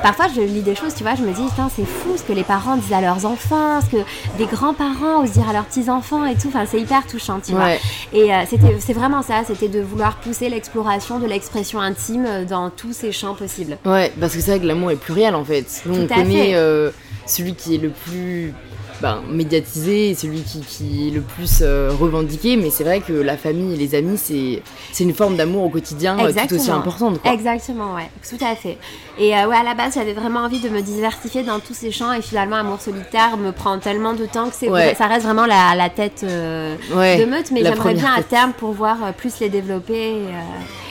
parfois 0.01 0.27
je 0.35 0.41
lis 0.41 0.61
des 0.61 0.75
choses, 0.75 0.93
tu 0.93 1.03
vois, 1.03 1.15
je 1.15 1.23
me 1.23 1.33
dis 1.33 1.43
putain 1.43 1.69
c'est 1.75 1.85
fou 1.85 2.17
ce 2.17 2.23
que 2.23 2.33
les 2.33 2.43
parents 2.43 2.77
disent 2.77 2.93
à 2.93 3.01
leurs 3.01 3.25
enfants, 3.25 3.81
ce 3.81 3.97
que 3.97 4.03
des 4.37 4.45
grands-parents 4.45 5.23
osent 5.23 5.31
dire 5.31 5.49
à 5.49 5.53
leurs 5.53 5.65
petits 5.65 5.89
enfants 5.89 6.25
et 6.25 6.35
tout. 6.35 6.49
Enfin, 6.49 6.65
c'est 6.69 6.79
hyper 6.79 7.05
touchant, 7.07 7.39
tu 7.39 7.53
vois. 7.53 7.71
Et 8.13 8.29
c'était 8.47 8.77
c'est 8.79 8.93
vraiment 8.93 9.21
ça, 9.21 9.43
c'était 9.45 9.67
de 9.67 9.81
vouloir 9.81 10.17
pousser 10.17 10.49
l'exploration 10.49 11.19
de 11.19 11.25
l'expression 11.25 11.79
intime 11.79 12.45
dans 12.47 12.69
tous 12.69 12.93
ces 12.93 13.11
champs 13.11 13.33
possibles. 13.33 13.46
Ouais, 13.85 14.11
parce 14.19 14.35
que 14.35 14.41
c'est 14.41 14.51
vrai 14.51 14.59
que 14.59 14.65
l'amour 14.65 14.91
est 14.91 14.95
pluriel 14.95 15.35
en 15.35 15.43
fait. 15.45 15.81
Nous, 15.85 16.01
on 16.01 16.07
connaît 16.07 16.55
euh, 16.55 16.91
celui 17.25 17.55
qui 17.55 17.75
est 17.75 17.79
le 17.79 17.89
plus 17.89 18.53
ben, 19.01 19.21
médiatisé, 19.29 20.15
celui 20.15 20.41
qui, 20.41 20.61
qui, 20.61 21.07
est 21.07 21.11
le 21.11 21.21
plus 21.21 21.59
euh, 21.61 21.91
revendiqué, 21.99 22.57
mais 22.57 22.69
c'est 22.69 22.83
vrai 22.83 22.99
que 23.01 23.13
la 23.13 23.37
famille 23.37 23.73
et 23.73 23.77
les 23.77 23.95
amis, 23.95 24.17
c'est 24.17 25.03
une 25.03 25.13
forme 25.13 25.35
d'amour 25.35 25.63
au 25.63 25.69
quotidien 25.69 26.17
euh, 26.19 26.31
tout 26.47 26.55
aussi 26.55 26.71
importante. 26.71 27.21
Quoi. 27.21 27.31
Exactement, 27.31 27.95
ouais, 27.95 28.09
tout 28.27 28.43
à 28.43 28.55
fait. 28.55 28.77
Et 29.19 29.31
ouais, 29.31 29.55
à 29.55 29.63
la 29.63 29.73
base, 29.73 29.95
j'avais 29.95 30.13
vraiment 30.13 30.41
envie 30.41 30.59
de 30.59 30.69
me 30.69 30.81
diversifier 30.81 31.43
dans 31.43 31.59
tous 31.59 31.73
ces 31.73 31.91
champs, 31.91 32.13
et 32.13 32.21
finalement, 32.21 32.57
Amour 32.57 32.81
solitaire 32.81 33.37
me 33.37 33.51
prend 33.51 33.79
tellement 33.79 34.13
de 34.13 34.25
temps 34.25 34.49
que 34.49 34.55
ça 34.95 35.07
reste 35.07 35.25
vraiment 35.25 35.45
la, 35.45 35.75
la 35.75 35.89
tête 35.89 36.23
de 36.23 37.25
meute, 37.25 37.51
mais 37.51 37.63
j'aimerais 37.63 37.93
bien 37.93 38.13
à 38.13 38.23
terme 38.23 38.53
pouvoir 38.53 39.13
plus 39.13 39.39
les 39.39 39.49
développer. 39.49 40.13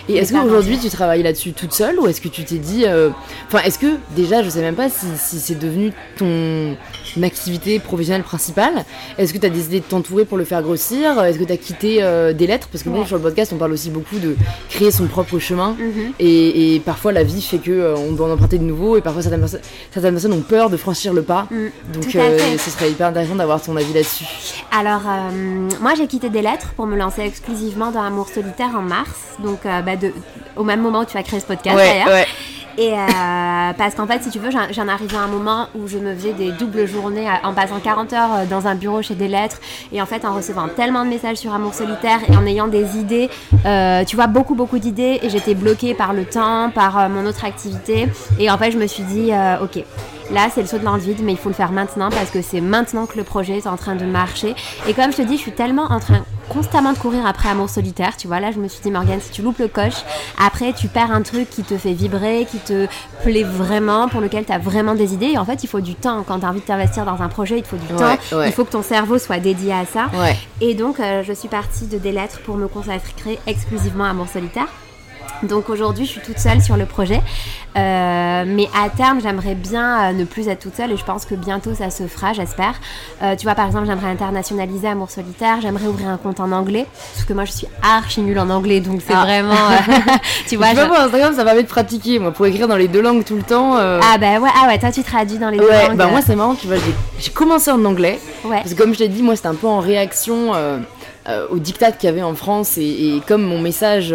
Et 0.08 0.16
est-ce 0.16 0.32
qu'aujourd'hui 0.32 0.78
tu 0.78 0.88
travailles 0.88 1.22
là-dessus 1.22 1.52
toute 1.52 1.72
seule 1.72 1.98
ou 1.98 2.06
est-ce 2.06 2.20
que 2.20 2.28
tu 2.28 2.44
t'es 2.44 2.58
dit. 2.58 2.84
Euh, 2.86 3.10
enfin, 3.48 3.60
est-ce 3.64 3.78
que 3.78 3.96
déjà, 4.14 4.42
je 4.42 4.50
sais 4.50 4.60
même 4.60 4.76
pas 4.76 4.88
si, 4.88 5.06
si 5.16 5.40
c'est 5.40 5.58
devenu 5.58 5.92
ton 6.16 6.76
activité 7.24 7.78
professionnelle 7.78 8.22
principale 8.22 8.84
Est-ce 9.18 9.32
que 9.32 9.38
tu 9.38 9.46
as 9.46 9.50
décidé 9.50 9.80
de 9.80 9.84
t'entourer 9.84 10.24
pour 10.24 10.38
le 10.38 10.44
faire 10.44 10.62
grossir? 10.62 11.22
Est-ce 11.22 11.38
que 11.38 11.44
tu 11.44 11.52
as 11.52 11.56
quitté 11.56 12.02
euh, 12.02 12.32
des 12.32 12.46
lettres? 12.46 12.68
Parce 12.70 12.84
que 12.84 12.88
bon, 12.88 13.04
sur 13.04 13.16
le 13.16 13.22
podcast, 13.22 13.52
on 13.54 13.56
parle 13.56 13.72
aussi 13.72 13.90
beaucoup 13.90 14.18
de 14.18 14.36
créer 14.70 14.90
son 14.90 15.06
propre 15.06 15.38
chemin. 15.38 15.76
Mhm. 15.78 16.12
et, 16.18 16.80
parfois, 16.84 17.12
la 17.12 17.22
vie 17.22 17.42
fait 17.42 17.58
qu'on 17.58 17.70
euh, 17.70 17.94
on 17.96 18.12
doit 18.12 18.28
en 18.28 18.32
emprunter 18.32 18.58
de 18.58 18.64
nouveau 18.64 18.96
et 18.96 19.00
parfois, 19.00 19.22
certaines, 19.22 19.46
personnes 19.90 20.32
ont 20.32 20.40
peur 20.40 20.70
de 20.70 20.76
franchir 20.76 21.12
le 21.12 21.22
pas. 21.22 21.46
Mm. 21.50 21.92
Donc, 21.92 22.04
ce 22.04 22.70
serait 22.70 22.90
hyper 22.90 23.08
intéressant 23.08 23.34
d'avoir 23.34 23.60
ton 23.62 23.76
avis 23.76 23.92
là-dessus. 23.92 24.26
Alors, 24.76 25.02
moi, 25.80 25.94
j'ai 25.96 26.06
quitté 26.06 26.28
des 26.30 26.42
lettres 26.42 26.72
pour 26.76 26.86
me 26.86 26.96
lancer 26.96 27.22
exclusivement 27.22 27.90
dans 27.90 28.02
Amour 28.02 28.28
solitaire 28.28 28.70
en 28.76 28.82
mars. 28.82 29.36
Donc, 29.42 29.60
bah, 29.64 29.92
au 30.56 30.64
même 30.64 30.80
moment 30.80 31.00
où 31.00 31.04
tu 31.04 31.16
as 31.16 31.22
créé 31.22 31.40
ce 31.40 31.46
podcast 31.46 31.76
d'ailleurs. 31.76 32.26
Et 32.78 32.92
euh, 32.92 33.72
parce 33.78 33.94
qu'en 33.94 34.06
fait, 34.06 34.22
si 34.22 34.30
tu 34.30 34.38
veux, 34.38 34.50
j'en 34.50 34.88
arrivais 34.88 35.16
à 35.16 35.22
un 35.22 35.28
moment 35.28 35.68
où 35.74 35.88
je 35.88 35.98
me 35.98 36.14
faisais 36.14 36.32
des 36.34 36.52
doubles 36.52 36.86
journées 36.86 37.26
en 37.42 37.54
passant 37.54 37.80
40 37.80 38.12
heures 38.12 38.34
euh, 38.34 38.44
dans 38.44 38.66
un 38.66 38.74
bureau 38.74 39.00
chez 39.00 39.14
des 39.14 39.28
lettres 39.28 39.58
et 39.92 40.02
en 40.02 40.06
fait 40.06 40.24
en 40.24 40.34
recevant 40.34 40.68
tellement 40.68 41.04
de 41.04 41.08
messages 41.08 41.38
sur 41.38 41.54
Amour 41.54 41.72
solitaire 41.72 42.18
et 42.28 42.36
en 42.36 42.44
ayant 42.44 42.68
des 42.68 42.98
idées, 42.98 43.30
euh, 43.64 44.04
tu 44.04 44.16
vois, 44.16 44.26
beaucoup 44.26 44.54
beaucoup 44.54 44.78
d'idées 44.78 45.20
et 45.22 45.30
j'étais 45.30 45.54
bloquée 45.54 45.94
par 45.94 46.12
le 46.12 46.26
temps, 46.26 46.70
par 46.70 47.08
mon 47.08 47.24
autre 47.24 47.44
activité 47.44 48.08
et 48.38 48.50
en 48.50 48.58
fait 48.58 48.70
je 48.72 48.78
me 48.78 48.86
suis 48.86 49.04
dit, 49.04 49.30
ok, 49.62 49.82
Là, 50.32 50.48
c'est 50.52 50.60
le 50.60 50.66
saut 50.66 50.78
de 50.78 50.84
l'envie, 50.84 51.14
mais 51.22 51.32
il 51.32 51.38
faut 51.38 51.50
le 51.50 51.54
faire 51.54 51.70
maintenant 51.70 52.10
parce 52.10 52.30
que 52.30 52.42
c'est 52.42 52.60
maintenant 52.60 53.06
que 53.06 53.16
le 53.16 53.22
projet 53.22 53.58
est 53.58 53.68
en 53.68 53.76
train 53.76 53.94
de 53.94 54.04
marcher. 54.04 54.56
Et 54.88 54.92
comme 54.92 55.12
je 55.12 55.18
te 55.18 55.22
dis, 55.22 55.36
je 55.36 55.42
suis 55.42 55.52
tellement 55.52 55.84
en 55.84 56.00
train 56.00 56.24
constamment 56.48 56.92
de 56.92 56.98
courir 56.98 57.26
après 57.26 57.48
Amour 57.48 57.68
solitaire. 57.68 58.16
Tu 58.16 58.26
vois, 58.26 58.40
là, 58.40 58.50
je 58.52 58.58
me 58.58 58.68
suis 58.68 58.82
dit, 58.82 58.90
Morgane, 58.90 59.20
si 59.20 59.30
tu 59.30 59.42
loupes 59.42 59.58
le 59.58 59.68
coche, 59.68 60.04
après, 60.38 60.72
tu 60.72 60.88
perds 60.88 61.10
un 61.12 61.22
truc 61.22 61.50
qui 61.50 61.62
te 61.62 61.76
fait 61.76 61.92
vibrer, 61.92 62.46
qui 62.50 62.58
te 62.58 62.86
plaît 63.22 63.42
vraiment, 63.42 64.08
pour 64.08 64.20
lequel 64.20 64.44
tu 64.44 64.52
as 64.52 64.58
vraiment 64.58 64.94
des 64.94 65.14
idées. 65.14 65.32
Et 65.34 65.38
en 65.38 65.44
fait, 65.44 65.64
il 65.64 65.66
faut 65.68 65.80
du 65.80 65.94
temps. 65.94 66.24
Quand 66.26 66.40
tu 66.40 66.46
as 66.46 66.48
envie 66.50 66.60
de 66.60 66.66
t'investir 66.66 67.04
dans 67.04 67.22
un 67.22 67.28
projet, 67.28 67.58
il 67.58 67.64
faut 67.64 67.76
du 67.76 67.86
temps. 67.86 68.16
Il 68.46 68.52
faut 68.52 68.64
que 68.64 68.72
ton 68.72 68.82
cerveau 68.82 69.18
soit 69.18 69.38
dédié 69.38 69.72
à 69.72 69.84
ça. 69.86 70.06
Et 70.60 70.74
donc, 70.74 71.00
euh, 71.00 71.22
je 71.22 71.32
suis 71.32 71.48
partie 71.48 71.86
de 71.86 71.98
des 71.98 72.12
lettres 72.12 72.40
pour 72.44 72.56
me 72.56 72.68
consacrer 72.68 73.38
exclusivement 73.46 74.04
à 74.04 74.10
Amour 74.10 74.28
solitaire. 74.28 74.66
Donc 75.42 75.70
aujourd'hui, 75.70 76.06
je 76.06 76.12
suis 76.12 76.20
toute 76.20 76.38
seule 76.38 76.60
sur 76.62 76.76
le 76.76 76.86
projet. 76.86 77.22
Euh, 77.76 78.44
mais 78.46 78.68
à 78.74 78.88
terme, 78.88 79.20
j'aimerais 79.20 79.54
bien 79.54 80.10
euh, 80.10 80.12
ne 80.12 80.24
plus 80.24 80.48
être 80.48 80.60
toute 80.60 80.76
seule 80.76 80.92
et 80.92 80.96
je 80.96 81.04
pense 81.04 81.26
que 81.26 81.34
bientôt 81.34 81.74
ça 81.74 81.90
se 81.90 82.06
fera, 82.06 82.32
j'espère. 82.32 82.74
Euh, 83.22 83.36
tu 83.36 83.44
vois, 83.44 83.54
par 83.54 83.66
exemple, 83.66 83.86
j'aimerais 83.86 84.08
internationaliser 84.08 84.88
Amour 84.88 85.10
solitaire, 85.10 85.58
j'aimerais 85.60 85.86
ouvrir 85.86 86.08
un 86.08 86.16
compte 86.16 86.40
en 86.40 86.52
anglais, 86.52 86.86
parce 87.14 87.26
que 87.26 87.34
moi 87.34 87.44
je 87.44 87.52
suis 87.52 87.66
archi 87.82 88.22
nulle 88.22 88.38
en 88.38 88.48
anglais, 88.48 88.80
donc 88.80 89.02
c'est 89.06 89.14
ah. 89.14 89.24
vraiment. 89.24 89.54
tu 90.48 90.56
vois, 90.56 90.72
je 90.74 90.80
Instagram, 90.80 91.34
ça 91.34 91.44
permet 91.44 91.64
de 91.64 91.68
pratiquer, 91.68 92.18
moi, 92.18 92.32
pour 92.32 92.46
écrire 92.46 92.66
dans 92.66 92.76
les 92.76 92.88
deux 92.88 93.02
langues 93.02 93.24
tout 93.24 93.36
le 93.36 93.42
temps. 93.42 93.76
Ah 93.76 94.16
bah 94.18 94.38
ouais, 94.38 94.50
ah 94.54 94.68
ouais, 94.68 94.78
toi 94.78 94.90
tu 94.90 95.02
traduis 95.02 95.38
dans 95.38 95.50
les 95.50 95.58
deux 95.58 95.68
langues. 95.68 95.96
Bah 95.96 96.06
moi 96.06 96.20
c'est 96.24 96.36
marrant, 96.36 96.54
tu 96.54 96.66
vois, 96.66 96.76
j'ai 97.18 97.30
commencé 97.30 97.70
en 97.70 97.84
anglais. 97.84 98.18
Ouais. 98.44 98.56
Parce 98.62 98.72
que 98.72 98.78
comme 98.78 98.94
je 98.94 98.98
t'ai 98.98 99.08
dit, 99.08 99.22
moi 99.22 99.36
c'était 99.36 99.48
un 99.48 99.54
peu 99.54 99.66
en 99.66 99.80
réaction 99.80 100.52
au 101.50 101.58
dictat 101.58 101.92
qu'il 101.92 102.08
y 102.08 102.12
avait 102.12 102.22
en 102.22 102.34
France 102.34 102.78
et, 102.78 102.82
et 102.84 103.22
comme 103.26 103.42
mon 103.42 103.60
message 103.60 104.14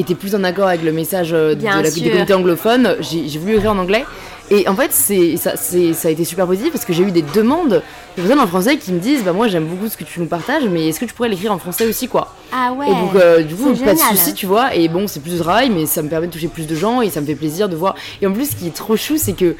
était 0.00 0.14
plus 0.14 0.34
en 0.34 0.44
accord 0.44 0.68
avec 0.68 0.82
le 0.82 0.92
message 0.92 1.32
euh, 1.32 1.54
de 1.54 1.64
la, 1.64 1.90
communauté 1.90 2.34
anglophone, 2.34 2.96
j'ai 3.00 3.38
voulu 3.38 3.56
écrire 3.56 3.72
en 3.72 3.78
anglais. 3.78 4.04
Et 4.50 4.66
en 4.66 4.74
fait, 4.74 4.92
ça, 4.92 5.56
ça 5.56 6.08
a 6.08 6.10
été 6.10 6.24
super 6.24 6.46
positif 6.46 6.72
parce 6.72 6.86
que 6.86 6.94
j'ai 6.94 7.02
eu 7.02 7.10
des 7.10 7.22
demandes 7.22 7.82
de 8.16 8.22
personnes 8.22 8.40
en 8.40 8.46
français 8.46 8.78
qui 8.78 8.92
me 8.92 8.98
disent 8.98 9.22
Bah, 9.22 9.34
moi 9.34 9.46
j'aime 9.46 9.66
beaucoup 9.66 9.88
ce 9.88 9.96
que 9.96 10.04
tu 10.04 10.20
nous 10.20 10.26
partages, 10.26 10.64
mais 10.64 10.88
est-ce 10.88 11.00
que 11.00 11.04
tu 11.04 11.12
pourrais 11.12 11.28
l'écrire 11.28 11.52
en 11.52 11.58
français 11.58 11.86
aussi, 11.86 12.08
quoi? 12.08 12.34
Ah 12.50 12.72
ouais 12.72 12.86
Et 12.88 12.94
donc, 12.94 13.14
euh, 13.14 13.42
du 13.42 13.54
coup, 13.54 13.74
pas 13.74 13.92
de 13.92 13.98
soucis, 13.98 14.32
tu 14.32 14.46
vois. 14.46 14.74
Et 14.74 14.88
bon, 14.88 15.06
c'est 15.06 15.20
plus 15.20 15.34
de 15.34 15.38
travail, 15.38 15.68
mais 15.68 15.84
ça 15.84 16.02
me 16.02 16.08
permet 16.08 16.28
de 16.28 16.32
toucher 16.32 16.48
plus 16.48 16.66
de 16.66 16.74
gens 16.74 17.02
et 17.02 17.10
ça 17.10 17.20
me 17.20 17.26
fait 17.26 17.34
plaisir 17.34 17.68
de 17.68 17.76
voir. 17.76 17.94
Et 18.22 18.26
en 18.26 18.32
plus, 18.32 18.50
ce 18.50 18.56
qui 18.56 18.66
est 18.66 18.74
trop 18.74 18.96
chou, 18.96 19.18
c'est 19.18 19.34
que 19.34 19.54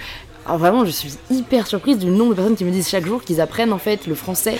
Alors 0.48 0.58
vraiment, 0.58 0.86
je 0.86 0.90
suis 0.90 1.12
hyper 1.30 1.66
surprise 1.66 1.98
du 1.98 2.06
nombre 2.06 2.30
de 2.30 2.36
personnes 2.36 2.56
qui 2.56 2.64
me 2.64 2.70
disent 2.70 2.88
chaque 2.88 3.04
jour 3.04 3.22
qu'ils 3.22 3.42
apprennent 3.42 3.72
en 3.74 3.78
fait 3.78 4.06
le 4.06 4.14
français 4.14 4.56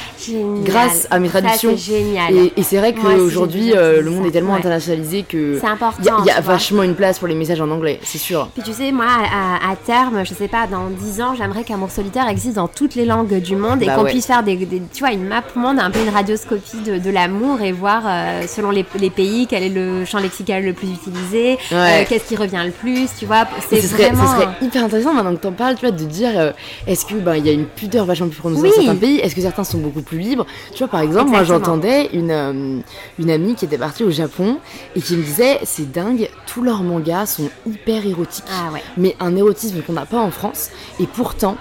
grâce 0.62 1.09
à 1.11 1.18
mes 1.18 1.31
traductions. 1.31 1.74
génial. 1.79 2.35
Et, 2.35 2.62
c'est 2.62 2.77
vrai 2.77 2.92
qu'aujourd'hui, 2.92 3.72
euh, 3.74 4.03
le 4.03 4.11
monde 4.11 4.27
est 4.27 4.31
tellement 4.31 4.55
internationalisé 4.55 5.22
que 5.22 5.59
c'est 5.59 5.66
important. 5.66 6.18
Il 6.18 6.27
y 6.27 6.31
a, 6.31 6.42
vachement 6.42 6.83
une 6.83 6.94
place 6.94 7.18
pour 7.18 7.27
les 7.27 7.35
messages 7.35 7.62
en 7.62 7.70
anglais, 7.70 8.01
c'est 8.03 8.18
sûr. 8.18 8.51
Puis 8.53 8.62
tu 8.62 8.74
sais, 8.74 8.92
moi, 8.92 9.07
à, 9.07 9.74
terme, 9.77 10.27
je 10.27 10.35
sais 10.35 10.48
pas, 10.48 10.66
dans 10.66 10.90
10 10.90 11.22
ans, 11.22 11.35
j'aimerais 11.35 11.64
qu'Amour 11.64 11.90
solitaire 11.90 12.29
existe 12.29 12.57
dans 12.57 12.68
toutes 12.68 12.94
les 12.94 13.07
langues 13.07 13.40
du 13.40 13.57
monde 13.57 13.83
et 13.83 13.87
bah 13.87 13.94
qu'on 13.96 14.05
puisse 14.05 14.27
faire 14.27 14.42
des, 14.42 14.59
tu 14.92 15.01
vois, 15.01 15.12
une 15.12 15.27
map 15.27 15.42
monde, 15.55 15.79
un 15.81 15.90
peu 15.90 16.01
une 16.01 16.11
radioscopie 16.11 16.83
de, 16.85 17.11
l'amour 17.11 17.62
et 17.62 17.72
voir 17.72 18.03
euh, 18.07 18.42
selon 18.46 18.70
les, 18.70 18.85
pays 18.85 19.46
quel 19.48 19.62
est 19.62 19.68
le 19.70 20.05
champ 20.05 20.18
lexical 20.18 20.62
le 20.62 20.74
plus 20.74 20.88
utilisé, 20.88 21.59
euh, 21.72 22.05
qu'est-ce 22.07 22.29
qui 22.29 22.37
revient 22.37 22.62
le 22.66 22.72
plus, 22.72 23.09
tu 23.18 23.24
vois. 23.24 23.46
C'est 23.70 23.81
vraiment. 23.87 24.27
Ce 24.27 24.33
serait 24.35 24.48
hyper 24.61 24.85
intéressant 24.85 25.14
maintenant 25.14 25.35
que 25.35 25.40
t'en 25.40 25.53
parles 25.53 25.78
tu 25.79 25.87
vois, 25.87 25.97
de 25.97 26.05
dire 26.05 26.31
euh, 26.35 26.53
est-ce 26.87 27.07
que 27.07 27.14
ben 27.14 27.37
il 27.37 27.47
y 27.47 27.49
a 27.49 27.53
une 27.53 27.67
pudeur 27.67 28.05
vachement 28.05 28.29
plus 28.29 28.38
prononcée 28.38 28.69
dans 28.69 28.75
certains 28.75 28.97
pays, 28.97 29.19
est-ce 29.19 29.35
que 29.35 29.41
certains 29.41 29.64
sont 29.64 29.79
beaucoup 29.79 30.03
plus 30.03 30.19
libres? 30.19 30.47
Tu 30.73 30.79
vois, 30.79 30.88
par 30.88 31.01
exemple, 31.01 31.31
moi 31.31 31.45
j'entendais 31.45 32.11
une, 32.12 32.31
euh, 32.31 32.81
une 33.19 33.31
amie 33.31 33.55
qui 33.55 33.64
était 33.64 33.79
partie 33.79 34.05
au 34.05 34.11
Japon 34.11 34.59
et 34.97 35.01
qui 35.01 35.17
me 35.17 35.23
disait 35.23 35.61
c'est 35.62 35.91
dingue, 35.91 36.29
tous 36.47 36.62
leurs 36.62 36.83
mangas 36.83 37.27
sont 37.27 37.51
hyper 37.67 38.07
érotiques, 38.07 38.45
ah 38.51 38.71
mais 38.97 39.17
un 39.21 39.37
érotisme 39.37 39.83
qu'on 39.83 39.93
n'a 39.93 40.07
pas 40.07 40.21
en 40.21 40.31
France. 40.31 40.71
Et 41.01 41.07
pourtant, 41.07 41.57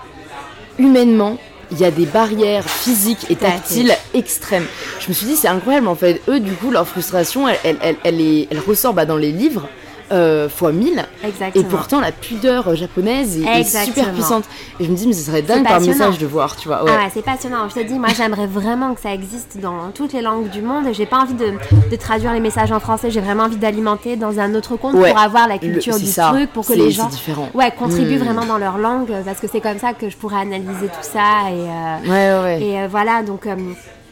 humainement, 0.80 1.38
il 1.71 1.80
y 1.80 1.86
a 1.86 1.91
des 1.91 2.06
barrières 2.06 2.63
physiques 2.63 3.30
et 3.30 3.36
tactiles 3.36 3.93
extrêmes. 4.13 4.65
Je 4.99 5.10
me 5.10 5.13
suis 5.13 5.25
dit, 5.25 5.36
c'est 5.36 5.47
incroyable 5.47 5.88
en 5.88 5.95
fait. 5.95 6.21
Eux, 6.27 6.39
du 6.39 6.53
coup, 6.53 6.71
leur 6.71 6.88
frustration, 6.88 7.47
elle, 7.47 7.77
elle, 7.82 7.95
elle, 8.03 8.21
est, 8.21 8.47
elle 8.49 8.60
ressort 8.60 8.93
bah, 8.93 9.06
dans 9.06 9.17
les 9.17 9.32
livres 9.32 9.67
euh, 10.11 10.49
fois 10.49 10.71
1000. 10.71 11.05
Et 11.55 11.63
pourtant, 11.63 11.99
la 11.99 12.11
pudeur 12.11 12.75
japonaise 12.75 13.37
est, 13.37 13.63
super 13.63 14.11
puissante. 14.13 14.45
Et 14.79 14.85
je 14.85 14.91
me 14.91 14.95
dis, 14.95 15.07
mais 15.07 15.13
ce 15.13 15.23
serait 15.23 15.41
dingue 15.41 15.63
par 15.63 15.81
message 15.81 16.17
de 16.17 16.25
voir, 16.25 16.55
tu 16.55 16.67
vois. 16.67 16.83
Ouais. 16.83 16.91
Ah 16.93 17.03
ouais, 17.03 17.11
c'est 17.13 17.23
passionnant. 17.23 17.67
Je 17.69 17.75
te 17.75 17.79
dis, 17.85 17.99
moi, 17.99 18.09
j'aimerais 18.15 18.47
vraiment 18.47 18.93
que 18.93 19.01
ça 19.01 19.13
existe 19.13 19.59
dans 19.59 19.91
toutes 19.93 20.13
les 20.13 20.21
langues 20.21 20.49
du 20.49 20.61
monde. 20.61 20.85
J'ai 20.93 21.05
pas 21.05 21.19
envie 21.19 21.33
de, 21.33 21.53
de, 21.91 21.95
traduire 21.95 22.33
les 22.33 22.39
messages 22.39 22.71
en 22.71 22.79
français. 22.79 23.11
J'ai 23.11 23.21
vraiment 23.21 23.43
envie 23.43 23.57
d'alimenter 23.57 24.15
dans 24.15 24.39
un 24.39 24.55
autre 24.55 24.75
compte 24.75 24.95
pour 24.95 25.17
avoir 25.17 25.47
la 25.47 25.57
culture 25.57 25.97
du 25.97 26.11
truc, 26.11 26.51
pour 26.53 26.65
que 26.65 26.73
les 26.73 26.91
gens 26.91 27.09
ouais, 27.53 27.71
contribuent 27.71 28.15
hmm. 28.17 28.23
vraiment 28.23 28.45
dans 28.45 28.57
leur 28.57 28.77
langue. 28.77 29.11
Parce 29.25 29.39
que 29.39 29.47
c'est 29.47 29.61
comme 29.61 29.79
ça 29.79 29.93
que 29.93 30.09
je 30.09 30.17
pourrais 30.17 30.41
analyser 30.41 30.87
tout 30.87 31.01
ça. 31.01 31.49
Et, 31.49 32.09
euh, 32.09 32.43
ouais, 32.43 32.63
et 32.63 32.79
euh, 32.79 32.87
voilà, 32.89 33.23
donc. 33.23 33.47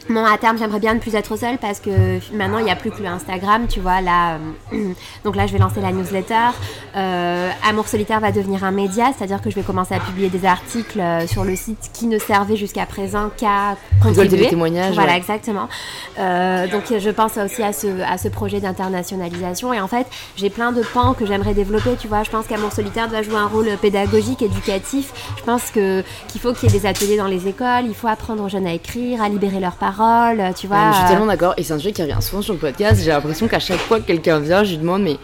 Bon, 0.08 0.24
à 0.24 0.38
terme, 0.38 0.58
j'aimerais 0.58 0.80
bien 0.80 0.94
ne 0.94 1.00
plus 1.00 1.16
être 1.16 1.36
seule 1.36 1.58
parce 1.58 1.80
que 1.80 2.20
maintenant, 2.32 2.60
il 2.60 2.66
n'y 2.66 2.72
a 2.72 2.76
plus 2.76 2.92
que 2.92 3.02
le 3.02 3.08
Instagram, 3.08 3.66
tu 3.68 3.80
vois. 3.80 4.02
Là, 4.02 4.38
euh, 4.74 4.94
donc 5.24 5.36
là, 5.36 5.48
je 5.48 5.54
vais 5.54 5.58
lancer 5.58 5.82
la 5.82 5.92
newsletter. 5.92 6.50
Euh, 6.96 7.50
Amour 7.68 7.88
solitaire 7.88 8.20
va 8.20 8.32
devenir 8.32 8.64
un 8.64 8.72
média, 8.72 9.12
c'est-à-dire 9.18 9.42
que 9.42 9.50
je 9.50 9.56
vais 9.56 9.64
commencer 9.64 9.96
à 9.96 10.00
publier 10.00 10.30
des 10.30 10.46
articles 10.46 11.00
euh, 11.00 11.26
sur 11.26 11.44
le 11.44 11.56
site 11.56 11.90
qui 11.92 12.06
ne 12.06 12.20
servaient 12.20 12.56
jusqu'à 12.56 12.86
présent 12.86 13.32
qu'à 13.36 13.78
contribuer. 14.02 14.38
des 14.38 14.50
témoignages. 14.50 14.94
Voilà, 14.94 15.18
exactement. 15.18 15.68
donc, 16.18 16.84
je 17.00 17.10
pense 17.10 17.38
aussi 17.38 17.64
à 17.64 17.74
ce, 17.74 18.02
à 18.02 18.20
ce 18.20 18.28
projet 18.28 18.60
d'internationalisation. 18.60 19.74
Et 19.74 19.82
en 19.82 19.88
fait, 19.88 20.06
j'ai 20.38 20.52
plein 20.52 20.72
de 20.72 20.84
pans 20.94 21.14
que 21.14 21.26
j'aimerais 21.26 21.56
développer, 21.56 21.96
tu 22.00 22.08
vois. 22.08 22.22
Je 22.22 22.30
pense 22.30 22.46
qu'Amour 22.46 22.72
solitaire 22.72 23.10
doit 23.10 23.24
jouer 23.24 23.38
un 23.38 23.48
rôle 23.48 23.70
pédagogique, 23.82 24.44
éducatif. 24.44 25.14
Je 25.38 25.44
pense 25.44 25.72
que 25.72 26.04
qu'il 26.28 26.40
faut 26.40 26.54
qu'il 26.54 26.70
y 26.70 26.76
ait 26.76 26.80
des 26.80 26.86
ateliers 26.86 27.18
dans 27.18 27.28
les 27.28 27.48
écoles. 27.48 27.86
Il 27.86 27.96
faut 27.96 28.08
apprendre 28.08 28.44
aux 28.44 28.50
jeunes 28.50 28.68
à 28.68 28.74
écrire, 28.74 29.24
à 29.24 29.30
libérer 29.30 29.60
leurs 29.60 29.76
parents 29.76 29.95
tu 30.56 30.68
vois. 30.68 30.92
je 30.92 30.98
suis 30.98 31.08
tellement 31.08 31.26
d'accord. 31.26 31.54
Et 31.58 31.64
c'est 31.64 31.74
un 31.74 31.78
sujet 31.78 31.92
qui 31.92 32.02
revient 32.02 32.22
souvent 32.22 32.42
sur 32.42 32.54
le 32.54 32.60
podcast. 32.60 33.02
J'ai 33.04 33.12
l'impression 33.12 33.48
qu'à 33.48 33.60
chaque 33.60 33.80
fois 33.80 34.00
que 34.00 34.06
quelqu'un 34.06 34.40
vient, 34.40 34.64
je 34.64 34.72
lui 34.72 34.78
demande, 34.78 35.04
mais 35.04 35.18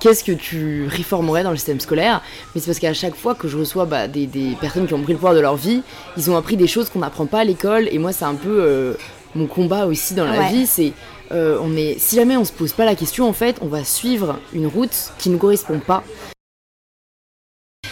qu'est-ce 0.00 0.24
que 0.24 0.32
tu 0.32 0.86
réformerais 0.88 1.42
dans 1.42 1.50
le 1.50 1.56
système 1.56 1.80
scolaire? 1.80 2.22
Mais 2.54 2.60
c'est 2.60 2.66
parce 2.66 2.78
qu'à 2.78 2.94
chaque 2.94 3.14
fois 3.14 3.34
que 3.34 3.48
je 3.48 3.58
reçois 3.58 3.84
bah, 3.84 4.08
des, 4.08 4.28
personnes 4.60 4.86
qui 4.86 4.94
ont 4.94 5.02
pris 5.02 5.12
le 5.12 5.18
pouvoir 5.18 5.34
de 5.34 5.40
leur 5.40 5.56
vie, 5.56 5.82
ils 6.16 6.30
ont 6.30 6.36
appris 6.36 6.56
des 6.56 6.66
choses 6.66 6.88
qu'on 6.88 7.00
n'apprend 7.00 7.26
pas 7.26 7.40
à 7.40 7.44
l'école. 7.44 7.88
Et 7.90 7.98
moi, 7.98 8.12
c'est 8.12 8.24
un 8.24 8.34
peu 8.34 8.60
euh, 8.60 8.94
mon 9.34 9.46
combat 9.46 9.86
aussi 9.86 10.14
dans 10.14 10.26
la 10.26 10.48
vie. 10.48 10.66
C'est 10.66 10.92
euh, 11.32 11.58
on 11.60 11.76
est, 11.76 11.98
si 11.98 12.16
jamais 12.16 12.36
on 12.36 12.44
se 12.44 12.52
pose 12.52 12.72
pas 12.72 12.84
la 12.84 12.94
question, 12.94 13.28
en 13.28 13.32
fait, 13.32 13.56
on 13.60 13.66
va 13.66 13.84
suivre 13.84 14.38
une 14.54 14.66
route 14.66 15.12
qui 15.18 15.30
ne 15.30 15.36
correspond 15.36 15.78
pas 15.78 16.02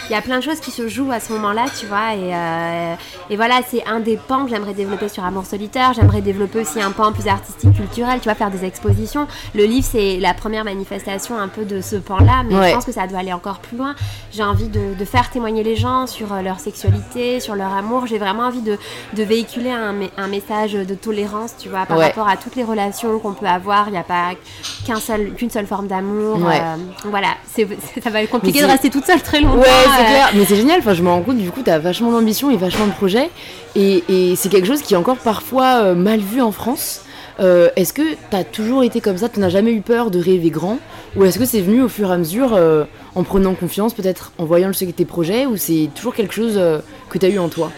il 0.08 0.12
y 0.12 0.16
a 0.16 0.22
plein 0.22 0.38
de 0.38 0.44
choses 0.44 0.60
qui 0.60 0.70
se 0.70 0.88
jouent 0.88 1.10
à 1.10 1.20
ce 1.20 1.32
moment-là, 1.32 1.66
tu 1.78 1.86
vois. 1.86 2.14
Et, 2.14 2.34
euh, 2.34 2.94
et 3.30 3.36
voilà, 3.36 3.60
c'est 3.68 3.84
un 3.86 4.00
des 4.00 4.16
pans 4.16 4.44
que 4.44 4.50
j'aimerais 4.50 4.74
développer 4.74 5.08
sur 5.08 5.24
Amour 5.24 5.46
solitaire. 5.46 5.92
J'aimerais 5.94 6.20
développer 6.20 6.60
aussi 6.60 6.80
un 6.80 6.92
pan 6.92 7.12
plus 7.12 7.26
artistique, 7.26 7.74
culturel, 7.74 8.20
tu 8.20 8.24
vois, 8.24 8.34
faire 8.34 8.50
des 8.50 8.64
expositions. 8.64 9.26
Le 9.54 9.64
livre, 9.64 9.86
c'est 9.90 10.18
la 10.18 10.34
première 10.34 10.64
manifestation 10.64 11.38
un 11.38 11.48
peu 11.48 11.64
de 11.64 11.80
ce 11.80 11.96
pan-là, 11.96 12.44
mais 12.48 12.54
je 12.68 12.74
pense 12.74 12.84
que 12.84 12.92
ça 12.92 13.06
doit 13.06 13.18
aller 13.18 13.32
encore 13.32 13.58
plus 13.58 13.76
loin. 13.76 13.94
J'ai 14.32 14.44
envie 14.44 14.68
de, 14.68 14.94
de, 14.94 15.04
faire 15.04 15.30
témoigner 15.30 15.62
les 15.62 15.76
gens 15.76 16.06
sur 16.06 16.32
euh, 16.32 16.42
leur 16.42 16.60
sexualité, 16.60 17.40
sur 17.40 17.54
leur 17.54 17.72
amour. 17.72 18.06
J'ai 18.06 18.18
vraiment 18.18 18.44
envie 18.44 18.60
de, 18.60 18.78
de 19.14 19.22
véhiculer 19.22 19.70
un, 19.70 19.94
un, 20.16 20.28
message 20.28 20.74
de 20.74 20.94
tolérance, 20.94 21.54
tu 21.58 21.68
vois, 21.68 21.86
par 21.86 21.98
rapport 21.98 22.28
à 22.28 22.36
toutes 22.36 22.56
les 22.56 22.64
relations 22.64 23.18
qu'on 23.18 23.32
peut 23.32 23.46
avoir. 23.46 23.88
Il 23.88 23.92
n'y 23.92 23.98
a 23.98 24.02
pas 24.02 24.32
qu'un 24.86 25.00
seul, 25.00 25.32
qu'une 25.34 25.50
seule 25.50 25.66
forme 25.66 25.86
d'amour. 25.86 26.38
Euh, 26.46 26.76
voilà, 27.04 27.34
ça 28.02 28.10
va 28.10 28.22
être 28.22 28.30
compliqué 28.30 28.60
de 28.60 28.66
rester 28.66 28.90
toute 28.90 29.06
seule 29.06 29.22
très 29.22 29.40
longtemps. 29.40 29.62
Mais 30.34 30.44
c'est 30.44 30.56
génial, 30.56 30.78
enfin, 30.80 30.94
je 30.94 31.02
me 31.02 31.08
rends 31.08 31.22
compte, 31.22 31.38
du 31.38 31.50
coup, 31.50 31.62
tu 31.62 31.70
as 31.70 31.78
vachement 31.78 32.10
d'ambition 32.10 32.50
et 32.50 32.56
vachement 32.56 32.86
de 32.86 32.92
projets. 32.92 33.30
Et, 33.74 34.34
c'est 34.36 34.48
quelque 34.48 34.66
chose 34.66 34.82
qui 34.82 34.94
est 34.94 34.96
encore 34.96 35.18
parfois 35.18 35.82
euh, 35.82 35.94
mal 35.94 36.20
vu 36.20 36.40
en 36.40 36.52
France. 36.52 37.02
Euh, 37.38 37.68
est-ce 37.76 37.92
que 37.92 38.14
tu 38.14 38.36
as 38.36 38.44
toujours 38.44 38.82
été 38.82 39.00
comme 39.00 39.18
ça? 39.18 39.28
Tu 39.28 39.40
n'as 39.40 39.50
jamais 39.50 39.72
eu 39.72 39.80
peur 39.80 40.10
de 40.10 40.18
rêver 40.18 40.50
grand? 40.50 40.78
Ou 41.16 41.24
est-ce 41.24 41.38
que 41.38 41.44
c'est 41.44 41.60
venu 41.60 41.82
au 41.82 41.88
fur 41.88 42.10
et 42.10 42.14
à 42.14 42.16
mesure 42.16 42.54
euh, 42.54 42.84
en 43.14 43.24
prenant 43.24 43.54
confiance, 43.54 43.92
peut-être 43.92 44.32
en 44.38 44.44
voyant 44.44 44.68
le 44.68 44.74
succès 44.74 44.92
de 44.92 44.96
tes 44.96 45.04
projets? 45.04 45.46
Ou 45.46 45.56
c'est 45.56 45.90
toujours 45.94 46.14
quelque 46.14 46.34
chose 46.34 46.60
que 47.10 47.18
tu 47.18 47.26
as 47.26 47.28
eu 47.28 47.38
en 47.38 47.48
toi? 47.48 47.70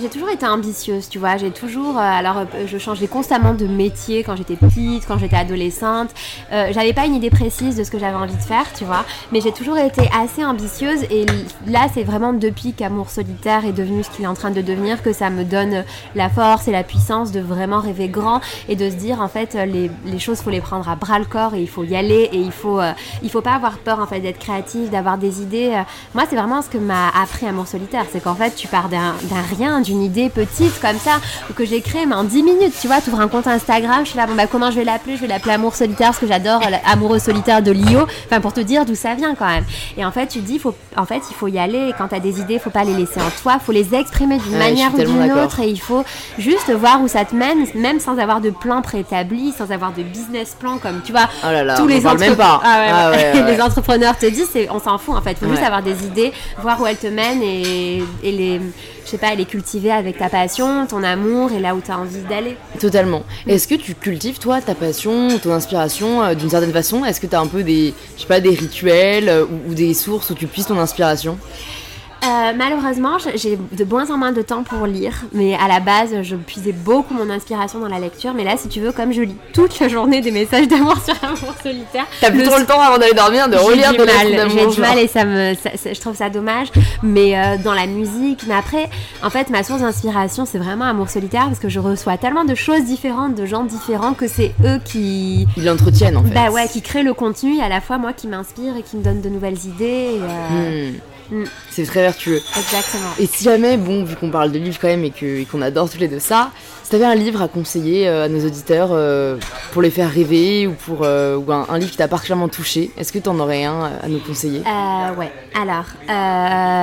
J'ai 0.00 0.08
toujours 0.08 0.28
été 0.28 0.46
ambitieuse, 0.46 1.08
tu 1.08 1.18
vois. 1.18 1.36
J'ai 1.36 1.50
toujours. 1.50 1.96
Euh, 1.98 2.00
alors, 2.00 2.38
euh, 2.38 2.66
je 2.66 2.78
changeais 2.78 3.06
constamment 3.06 3.54
de 3.54 3.66
métier 3.66 4.22
quand 4.24 4.36
j'étais 4.36 4.56
petite, 4.56 5.06
quand 5.06 5.18
j'étais 5.18 5.36
adolescente. 5.36 6.10
Euh, 6.52 6.68
j'avais 6.72 6.92
pas 6.92 7.06
une 7.06 7.14
idée 7.14 7.30
précise 7.30 7.76
de 7.76 7.84
ce 7.84 7.90
que 7.90 7.98
j'avais 7.98 8.16
envie 8.16 8.34
de 8.34 8.42
faire, 8.42 8.66
tu 8.72 8.84
vois. 8.84 9.04
Mais 9.32 9.40
j'ai 9.40 9.52
toujours 9.52 9.78
été 9.78 10.08
assez 10.18 10.44
ambitieuse. 10.44 11.02
Et 11.10 11.26
là, 11.66 11.86
c'est 11.92 12.04
vraiment 12.04 12.32
depuis 12.32 12.72
qu'Amour 12.72 13.10
solitaire 13.10 13.64
est 13.64 13.72
devenu 13.72 14.02
ce 14.02 14.10
qu'il 14.10 14.24
est 14.24 14.28
en 14.28 14.34
train 14.34 14.50
de 14.50 14.60
devenir 14.60 15.02
que 15.02 15.12
ça 15.12 15.30
me 15.30 15.44
donne 15.44 15.84
la 16.14 16.28
force 16.28 16.68
et 16.68 16.72
la 16.72 16.82
puissance 16.82 17.32
de 17.32 17.40
vraiment 17.40 17.80
rêver 17.80 18.08
grand 18.08 18.40
et 18.68 18.76
de 18.76 18.88
se 18.88 18.96
dire, 18.96 19.20
en 19.20 19.28
fait, 19.28 19.54
les, 19.54 19.90
les 20.06 20.18
choses, 20.18 20.40
faut 20.40 20.50
les 20.50 20.60
prendre 20.60 20.88
à 20.88 20.96
bras 20.96 21.18
le 21.18 21.24
corps 21.24 21.54
et 21.54 21.60
il 21.60 21.68
faut 21.68 21.84
y 21.84 21.96
aller. 21.96 22.30
Et 22.32 22.38
il 22.38 22.52
faut, 22.52 22.80
il 23.22 23.30
faut 23.30 23.42
pas 23.42 23.54
avoir 23.54 23.78
peur, 23.78 24.00
en 24.00 24.06
fait, 24.06 24.20
d'être 24.20 24.38
créatif, 24.38 24.90
d'avoir 24.90 25.18
des 25.18 25.42
idées. 25.42 25.82
Moi, 26.14 26.24
c'est 26.28 26.36
vraiment 26.36 26.62
ce 26.62 26.68
que 26.68 26.78
m'a 26.78 27.08
appris 27.08 27.46
Amour 27.46 27.66
solitaire. 27.66 28.04
C'est 28.10 28.22
qu'en 28.22 28.34
fait, 28.34 28.54
tu 28.54 28.68
pars 28.68 28.88
d'un 28.88 29.14
rien 29.56 29.71
d'une 29.80 30.02
idée 30.02 30.28
petite 30.28 30.80
comme 30.80 30.98
ça, 30.98 31.18
ou 31.50 31.52
que 31.52 31.64
j'ai 31.64 31.80
créé, 31.80 32.06
mais 32.06 32.14
en 32.14 32.24
10 32.24 32.42
minutes, 32.42 32.74
tu 32.80 32.86
vois, 32.86 33.00
tu 33.00 33.10
ouvres 33.10 33.20
un 33.20 33.28
compte 33.28 33.46
Instagram, 33.46 34.00
je 34.04 34.10
suis 34.10 34.18
là, 34.18 34.26
bon 34.26 34.34
bah 34.34 34.46
comment 34.46 34.70
je 34.70 34.76
vais 34.76 34.84
l'appeler? 34.84 35.16
Je 35.16 35.22
vais 35.22 35.28
l'appeler 35.28 35.52
Amour 35.52 35.74
solitaire, 35.74 36.08
parce 36.08 36.18
que 36.18 36.26
j'adore 36.26 36.60
Amoureux 36.86 37.18
solitaire 37.18 37.62
de 37.62 37.70
Lio, 37.70 38.06
enfin 38.26 38.40
pour 38.40 38.52
te 38.52 38.60
dire 38.60 38.84
d'où 38.84 38.94
ça 38.94 39.14
vient 39.14 39.34
quand 39.34 39.46
même. 39.46 39.64
Et 39.96 40.04
en 40.04 40.12
fait, 40.12 40.26
tu 40.26 40.40
dis, 40.40 40.58
faut, 40.58 40.74
en 40.96 41.04
fait, 41.04 41.22
il 41.30 41.34
faut 41.34 41.48
y 41.48 41.58
aller, 41.58 41.88
et 41.88 41.94
quand 41.96 42.08
tu 42.08 42.14
as 42.14 42.20
des 42.20 42.40
idées, 42.40 42.54
il 42.54 42.60
faut 42.60 42.70
pas 42.70 42.84
les 42.84 42.94
laisser 42.94 43.20
en 43.20 43.30
toi, 43.42 43.58
faut 43.58 43.72
les 43.72 43.94
exprimer 43.94 44.38
d'une 44.38 44.58
manière 44.58 44.94
ou 44.94 44.98
d'une 44.98 45.32
autre, 45.32 45.60
et 45.60 45.68
il 45.68 45.80
faut 45.80 46.04
juste 46.38 46.70
voir 46.70 47.00
où 47.02 47.08
ça 47.08 47.24
te 47.24 47.34
mène, 47.34 47.66
même 47.74 48.00
sans 48.00 48.18
avoir 48.18 48.40
de 48.40 48.50
plan 48.50 48.82
préétabli, 48.82 49.52
sans 49.56 49.70
avoir 49.70 49.92
de 49.92 50.02
business 50.02 50.56
plan, 50.58 50.78
comme 50.78 51.00
tu 51.02 51.12
vois, 51.12 51.28
oh 51.44 51.48
tous 51.76 51.86
les, 51.86 52.06
entre... 52.06 52.22
ah 52.40 52.60
ah 52.64 53.10
les 53.46 53.60
entrepreneurs 53.60 54.16
te 54.16 54.26
disent, 54.26 54.50
on 54.70 54.78
s'en 54.78 54.98
fout 54.98 55.14
en 55.14 55.22
fait, 55.22 55.38
faut 55.38 55.48
juste 55.48 55.62
avoir 55.62 55.82
des 55.82 56.04
idées, 56.04 56.32
voir 56.60 56.80
où 56.80 56.86
elles 56.86 56.96
te 56.96 57.06
mènent 57.06 57.42
et, 57.42 58.02
et 58.22 58.32
les 58.32 58.60
je 59.04 59.10
sais 59.10 59.18
pas, 59.18 59.34
les 59.34 59.44
cultiver 59.44 59.90
avec 59.90 60.18
ta 60.18 60.28
passion, 60.28 60.86
ton 60.86 61.02
amour 61.02 61.52
et 61.52 61.58
là 61.58 61.74
où 61.74 61.80
tu 61.80 61.90
as 61.90 61.98
envie 61.98 62.22
d'aller. 62.22 62.56
Totalement. 62.78 63.22
Est-ce 63.46 63.66
que 63.68 63.74
tu 63.74 63.94
cultives 63.94 64.38
toi 64.38 64.60
ta 64.60 64.74
passion, 64.74 65.38
ton 65.38 65.52
inspiration 65.52 66.22
euh, 66.22 66.34
d'une 66.34 66.50
certaine 66.50 66.72
façon? 66.72 67.04
Est-ce 67.04 67.20
que 67.20 67.26
tu 67.26 67.34
as 67.34 67.40
un 67.40 67.46
peu 67.46 67.62
des, 67.62 67.94
je 68.16 68.22
sais 68.22 68.28
pas, 68.28 68.40
des 68.40 68.54
rituels 68.54 69.28
euh, 69.28 69.44
ou, 69.68 69.74
des 69.74 69.94
sources 69.94 70.30
où 70.30 70.34
tu 70.34 70.46
puisses 70.46 70.66
ton 70.66 70.78
inspiration? 70.78 71.38
Euh, 72.24 72.52
malheureusement, 72.56 73.18
j'ai 73.34 73.58
de 73.72 73.84
moins 73.84 74.10
en 74.10 74.16
moins 74.16 74.30
de 74.30 74.42
temps 74.42 74.62
pour 74.62 74.86
lire, 74.86 75.12
mais 75.32 75.54
à 75.54 75.66
la 75.66 75.80
base, 75.80 76.22
je 76.22 76.36
puisais 76.36 76.72
beaucoup 76.72 77.14
mon 77.14 77.28
inspiration 77.30 77.80
dans 77.80 77.88
la 77.88 77.98
lecture. 77.98 78.32
Mais 78.32 78.44
là, 78.44 78.56
si 78.56 78.68
tu 78.68 78.80
veux, 78.80 78.92
comme 78.92 79.12
je 79.12 79.22
lis 79.22 79.36
toute 79.52 79.80
la 79.80 79.88
journée 79.88 80.20
des 80.20 80.30
messages 80.30 80.68
d'amour 80.68 80.96
sur 81.04 81.14
Amour 81.22 81.54
solitaire, 81.60 82.06
t'as 82.20 82.30
plus 82.30 82.44
trop 82.44 82.58
le 82.58 82.64
temps 82.64 82.80
avant 82.80 82.98
d'aller 82.98 83.14
dormir 83.14 83.48
de 83.48 83.56
relire 83.56 83.90
des 83.92 83.98
lettres 83.98 84.36
d'amour. 84.36 84.56
J'ai 84.56 84.66
du 84.76 84.80
mal 84.80 84.98
et 84.98 85.08
ça 85.08 85.24
me, 85.24 85.54
je 85.54 86.00
trouve 86.00 86.14
ça 86.14 86.30
dommage. 86.30 86.68
Mais 87.02 87.36
euh, 87.36 87.56
dans 87.62 87.74
la 87.74 87.86
musique, 87.86 88.44
mais 88.46 88.54
après, 88.54 88.88
en 89.24 89.30
fait, 89.30 89.50
ma 89.50 89.64
source 89.64 89.80
d'inspiration, 89.80 90.46
c'est 90.46 90.58
vraiment 90.58 90.84
Amour 90.84 91.10
solitaire 91.10 91.46
parce 91.46 91.58
que 91.58 91.68
je 91.68 91.80
reçois 91.80 92.18
tellement 92.18 92.44
de 92.44 92.54
choses 92.54 92.84
différentes, 92.84 93.34
de 93.34 93.46
gens 93.46 93.64
différents 93.64 94.14
que 94.14 94.28
c'est 94.28 94.54
eux 94.64 94.78
qui. 94.84 95.46
Ils 95.56 95.64
l'entretiennent 95.64 96.16
en 96.16 96.22
fait. 96.22 96.34
Bah 96.34 96.50
ouais, 96.50 96.68
qui 96.68 96.82
créent 96.82 97.02
le 97.02 97.14
contenu 97.14 97.56
et 97.56 97.62
à 97.62 97.68
la 97.68 97.80
fois 97.80 97.98
moi 97.98 98.12
qui 98.12 98.28
m'inspire 98.28 98.76
et 98.76 98.82
qui 98.82 98.96
me 98.96 99.02
donne 99.02 99.20
de 99.20 99.28
nouvelles 99.28 99.58
idées. 99.66 99.84
Et, 99.84 100.20
euh, 100.22 100.90
hmm. 100.90 100.94
Mm. 101.32 101.44
C'est 101.70 101.84
très 101.86 102.02
vertueux. 102.02 102.40
Exactement. 102.56 103.10
Et 103.18 103.26
si 103.26 103.42
jamais, 103.44 103.78
bon, 103.78 104.04
vu 104.04 104.14
qu'on 104.16 104.30
parle 104.30 104.52
de 104.52 104.58
livres 104.58 104.78
quand 104.80 104.88
même 104.88 105.04
et 105.04 105.46
qu'on 105.50 105.62
adore 105.62 105.90
tous 105.90 105.98
les 105.98 106.08
deux 106.08 106.20
ça, 106.20 106.50
si 106.92 106.98
t'avais 106.98 107.10
un 107.10 107.14
livre 107.14 107.40
à 107.40 107.48
conseiller 107.48 108.06
euh, 108.06 108.26
à 108.26 108.28
nos 108.28 108.44
auditeurs 108.44 108.90
euh, 108.92 109.38
pour 109.72 109.80
les 109.80 109.88
faire 109.88 110.10
rêver 110.10 110.66
ou 110.66 110.72
pour 110.72 111.04
euh, 111.04 111.38
ou 111.38 111.50
un, 111.50 111.78
livre 111.78 111.90
qui 111.90 111.96
t'a 111.96 112.06
particulièrement 112.06 112.48
touché, 112.48 112.90
est-ce 112.98 113.14
que 113.14 113.18
t'en 113.18 113.38
aurais 113.38 113.64
un 113.64 113.84
à 114.02 114.08
nous 114.08 114.18
conseiller? 114.18 114.60
Euh, 114.60 115.14
ouais. 115.14 115.32
Alors, 115.58 115.86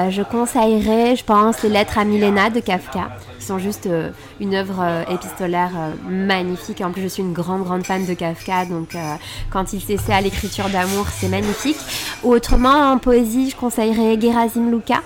je 0.09 0.23
conseillerais, 0.23 1.15
je 1.15 1.23
pense, 1.23 1.61
les 1.61 1.69
Lettres 1.69 1.99
à 1.99 2.05
Milena 2.05 2.49
de 2.49 2.59
Kafka, 2.59 3.11
qui 3.37 3.45
sont 3.45 3.59
juste 3.59 3.87
une 4.39 4.55
œuvre 4.55 4.83
épistolaire 5.11 5.69
magnifique. 6.09 6.81
En 6.81 6.89
plus, 6.89 7.03
je 7.03 7.07
suis 7.07 7.21
une 7.21 7.33
grande, 7.33 7.63
grande 7.63 7.85
fan 7.85 8.07
de 8.07 8.13
Kafka, 8.15 8.65
donc 8.65 8.97
quand 9.51 9.73
il 9.73 9.81
s'essaie 9.81 10.13
à 10.13 10.21
l'écriture 10.21 10.69
d'amour, 10.69 11.05
c'est 11.19 11.29
magnifique. 11.29 11.77
Ou 12.23 12.33
autrement, 12.33 12.93
en 12.93 12.97
poésie, 12.97 13.51
je 13.51 13.55
conseillerais 13.55 14.19
Gerasim 14.19 14.71
Luca. 14.71 15.03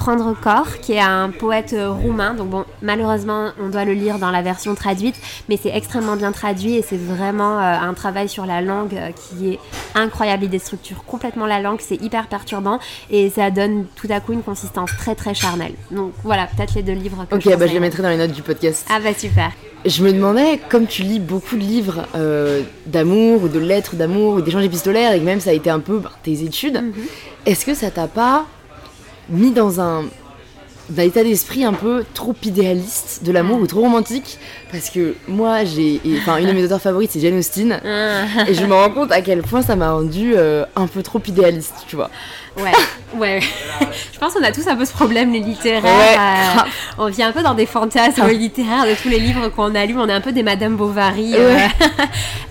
Prendre 0.00 0.34
corps, 0.40 0.78
qui 0.80 0.94
est 0.94 1.00
un 1.00 1.28
poète 1.28 1.74
euh, 1.74 1.90
roumain. 1.90 2.32
Donc 2.32 2.48
bon, 2.48 2.64
malheureusement, 2.80 3.50
on 3.62 3.68
doit 3.68 3.84
le 3.84 3.92
lire 3.92 4.18
dans 4.18 4.30
la 4.30 4.40
version 4.40 4.74
traduite, 4.74 5.14
mais 5.50 5.58
c'est 5.62 5.68
extrêmement 5.68 6.16
bien 6.16 6.32
traduit 6.32 6.76
et 6.76 6.82
c'est 6.82 6.96
vraiment 6.96 7.58
euh, 7.58 7.74
un 7.78 7.92
travail 7.92 8.26
sur 8.26 8.46
la 8.46 8.62
langue 8.62 8.94
euh, 8.94 9.10
qui 9.12 9.50
est 9.52 9.58
incroyable. 9.94 10.44
Il 10.44 10.48
déstructure 10.50 11.04
complètement 11.04 11.44
la 11.44 11.60
langue, 11.60 11.80
c'est 11.82 12.00
hyper 12.02 12.28
perturbant 12.28 12.78
et 13.10 13.28
ça 13.28 13.50
donne 13.50 13.84
tout 13.94 14.06
à 14.08 14.20
coup 14.20 14.32
une 14.32 14.42
consistance 14.42 14.90
très 14.96 15.14
très 15.14 15.34
charnelle. 15.34 15.74
Donc 15.90 16.12
voilà, 16.24 16.46
peut-être 16.46 16.74
les 16.74 16.82
deux 16.82 16.94
livres 16.94 17.26
que 17.28 17.34
Ok, 17.34 17.42
je 17.44 17.54
bah 17.54 17.66
je 17.66 17.74
les 17.74 17.80
mettrai 17.80 18.02
dans 18.02 18.08
les 18.08 18.16
notes 18.16 18.32
du 18.32 18.40
podcast. 18.42 18.86
Ah 18.90 19.00
bah 19.04 19.10
super. 19.14 19.50
Je 19.84 20.02
me 20.02 20.12
demandais, 20.14 20.58
comme 20.70 20.86
tu 20.86 21.02
lis 21.02 21.20
beaucoup 21.20 21.56
de 21.56 21.60
livres 21.62 22.06
euh, 22.14 22.62
d'amour 22.86 23.42
ou 23.42 23.48
de 23.48 23.58
lettres 23.58 23.96
d'amour 23.96 24.34
ou 24.36 24.40
d'échanges 24.40 24.64
épistolaires 24.64 25.12
et 25.12 25.20
que 25.20 25.24
même 25.26 25.40
ça 25.40 25.50
a 25.50 25.52
été 25.52 25.68
un 25.68 25.80
peu 25.80 25.98
bah, 25.98 26.10
tes 26.22 26.42
études, 26.42 26.76
Mhm. 26.82 26.92
est-ce 27.44 27.66
que 27.66 27.74
ça 27.74 27.90
t'a 27.90 28.06
pas 28.06 28.46
mis 29.30 29.50
dans 29.52 29.80
un, 29.80 30.04
d'un 30.90 31.02
état 31.04 31.22
d'esprit 31.22 31.64
un 31.64 31.72
peu 31.72 32.04
trop 32.14 32.34
idéaliste 32.42 33.20
de 33.24 33.32
l'amour 33.32 33.60
ou 33.60 33.66
trop 33.66 33.80
romantique 33.80 34.38
Parce 34.72 34.90
que 34.90 35.14
moi, 35.28 35.64
j'ai, 35.64 36.00
enfin, 36.18 36.38
une 36.38 36.48
de 36.48 36.52
mes 36.52 36.64
auteurs 36.64 36.80
favorites, 36.80 37.10
c'est 37.12 37.20
Jane 37.20 37.38
Austen. 37.38 37.80
Ah, 37.84 38.48
Et 38.48 38.54
je 38.54 38.64
me 38.66 38.74
rends 38.74 38.90
compte 38.90 39.12
à 39.12 39.22
quel 39.22 39.42
point 39.42 39.62
ça 39.62 39.76
m'a 39.76 39.92
rendu 39.92 40.32
euh, 40.36 40.64
un 40.76 40.86
peu 40.86 41.02
trop 41.02 41.20
idéaliste, 41.26 41.74
tu 41.86 41.96
vois. 41.96 42.10
Ouais, 42.62 42.72
ouais. 43.14 43.40
je 44.12 44.18
pense 44.18 44.34
qu'on 44.34 44.42
a 44.42 44.52
tous 44.52 44.66
un 44.68 44.76
peu 44.76 44.84
ce 44.84 44.92
problème, 44.92 45.32
les 45.32 45.40
littéraires. 45.40 45.82
Ouais, 45.84 46.16
euh, 46.18 46.70
on 46.98 47.06
vit 47.08 47.22
un 47.22 47.32
peu 47.32 47.42
dans 47.42 47.54
des 47.54 47.66
fantasmes 47.66 48.22
Ah. 48.24 48.32
littéraires 48.32 48.84
de 48.86 48.94
tous 49.00 49.08
les 49.08 49.18
livres 49.18 49.48
qu'on 49.48 49.74
a 49.74 49.86
lus. 49.86 49.96
On 49.98 50.08
est 50.08 50.12
un 50.12 50.20
peu 50.20 50.32
des 50.32 50.42
Madame 50.42 50.76
Bovary. 50.76 51.34
Ouais. 51.34 51.68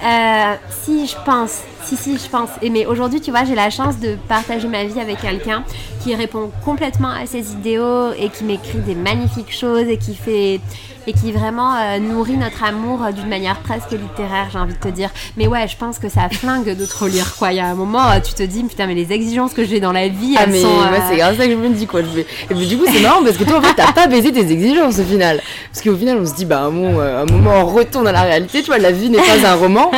Euh, 0.01 0.55
si, 0.83 1.07
je 1.07 1.15
pense. 1.25 1.59
Si, 1.83 1.97
si, 1.97 2.17
je 2.17 2.29
pense. 2.29 2.47
Et 2.61 2.69
mais 2.69 2.85
aujourd'hui, 2.85 3.19
tu 3.19 3.31
vois, 3.31 3.43
j'ai 3.43 3.53
la 3.55 3.69
chance 3.69 3.99
de 3.99 4.15
partager 4.29 4.65
ma 4.69 4.85
vie 4.85 4.97
avec 5.01 5.19
quelqu'un 5.21 5.65
qui 6.01 6.15
répond 6.15 6.51
complètement 6.63 7.09
à 7.09 7.25
ses 7.25 7.51
idéaux 7.51 8.13
et 8.17 8.29
qui 8.29 8.45
m'écrit 8.45 8.77
des 8.77 8.95
magnifiques 8.95 9.53
choses 9.53 9.89
et 9.89 9.97
qui 9.97 10.15
fait 10.15 10.61
et 11.07 11.13
qui 11.13 11.31
vraiment 11.31 11.75
euh, 11.75 11.99
nourrit 11.99 12.37
notre 12.37 12.63
amour 12.63 13.03
euh, 13.03 13.11
d'une 13.11 13.27
manière 13.27 13.57
presque 13.59 13.91
littéraire, 13.91 14.47
j'ai 14.51 14.59
envie 14.59 14.73
de 14.73 14.79
te 14.79 14.87
dire. 14.89 15.09
Mais 15.37 15.47
ouais, 15.47 15.67
je 15.67 15.75
pense 15.77 15.99
que 15.99 16.09
ça 16.09 16.29
flingue 16.29 16.75
de 16.75 16.85
trop 16.85 17.07
lire, 17.07 17.35
quoi. 17.37 17.51
Il 17.51 17.57
y 17.57 17.59
a 17.59 17.65
un 17.67 17.75
moment, 17.75 18.09
euh, 18.09 18.19
tu 18.23 18.33
te 18.33 18.43
dis, 18.43 18.63
putain, 18.63 18.87
mais 18.87 18.93
les 18.95 19.11
exigences 19.11 19.53
que 19.53 19.63
j'ai 19.65 19.79
dans 19.79 19.91
la 19.91 20.07
vie, 20.07 20.35
Ah 20.37 20.43
elles 20.43 20.51
mais 20.51 20.61
sont. 20.61 20.67
moi 20.73 20.85
euh, 20.93 20.99
c'est 21.09 21.17
grave 21.17 21.37
ça 21.37 21.45
que 21.45 21.51
je 21.51 21.55
me 21.57 21.69
dis 21.69 21.87
quoi. 21.87 22.01
Je 22.01 22.07
vais... 22.07 22.21
Et 22.49 22.53
puis 22.55 22.67
du 22.67 22.77
coup 22.77 22.85
c'est 22.91 22.99
marrant 23.01 23.23
parce 23.23 23.37
que 23.37 23.43
toi 23.43 23.57
en 23.57 23.61
fait 23.61 23.73
t'as 23.75 23.91
pas 23.91 24.07
baisé 24.07 24.31
tes 24.31 24.49
exigences 24.51 24.99
au 24.99 25.03
final. 25.03 25.41
Parce 25.71 25.83
qu'au 25.83 25.95
final 25.95 26.17
on 26.21 26.25
se 26.25 26.33
dit 26.35 26.45
bah 26.45 26.61
un 26.61 26.69
moment, 26.69 26.99
un 27.01 27.25
moment 27.25 27.51
on 27.61 27.65
retourne 27.65 28.07
à 28.07 28.11
la 28.11 28.21
réalité, 28.21 28.61
tu 28.61 28.67
vois 28.67 28.77
la 28.77 28.91
vie 28.91 29.09
n'est 29.09 29.17
pas 29.17 29.47
un 29.47 29.55
roman. 29.55 29.91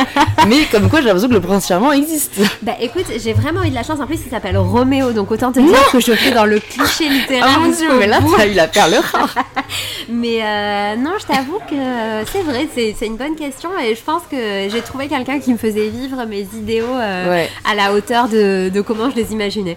mais 0.48 0.64
comme 0.70 0.88
quoi 0.88 1.00
j'ai 1.00 1.06
l'impression 1.06 1.28
que 1.28 1.34
le 1.34 1.40
prince 1.40 1.66
charmant 1.68 1.92
existe. 1.92 2.40
Bah 2.62 2.72
écoute, 2.80 3.06
j'ai 3.22 3.32
vraiment 3.32 3.62
eu 3.64 3.70
de 3.70 3.74
la 3.74 3.82
chance. 3.82 4.00
En 4.00 4.06
plus, 4.06 4.20
il 4.24 4.30
s'appelle 4.30 4.56
Roméo, 4.56 5.12
donc 5.12 5.30
autant 5.30 5.52
te 5.52 5.60
dire 5.60 5.90
que 5.90 6.00
je 6.00 6.12
fais 6.12 6.30
dans 6.32 6.44
le 6.46 6.58
cliché 6.60 7.08
littéraire. 7.08 7.48
Ah 7.56 7.58
mon 7.60 7.68
dieu 7.70 7.88
mais 7.98 8.06
là 8.06 8.18
t'as 8.36 8.46
eu 8.46 8.52
la 8.54 8.68
perle 8.68 8.94
rare. 9.12 9.34
Mais 10.08 10.42
euh, 10.42 10.91
non, 10.96 11.12
je 11.20 11.26
t'avoue 11.26 11.58
que 11.70 12.30
c'est 12.32 12.42
vrai, 12.42 12.68
c'est 12.74 12.94
c'est 12.98 13.06
une 13.06 13.16
bonne 13.16 13.36
question 13.36 13.70
et 13.78 13.94
je 13.94 14.02
pense 14.02 14.22
que 14.30 14.68
j'ai 14.70 14.80
trouvé 14.82 15.08
quelqu'un 15.08 15.38
qui 15.40 15.52
me 15.52 15.58
faisait 15.58 15.88
vivre 15.88 16.24
mes 16.26 16.46
idéaux 16.54 16.84
euh, 16.94 17.30
Ouais. 17.30 17.48
à 17.70 17.74
la 17.74 17.92
hauteur 17.94 18.28
de, 18.28 18.68
de 18.68 18.80
comment 18.80 19.10
je 19.10 19.16
les 19.16 19.32
imaginais. 19.32 19.76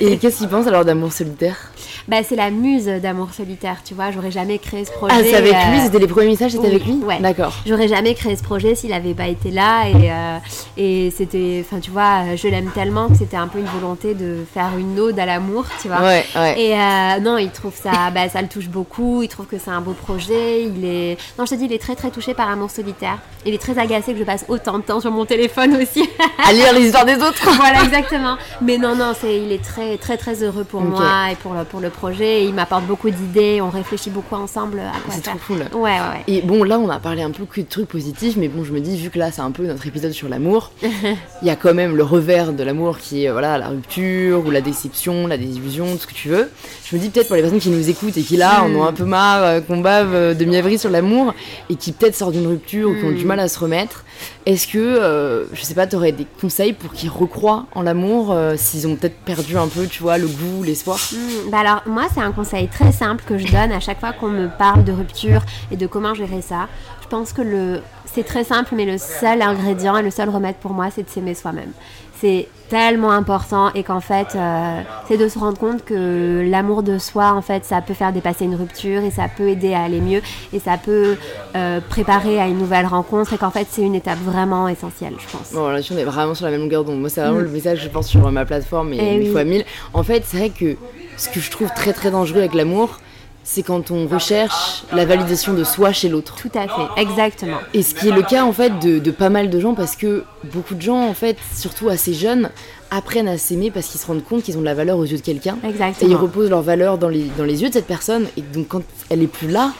Et 0.00 0.18
qu'est-ce 0.18 0.38
qu'il 0.38 0.48
pense 0.48 0.66
alors 0.66 0.84
d'amour 0.84 1.12
solitaire? 1.12 1.70
Bah 2.08 2.18
c'est 2.22 2.36
la 2.36 2.50
muse 2.50 2.86
d'amour 2.86 3.32
solitaire, 3.32 3.78
tu 3.84 3.94
vois, 3.94 4.10
j'aurais 4.10 4.30
jamais 4.30 4.58
créé 4.58 4.84
ce 4.84 4.92
projet. 4.92 5.14
Ah 5.16 5.22
c'est 5.22 5.36
avec 5.36 5.52
lui, 5.52 5.78
euh, 5.78 5.84
c'était 5.84 5.98
les 5.98 6.06
premiers 6.06 6.28
messages, 6.28 6.52
c'était 6.52 6.68
oui, 6.68 6.74
avec 6.74 6.86
lui 6.86 6.94
ouais. 7.04 7.20
D'accord. 7.20 7.52
J'aurais 7.66 7.88
jamais 7.88 8.14
créé 8.14 8.36
ce 8.36 8.42
projet 8.42 8.74
s'il 8.74 8.92
avait 8.92 9.14
pas 9.14 9.28
été 9.28 9.50
là 9.50 9.88
et, 9.88 10.10
euh, 10.10 10.38
et 10.76 11.10
c'était, 11.10 11.64
enfin 11.64 11.80
tu 11.80 11.90
vois, 11.90 12.36
je 12.36 12.48
l'aime 12.48 12.70
tellement 12.74 13.08
que 13.08 13.16
c'était 13.16 13.36
un 13.36 13.48
peu 13.48 13.58
une 13.58 13.66
volonté 13.66 14.14
de 14.14 14.44
faire 14.52 14.76
une 14.78 14.98
ode 14.98 15.18
à 15.18 15.26
l'amour, 15.26 15.64
tu 15.80 15.88
vois. 15.88 16.00
Ouais 16.00 16.24
ouais. 16.36 16.60
Et 16.60 16.74
euh, 16.74 17.20
non, 17.20 17.38
il 17.38 17.50
trouve 17.50 17.74
ça, 17.74 18.10
bah, 18.12 18.28
ça 18.28 18.42
le 18.42 18.48
touche 18.48 18.68
beaucoup. 18.68 19.22
Il 19.22 19.28
trouve 19.28 19.46
que 19.46 19.58
c'est 19.58 19.70
un 19.70 19.80
beau 19.80 19.92
projet. 19.92 20.64
Il 20.64 20.84
est, 20.84 21.16
non, 21.38 21.46
je 21.46 21.50
te 21.50 21.54
dis, 21.56 21.64
il 21.66 21.72
est 21.72 21.78
très 21.78 21.94
très 21.94 22.10
touché 22.10 22.34
par 22.34 22.48
Amour 22.48 22.70
solitaire. 22.70 23.18
Il 23.46 23.54
est 23.54 23.58
très 23.58 23.78
agacé 23.78 24.12
que 24.12 24.18
je 24.18 24.24
passe 24.24 24.44
autant 24.48 24.78
de 24.78 24.84
temps 24.84 25.00
sur 25.00 25.10
mon 25.10 25.24
téléphone 25.24 25.76
aussi. 25.76 26.08
À 26.46 26.52
lire 26.52 26.72
les 26.72 26.86
histoires 26.86 27.04
des 27.04 27.16
autres. 27.16 27.50
voilà, 27.56 27.82
exactement. 27.84 28.36
Mais 28.60 28.78
non, 28.78 28.94
non, 28.94 29.12
c'est, 29.18 29.38
il 29.38 29.52
est 29.52 29.62
très 29.62 29.96
très 29.98 30.16
très 30.16 30.42
heureux 30.42 30.64
pour 30.64 30.80
moi 30.80 31.30
et 31.32 31.36
pour 31.36 31.54
le 31.54 31.64
pour 31.64 31.80
le 31.80 31.90
projet. 31.94 32.42
Et 32.42 32.44
il 32.44 32.54
m'apporte 32.54 32.84
beaucoup 32.84 33.10
d'idées. 33.10 33.60
On 33.62 33.70
réfléchit 33.70 34.10
beaucoup 34.10 34.34
ensemble 34.34 34.80
à 34.80 34.98
quoi 35.04 35.14
C'est 35.14 35.22
trop 35.22 35.38
cool. 35.46 35.58
Ouais, 35.72 35.80
ouais, 35.80 35.90
ouais. 35.90 36.24
Et 36.28 36.42
bon, 36.42 36.62
là, 36.64 36.78
on 36.78 36.88
a 36.90 36.98
parlé 36.98 37.22
un 37.22 37.30
peu 37.30 37.44
que 37.44 37.60
de 37.60 37.66
trucs 37.66 37.88
positifs, 37.88 38.36
mais 38.36 38.48
bon, 38.48 38.64
je 38.64 38.72
me 38.72 38.80
dis, 38.80 38.96
vu 38.96 39.10
que 39.10 39.18
là, 39.18 39.30
c'est 39.32 39.40
un 39.42 39.50
peu 39.50 39.66
notre 39.66 39.86
épisode 39.86 40.12
sur 40.12 40.28
l'amour, 40.28 40.72
il 40.82 41.46
y 41.48 41.50
a 41.50 41.56
quand 41.56 41.74
même 41.74 41.96
le 41.96 42.02
revers 42.02 42.52
de 42.52 42.62
l'amour 42.62 42.98
qui 42.98 43.24
est, 43.24 43.30
voilà, 43.30 43.56
la 43.58 43.68
rupture, 43.68 44.44
ou 44.46 44.50
la 44.50 44.60
déception, 44.60 45.26
la 45.26 45.36
désillusion, 45.38 45.86
tout 45.96 46.02
ce 46.02 46.06
que 46.06 46.14
tu 46.14 46.28
veux. 46.28 46.50
Je 46.84 46.96
me 46.96 47.00
dis, 47.00 47.08
peut-être 47.10 47.28
pour 47.28 47.36
les 47.36 47.42
personnes 47.42 47.60
qui 47.60 47.70
nous 47.70 47.88
écoutent 47.88 48.16
et 48.16 48.22
qui, 48.22 48.36
là, 48.36 48.62
en 48.62 48.68
Mm. 48.68 48.76
ont 48.76 48.84
un 48.84 48.92
peu 48.92 49.04
marre, 49.04 49.42
euh, 49.44 49.60
qu'on 49.60 49.78
bave 49.78 50.14
euh, 50.14 50.34
de 50.34 50.44
mièvrerie 50.44 50.78
sur 50.78 50.90
l'amour, 50.90 51.32
et 51.70 51.76
qui 51.76 51.92
peut-être 51.92 52.14
sortent 52.16 52.32
d'une 52.32 52.46
rupture 52.46 52.90
ou 52.90 52.94
qui 52.94 53.04
ont 53.04 53.12
du 53.12 53.24
mal 53.24 53.40
à 53.40 53.48
se 53.48 53.58
remettre, 53.58 54.04
est-ce 54.46 54.66
que, 54.66 54.78
euh, 54.78 55.46
je 55.52 55.62
sais 55.62 55.74
pas, 55.74 55.86
t'aurais 55.86 56.12
des 56.12 56.26
conseils 56.40 56.72
pour 56.72 56.92
qu'ils 56.92 57.10
recroient 57.10 57.66
en 57.74 57.82
l'amour, 57.82 58.32
euh, 58.32 58.54
s'ils 58.56 58.86
ont 58.86 58.96
peut-être 58.96 59.16
perdu 59.24 59.56
un 59.56 59.68
peu, 59.68 59.86
tu 59.86 60.02
vois, 60.02 60.18
le 60.18 60.26
goût, 60.26 60.62
l'espoir? 60.62 60.98
Hmm, 61.12 61.50
bah 61.50 61.58
alors 61.58 61.82
moi 61.86 62.04
c'est 62.12 62.20
un 62.20 62.32
conseil 62.32 62.68
très 62.68 62.92
simple 62.92 63.24
que 63.26 63.38
je 63.38 63.46
donne 63.46 63.72
à 63.72 63.80
chaque 63.80 64.00
fois 64.00 64.12
qu'on 64.12 64.28
me 64.28 64.48
parle 64.48 64.84
de 64.84 64.92
rupture 64.92 65.42
et 65.70 65.76
de 65.76 65.86
comment 65.86 66.14
gérer 66.14 66.42
ça. 66.42 66.68
Je 67.02 67.08
pense 67.08 67.32
que 67.32 67.80
c'est 68.12 68.24
très 68.24 68.44
simple 68.44 68.74
mais 68.76 68.84
le 68.84 68.98
seul 68.98 69.42
ingrédient 69.42 69.96
et 69.96 70.02
le 70.02 70.10
seul 70.10 70.28
remède 70.28 70.56
pour 70.56 70.72
moi 70.72 70.88
c'est 70.94 71.02
de 71.02 71.10
s'aimer 71.10 71.34
soi-même. 71.34 71.72
C'est 72.20 72.48
tellement 72.68 73.10
important 73.10 73.70
et 73.74 73.82
qu'en 73.82 74.00
fait 74.00 74.28
euh, 74.34 74.80
c'est 75.06 75.16
de 75.16 75.28
se 75.28 75.38
rendre 75.38 75.58
compte 75.58 75.84
que 75.84 76.42
l'amour 76.48 76.82
de 76.82 76.98
soi 76.98 77.32
en 77.32 77.42
fait 77.42 77.64
ça 77.64 77.80
peut 77.82 77.94
faire 77.94 78.12
dépasser 78.12 78.44
une 78.46 78.54
rupture 78.54 79.02
et 79.02 79.10
ça 79.10 79.24
peut 79.34 79.48
aider 79.48 79.74
à 79.74 79.82
aller 79.82 80.00
mieux 80.00 80.22
et 80.52 80.58
ça 80.58 80.76
peut 80.78 81.16
euh, 81.56 81.80
préparer 81.88 82.40
à 82.40 82.46
une 82.48 82.58
nouvelle 82.58 82.86
rencontre 82.86 83.34
et 83.34 83.38
qu'en 83.38 83.50
fait 83.50 83.66
c'est 83.70 83.82
une 83.82 83.94
étape 83.94 84.18
vraiment 84.18 84.66
essentielle 84.68 85.14
je 85.18 85.36
pense. 85.36 85.52
Bon, 85.52 85.68
là, 85.68 85.80
on 85.90 85.96
est 85.98 86.04
vraiment 86.04 86.34
sur 86.34 86.46
la 86.46 86.50
même 86.52 86.62
longueur 86.62 86.84
d'onde. 86.84 87.00
Moi, 87.00 87.10
c'est 87.10 87.20
vraiment 87.20 87.38
Mm. 87.40 87.42
le 87.44 87.50
message 87.50 87.80
je 87.82 87.88
pense 87.88 88.08
sur 88.08 88.30
ma 88.32 88.44
plateforme 88.44 88.92
et 88.94 88.98
Eh 89.00 89.18
mille 89.18 89.26
oui. 89.28 89.32
fois 89.32 89.44
mille. 89.44 89.64
En 89.92 90.02
fait, 90.02 90.22
c'est 90.26 90.38
vrai 90.38 90.50
que 90.50 90.76
ce 91.16 91.28
que 91.28 91.40
je 91.40 91.50
trouve 91.50 91.68
très 91.76 91.92
très 91.92 92.10
dangereux 92.10 92.38
avec 92.38 92.54
l'amour, 92.54 92.98
c'est 93.46 93.62
quand 93.62 93.90
on 93.90 94.06
recherche 94.08 94.84
la 94.92 95.04
validation 95.04 95.52
de 95.52 95.62
soi 95.64 95.92
chez 95.92 96.08
l'autre. 96.08 96.34
Tout 96.36 96.50
à 96.54 96.62
fait, 96.62 97.00
exactement. 97.02 97.58
Et 97.74 97.82
ce 97.82 97.94
qui 97.94 98.08
est 98.08 98.12
le 98.12 98.22
cas 98.22 98.42
en 98.44 98.52
fait 98.52 98.70
de, 98.80 98.98
de 98.98 99.10
pas 99.10 99.28
mal 99.28 99.50
de 99.50 99.60
gens 99.60 99.74
parce 99.74 99.96
que 99.96 100.24
beaucoup 100.52 100.74
de 100.74 100.80
gens 100.82 101.06
en 101.06 101.14
fait, 101.14 101.36
surtout 101.54 101.88
assez 101.90 102.14
jeunes, 102.14 102.50
apprennent 102.90 103.28
à 103.28 103.36
s'aimer 103.38 103.70
parce 103.70 103.86
qu'ils 103.88 104.00
se 104.00 104.06
rendent 104.06 104.24
compte 104.24 104.42
qu'ils 104.44 104.56
ont 104.56 104.60
de 104.60 104.64
la 104.64 104.74
valeur 104.74 104.96
aux 104.98 105.04
yeux 105.04 105.18
de 105.18 105.22
quelqu'un. 105.22 105.56
Et 105.62 105.66
ils 105.66 105.70
Exactement. 105.70 106.18
reposent 106.18 106.48
leur 106.50 106.62
valeur 106.62 106.96
dans 106.96 107.08
les, 107.08 107.24
dans 107.36 107.44
les 107.44 107.62
yeux 107.62 107.68
de 107.68 107.74
cette 107.74 107.86
personne. 107.86 108.26
Et 108.36 108.42
donc 108.42 108.68
quand 108.68 108.82
elle 109.10 109.22
est 109.22 109.26
plus 109.26 109.48
là, 109.48 109.72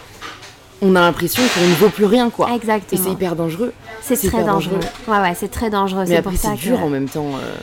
on 0.83 0.95
a 0.97 1.01
l'impression 1.01 1.43
qu'on 1.55 1.67
ne 1.67 1.75
vaut 1.77 1.89
plus 1.89 2.05
rien 2.05 2.29
quoi. 2.29 2.51
Et 2.51 2.57
Exactement. 2.57 3.01
c'est 3.03 3.11
hyper 3.13 3.35
dangereux. 3.35 3.73
C'est 4.03 4.17
très 4.29 4.45
dangereux. 4.45 4.81
Ouais, 5.09 5.19
ouais, 5.21 5.33
c'est 5.35 5.49
très 5.51 5.71
dangereux. 5.71 6.05
Mais 6.07 6.17
après 6.17 6.37
c'est 6.37 6.55
dur 6.57 6.79
que 6.79 6.83
en 6.85 6.91
même 6.91 7.09
temps. 7.09 7.29
euh. 7.37 7.55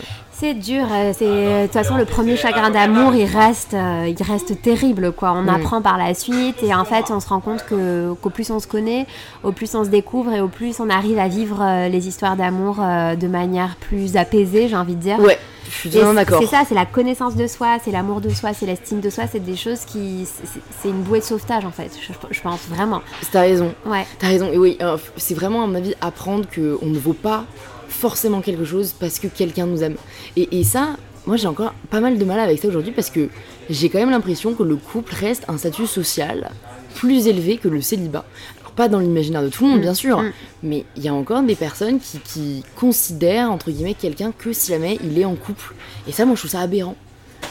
C'est 0.42 0.54
dur. 0.56 0.86
euh, 0.92 1.14
C'est 1.16 1.26
de 1.26 1.64
toute 1.66 1.74
façon 1.74 1.96
le 1.96 2.06
premier 2.06 2.36
chagrin 2.36 2.72
d'amour, 2.72 3.14
il 3.14 3.26
reste, 3.26 3.74
euh, 3.76 4.08
il 4.08 4.24
reste 4.24 4.62
terrible 4.62 5.12
quoi. 5.12 5.34
On 5.34 5.44
Mm. 5.44 5.50
apprend 5.50 5.82
par 5.82 5.98
la 5.98 6.14
suite 6.16 6.62
et 6.64 6.74
en 6.74 6.84
fait, 6.84 7.06
on 7.12 7.20
se 7.20 7.28
rend 7.30 7.40
compte 7.40 7.64
que 7.66 8.14
qu'au 8.22 8.30
plus 8.32 8.50
on 8.50 8.60
se 8.60 8.68
connaît, 8.68 9.06
au 9.44 9.52
plus 9.52 9.74
on 9.76 9.84
se 9.84 9.90
découvre 9.90 10.34
et 10.34 10.42
au 10.42 10.48
plus 10.48 10.80
on 10.80 10.90
arrive 10.90 11.20
à 11.20 11.28
vivre 11.28 11.60
euh, 11.62 11.88
les 11.90 12.08
histoires 12.08 12.36
d'amour 12.36 12.78
euh, 12.82 13.16
de 13.16 13.28
manière 13.28 13.76
plus 13.76 14.18
apaisée, 14.18 14.68
j'ai 14.68 14.76
envie 14.76 14.96
de 14.96 15.02
dire. 15.02 15.20
Ouais, 15.20 15.38
c'est- 15.70 15.90
d'accord. 16.16 16.40
C'est 16.42 16.48
ça, 16.48 16.64
c'est 16.68 16.76
la 16.76 16.86
connaissance 16.88 17.36
de 17.36 17.46
soi, 17.46 17.78
c'est 17.84 17.92
l'amour 17.92 18.20
de 18.20 18.30
soi, 18.30 18.50
c'est 18.54 18.66
l'estime 18.66 19.00
de 19.00 19.10
soi, 19.12 19.26
c'est 19.32 19.44
des 19.46 19.56
choses 19.56 19.82
qui, 19.86 20.26
c'est- 20.26 20.60
c'est 20.82 20.90
une 20.90 21.04
bouée 21.04 21.20
de 21.20 21.24
sauvetage 21.24 21.66
en 21.66 21.72
fait. 21.72 21.92
Je, 22.02 22.14
je 22.32 22.42
pense 22.42 22.62
vraiment. 22.68 23.02
T'as 23.32 23.42
raison. 23.42 23.74
Ouais. 23.86 24.06
T'as 24.18 24.28
raison, 24.28 24.50
et 24.52 24.58
oui, 24.58 24.78
euh, 24.82 24.98
c'est 25.18 25.36
vraiment 25.36 25.64
à 25.64 25.68
mon 25.68 25.76
avis 25.76 25.94
apprendre 26.02 26.46
qu'on 26.54 26.88
ne 26.88 26.98
vaut 26.98 27.14
pas 27.14 27.44
forcément 27.92 28.42
quelque 28.42 28.66
chose 28.66 28.94
parce 29.00 29.20
que 29.20 29.28
quelqu'un 29.28 29.66
nous 29.66 29.84
aime. 29.84 29.96
Et, 30.36 30.60
et 30.60 30.64
ça, 30.64 30.96
moi 31.26 31.38
j'ai 31.38 31.48
encore 31.48 31.74
pas 31.90 32.00
mal 32.00 32.18
de 32.18 32.26
mal 32.26 32.40
avec 32.40 32.60
ça 32.60 32.68
aujourd'hui 32.68 32.92
parce 32.92 33.10
que 33.10 33.30
j'ai 33.70 33.90
quand 33.90 34.00
même 34.00 34.10
l'impression 34.10 34.54
que 34.54 34.64
le 34.64 34.76
couple 34.76 35.14
reste 35.14 35.46
un 35.48 35.58
statut 35.58 35.88
social 35.88 36.52
plus 36.96 37.28
élevé 37.28 37.58
que 37.58 37.68
le 37.68 37.82
célibat. 37.82 38.26
Alors 38.62 38.72
pas 38.72 38.88
dans 38.88 39.00
l'imaginaire 39.00 39.44
de 39.44 39.50
tout 39.50 39.64
le 39.64 39.70
monde 39.72 39.80
Mm, 39.80 39.84
bien 39.84 39.94
sûr, 39.94 40.22
mm. 40.22 40.32
mais 40.64 40.86
il 40.96 41.04
y 41.04 41.08
a 41.08 41.14
encore 41.14 41.42
des 41.44 41.56
personnes 41.56 42.00
qui, 42.00 42.20
qui 42.20 42.64
considèrent 42.76 43.52
entre 43.52 43.72
guillemets 43.72 43.94
quelqu'un 43.94 44.32
que 44.32 44.54
si 44.54 44.72
jamais 44.72 44.98
il 45.04 45.18
est 45.20 45.26
en 45.26 45.36
couple. 45.36 45.74
Et 46.08 46.12
ça 46.12 46.26
moi 46.26 46.36
je 46.36 46.42
trouve 46.42 46.52
ça 46.52 46.62
aberrant. 46.62 46.96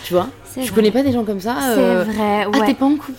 tu 0.04 0.14
vois. 0.14 0.28
Je 0.56 0.60
vrai. 0.62 0.70
connais 0.74 0.90
pas 0.90 1.02
des 1.02 1.12
gens 1.12 1.24
comme 1.24 1.40
ça. 1.40 1.56
C'est 1.74 1.80
euh, 1.80 2.04
vrai, 2.04 2.44
Ah, 2.44 2.48
ouais. 2.58 2.66
t'es 2.66 2.74
pas 2.74 2.86
en 2.86 2.96
couple. 2.96 3.12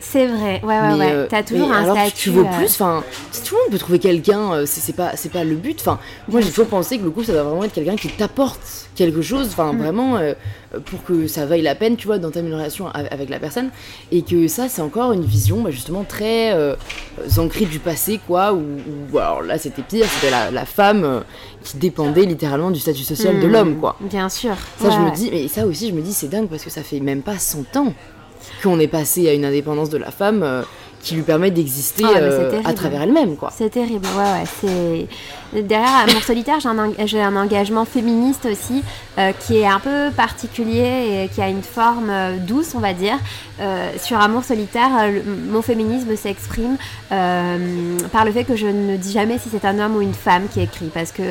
c'est 0.00 0.26
vrai, 0.26 0.60
ouais, 0.62 0.68
ouais, 0.80 0.88
Mais, 0.92 0.98
ouais. 0.98 1.12
euh, 1.12 1.26
T'as 1.28 1.42
toujours 1.42 1.68
mais 1.68 1.74
un 1.76 1.82
alors, 1.84 1.96
statut. 1.96 2.16
Tu 2.16 2.30
vaux 2.30 2.42
euh, 2.44 2.56
plus, 2.58 2.66
enfin, 2.66 3.02
si 3.32 3.42
tout 3.42 3.54
le 3.54 3.60
monde 3.62 3.70
peut 3.72 3.78
trouver 3.78 3.98
quelqu'un, 3.98 4.52
euh, 4.52 4.64
c'est 4.66 4.94
pas, 4.94 5.12
c'est 5.16 5.30
pas 5.32 5.44
le 5.44 5.54
but. 5.56 5.78
Enfin, 5.80 5.98
moi 6.28 6.40
j'ai 6.40 6.50
toujours 6.50 6.66
pensé 6.68 6.98
que 6.98 7.04
le 7.04 7.10
couple 7.10 7.26
ça 7.26 7.32
doit 7.32 7.42
vraiment 7.44 7.64
être 7.64 7.72
quelqu'un 7.72 7.96
qui 7.96 8.08
t'apporte 8.08 8.60
quelque 8.94 9.22
chose, 9.22 9.48
enfin 9.50 9.72
Mm. 9.72 9.78
vraiment 9.78 10.16
euh, 10.18 10.34
pour 10.86 11.02
que 11.04 11.26
ça 11.26 11.46
vaille 11.46 11.62
la 11.62 11.74
peine, 11.74 11.96
tu 11.96 12.06
vois, 12.06 12.18
d'entamer 12.18 12.48
une 12.48 12.54
relation 12.54 12.86
a- 12.88 12.90
avec 13.10 13.28
la 13.30 13.38
personne. 13.38 13.70
Et 14.12 14.22
que 14.22 14.46
ça 14.48 14.68
c'est 14.68 14.82
encore 14.82 15.12
une 15.12 15.24
vision 15.24 15.62
bah, 15.62 15.70
justement 15.70 16.04
très 16.04 16.52
ancrée 17.38 17.64
du 17.64 17.78
passé, 17.78 18.20
quoi. 18.26 18.52
Où- 18.52 19.18
alors 19.18 19.42
là 19.42 19.58
c'était 19.58 19.82
pire, 19.82 20.06
c'était 20.06 20.30
la, 20.30 20.50
la 20.50 20.64
femme 20.64 21.22
qui 21.62 21.76
dépendait 21.78 22.24
littéralement 22.26 22.70
du 22.70 22.78
statut 22.80 23.02
social 23.04 23.40
de 23.40 23.46
hmm, 23.46 23.50
l'homme, 23.52 23.76
quoi. 23.80 23.96
Bien 24.00 24.28
sûr. 24.28 24.54
Ça, 24.78 24.90
je 24.90 24.98
me 24.98 25.10
dis, 25.14 25.30
mais 25.32 25.48
ça 25.48 25.66
aussi, 25.66 25.88
je 25.88 25.94
me 25.94 26.02
dis, 26.02 26.12
c'est 26.12 26.28
dingue 26.28 26.46
parce 26.48 26.62
que 26.62 26.68
ça 26.74 26.82
fait 26.82 26.98
même 26.98 27.22
pas 27.22 27.38
100 27.38 27.76
ans 27.76 27.92
qu'on 28.62 28.80
est 28.80 28.88
passé 28.88 29.28
à 29.28 29.32
une 29.32 29.44
indépendance 29.44 29.90
de 29.90 29.98
la 29.98 30.10
femme 30.10 30.42
euh, 30.42 30.62
qui 31.00 31.14
lui 31.14 31.22
permet 31.22 31.52
d'exister 31.52 32.04
Ah, 32.04 32.18
euh, 32.18 32.60
à 32.64 32.72
travers 32.72 33.02
elle-même, 33.02 33.36
quoi. 33.36 33.50
C'est 33.54 33.70
terrible, 33.70 34.06
ouais, 34.16 34.68
ouais. 34.68 35.06
Derrière 35.62 35.94
Amour 36.08 36.22
solitaire, 36.22 36.58
j'ai 37.06 37.20
un, 37.20 37.36
engagement 37.36 37.84
féministe 37.84 38.46
aussi 38.50 38.82
euh, 39.18 39.30
qui 39.46 39.58
est 39.58 39.66
un 39.66 39.78
peu 39.78 40.10
particulier 40.16 41.22
et 41.24 41.28
qui 41.32 41.40
a 41.40 41.48
une 41.48 41.62
forme 41.62 42.10
euh, 42.10 42.36
douce, 42.38 42.74
on 42.74 42.80
va 42.80 42.92
dire. 42.92 43.16
Euh, 43.60 43.90
sur 44.02 44.18
Amour 44.18 44.42
solitaire, 44.42 44.90
mon 45.48 45.62
féminisme 45.62 46.16
s'exprime 46.16 46.76
par 47.08 48.24
le 48.24 48.32
fait 48.32 48.42
que 48.44 48.56
je 48.56 48.66
ne 48.66 48.96
dis 48.96 49.12
jamais 49.12 49.38
si 49.38 49.48
c'est 49.48 49.64
un 49.64 49.78
homme 49.78 49.94
ou 49.96 50.00
une 50.00 50.14
femme 50.14 50.48
qui 50.52 50.60
écrit, 50.60 50.90
parce 50.92 51.12
que 51.12 51.22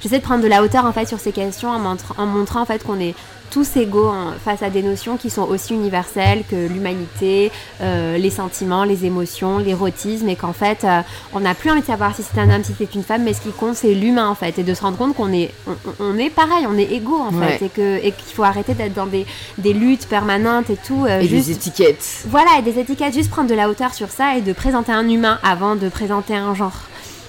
j'essaie 0.00 0.18
de 0.18 0.24
prendre 0.24 0.42
de 0.42 0.48
la 0.48 0.62
hauteur 0.62 0.86
en 0.86 0.92
fait 0.92 1.06
sur 1.06 1.20
ces 1.20 1.32
questions 1.32 1.68
en, 1.68 1.78
montra- 1.78 2.14
en 2.16 2.24
montrant 2.26 2.62
en 2.62 2.66
fait 2.66 2.82
qu'on 2.82 2.98
est 2.98 3.14
tous 3.50 3.76
égaux 3.76 4.12
face 4.44 4.62
à 4.62 4.68
des 4.68 4.82
notions 4.82 5.16
qui 5.16 5.30
sont 5.30 5.42
aussi 5.42 5.72
universelles 5.72 6.44
que 6.50 6.56
l'humanité, 6.68 7.50
les 7.80 8.30
sentiments, 8.30 8.84
les 8.84 9.06
émotions, 9.06 9.58
l'érotisme, 9.58 10.28
et 10.28 10.36
qu'en 10.36 10.52
fait, 10.52 10.86
on 11.32 11.40
n'a 11.40 11.54
plus 11.54 11.70
envie 11.70 11.80
de 11.80 11.86
savoir 11.86 12.14
si 12.14 12.22
c'est 12.22 12.38
un 12.38 12.50
homme, 12.54 12.62
si 12.64 12.74
c'est 12.76 12.94
une 12.94 13.02
femme, 13.02 13.22
mais 13.24 13.32
ce 13.32 13.40
qui 13.40 13.50
c'est 13.74 13.94
l'humain, 13.94 14.28
en 14.28 14.34
fait, 14.34 14.58
et 14.58 14.62
de 14.62 14.74
se 14.74 14.82
rendre 14.82 14.96
compte 14.96 15.14
qu'on 15.14 15.32
est, 15.32 15.50
on, 15.66 15.72
on 16.00 16.18
est 16.18 16.30
pareil, 16.30 16.66
on 16.68 16.76
est 16.78 16.90
égaux, 16.92 17.20
en 17.20 17.32
Ouais. 17.34 17.58
fait, 17.58 17.66
et 17.66 17.68
que- 17.68 17.96
et 17.98 18.12
qu'il 18.12 18.34
faut 18.34 18.42
arrêter 18.44 18.74
d'être 18.74 18.94
dans 18.94 19.06
des, 19.06 19.26
des 19.58 19.72
luttes 19.72 20.06
permanentes 20.06 20.70
et 20.70 20.76
tout. 20.76 21.04
euh, 21.06 21.20
Et 21.20 21.28
juste- 21.28 21.46
des 21.48 21.52
étiquettes. 21.52 22.24
voilà, 22.26 22.50
et 22.58 22.62
des 22.62 22.78
étiquettes, 22.78 23.14
juste 23.14 23.30
prendre 23.30 23.48
de 23.50 23.54
la 23.54 23.68
hauteur 23.68 23.94
sur 23.94 24.08
ça 24.10 24.36
et 24.36 24.40
de 24.40 24.52
présenter 24.52 24.92
un 24.92 25.08
humain 25.08 25.38
avant 25.42 25.76
de 25.76 25.88
présenter 25.88 26.34
un 26.34 26.54
genre. 26.54 26.72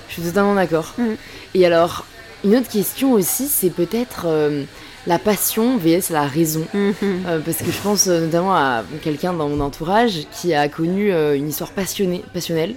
Je 0.07 0.13
suis 0.13 0.21
totalement 0.23 0.55
d'accord. 0.55 0.93
Mm. 0.97 1.03
Et 1.55 1.65
alors, 1.65 2.05
une 2.43 2.55
autre 2.55 2.69
question 2.69 3.11
aussi, 3.13 3.47
c'est 3.47 3.69
peut-être 3.69 4.23
euh, 4.25 4.63
la 5.07 5.19
passion 5.19 5.77
vs 5.77 6.09
la 6.11 6.23
raison. 6.23 6.65
Mhm. 6.73 6.93
Euh, 7.27 7.39
parce 7.39 7.57
que 7.57 7.71
je 7.71 7.77
pense 7.81 8.07
notamment 8.07 8.53
à 8.55 8.83
quelqu'un 9.01 9.33
dans 9.33 9.49
mon 9.49 9.59
entourage 9.61 10.27
qui 10.31 10.53
a 10.53 10.67
connu 10.69 11.11
une 11.11 11.49
histoire 11.49 11.71
passionnée, 11.71 12.23
passionnelle. 12.33 12.75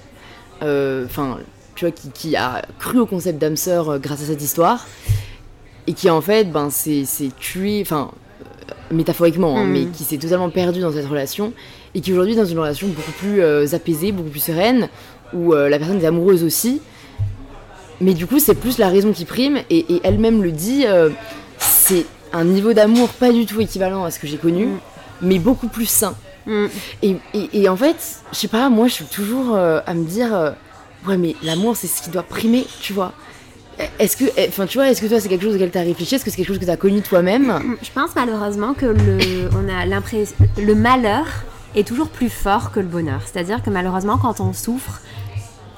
Euh, 0.63 1.05
Enfin, 1.07 1.39
tu 1.75 1.85
vois, 1.85 1.93
qui, 1.93 2.11
qui 2.11 2.37
a 2.37 2.62
cru 2.79 2.99
au 2.99 3.07
concept 3.07 3.39
d'âme 3.39 3.57
sœur 3.57 3.89
euh, 3.91 3.99
grâce 3.99 4.23
à 4.23 4.27
cette 4.27 4.43
histoire. 4.43 4.87
Et 5.87 5.95
qui 5.95 6.09
en 6.11 6.20
fait, 6.20 6.45
ben, 6.51 6.70
s'est 6.70 7.05
tué, 7.41 7.81
enfin, 7.83 8.11
euh, 8.70 8.75
métaphoriquement, 8.95 9.59
hein, 9.59 9.64
Mm. 9.64 9.73
mais 9.73 9.85
qui 9.87 10.05
s'est 10.05 10.18
totalement 10.18 10.51
perdu 10.51 10.81
dans 10.81 10.93
cette 10.93 11.09
relation. 11.09 11.53
Et 11.95 12.01
qui 12.01 12.12
aujourd'hui 12.12 12.35
est 12.35 12.39
dans 12.39 12.45
une 12.47 12.59
relation 12.59 12.87
beaucoup 12.89 13.12
plus 13.12 13.41
euh, 13.43 13.66
apaisée, 13.73 14.12
beaucoup 14.12 14.31
plus 14.31 14.41
sereine, 14.41 14.89
où 15.35 15.53
euh, 15.55 15.68
la 15.68 15.79
personne 15.79 16.01
est 16.01 16.07
amoureuse 16.07 16.45
aussi. 16.45 16.81
Mais 18.01 18.14
du 18.14 18.27
coup, 18.27 18.39
c'est 18.39 18.55
plus 18.55 18.79
la 18.79 18.89
raison 18.89 19.12
qui 19.12 19.25
prime, 19.25 19.59
et, 19.70 19.95
et 19.95 20.01
elle-même 20.05 20.43
le 20.43 20.51
dit, 20.53 20.85
euh, 20.87 21.11
c'est 21.59 22.07
un 22.33 22.45
niveau 22.45 22.73
d'amour 22.73 23.09
pas 23.11 23.31
du 23.33 23.45
tout 23.47 23.61
équivalent 23.61 24.05
à 24.05 24.11
ce 24.11 24.18
que 24.18 24.27
j'ai 24.27 24.39
connu, 24.39 24.66
Mm. 24.66 24.79
mais 25.23 25.39
beaucoup 25.39 25.68
plus 25.68 25.87
sain. 25.87 26.14
Mm. 26.47 26.66
Et, 27.03 27.16
et- 27.35 27.49
et 27.62 27.68
en 27.68 27.77
fait, 27.77 27.97
je 28.33 28.39
sais 28.39 28.49
pas, 28.49 28.68
moi 28.70 28.89
je 28.89 28.95
suis 28.95 29.05
toujours 29.05 29.57
à 29.57 29.95
me 29.95 30.05
dire, 30.05 30.55
ouais, 31.07 31.17
mais 31.17 31.37
l'amour 31.43 31.77
c'est 31.77 31.87
ce 31.87 32.03
qui 32.03 32.11
doit 32.11 32.23
primer, 32.23 32.67
tu 32.81 32.93
vois. 32.93 33.13
Est-ce 33.99 34.17
que, 34.17 34.25
enfin, 34.49 34.67
tu 34.67 34.79
vois, 34.79 34.91
est-ce 34.91 35.01
que 35.01 35.07
toi 35.07 35.19
c'est 35.19 35.29
quelque 35.29 35.43
chose 35.43 35.55
auquel 35.55 35.71
t'as 35.71 35.83
réfléchi? 35.83 36.15
Est-ce 36.15 36.25
que 36.25 36.31
c'est 36.31 36.37
quelque 36.37 36.49
chose 36.49 36.59
que 36.59 36.65
t'as 36.65 36.77
connu 36.77 37.01
toi-même? 37.01 37.77
Je 37.83 37.91
pense 37.91 38.11
malheureusement 38.15 38.75
que 38.75 38.87
le, 38.87 39.49
on 39.55 39.69
a 39.69 39.87
le 39.87 40.75
malheur 40.75 41.25
est 41.75 41.87
toujours 41.87 42.09
plus 42.09 42.29
fort 42.29 42.71
que 42.71 42.81
le 42.81 42.87
bonheur. 42.87 43.23
C'est-à-dire 43.25 43.63
que 43.63 43.71
malheureusement, 43.71 44.19
quand 44.19 44.41
on 44.41 44.53
souffre, 44.53 45.01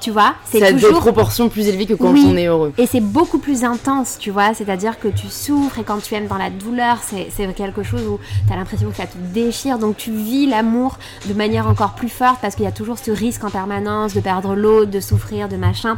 tu 0.05 0.11
vois, 0.11 0.35
c'est 0.45 0.59
Ça 0.59 0.67
a 0.67 0.71
des 0.71 0.79
toujours 0.79 0.99
proportions 0.99 1.49
plus 1.49 1.67
élevées 1.67 1.87
que 1.87 1.95
quand 1.95 2.11
Oui. 2.11 2.27
on 2.31 2.37
est 2.37 2.45
heureux. 2.45 2.71
Et 2.77 2.85
c'est 2.85 2.99
beaucoup 3.01 3.39
plus 3.39 3.63
intense, 3.63 4.17
tu 4.19 4.29
vois. 4.29 4.53
C'est-à-dire 4.53 4.99
que 4.99 5.07
tu 5.07 5.29
souffres 5.29 5.79
et 5.79 5.83
quand 5.83 5.97
tu 5.99 6.13
aimes 6.13 6.27
dans 6.27 6.37
la 6.37 6.51
douleur, 6.51 6.97
c'est 7.01 7.29
c'est 7.35 7.51
quelque 7.55 7.81
chose 7.81 8.03
où 8.05 8.19
tu 8.45 8.53
as 8.53 8.55
l'impression 8.55 8.91
que 8.91 8.97
ça 8.97 9.07
te 9.07 9.17
déchire. 9.17 9.79
Donc 9.79 9.97
tu 9.97 10.11
vis 10.11 10.45
l'amour 10.45 10.99
de 11.25 11.33
manière 11.33 11.65
encore 11.67 11.93
plus 11.95 12.09
forte 12.09 12.37
parce 12.39 12.53
qu'il 12.53 12.65
y 12.65 12.67
a 12.67 12.71
toujours 12.71 12.99
ce 12.99 13.09
risque 13.09 13.43
en 13.43 13.49
permanence 13.49 14.13
de 14.13 14.19
perdre 14.19 14.53
l'autre, 14.53 14.91
de 14.91 14.99
souffrir, 14.99 15.49
de 15.49 15.55
machin. 15.57 15.97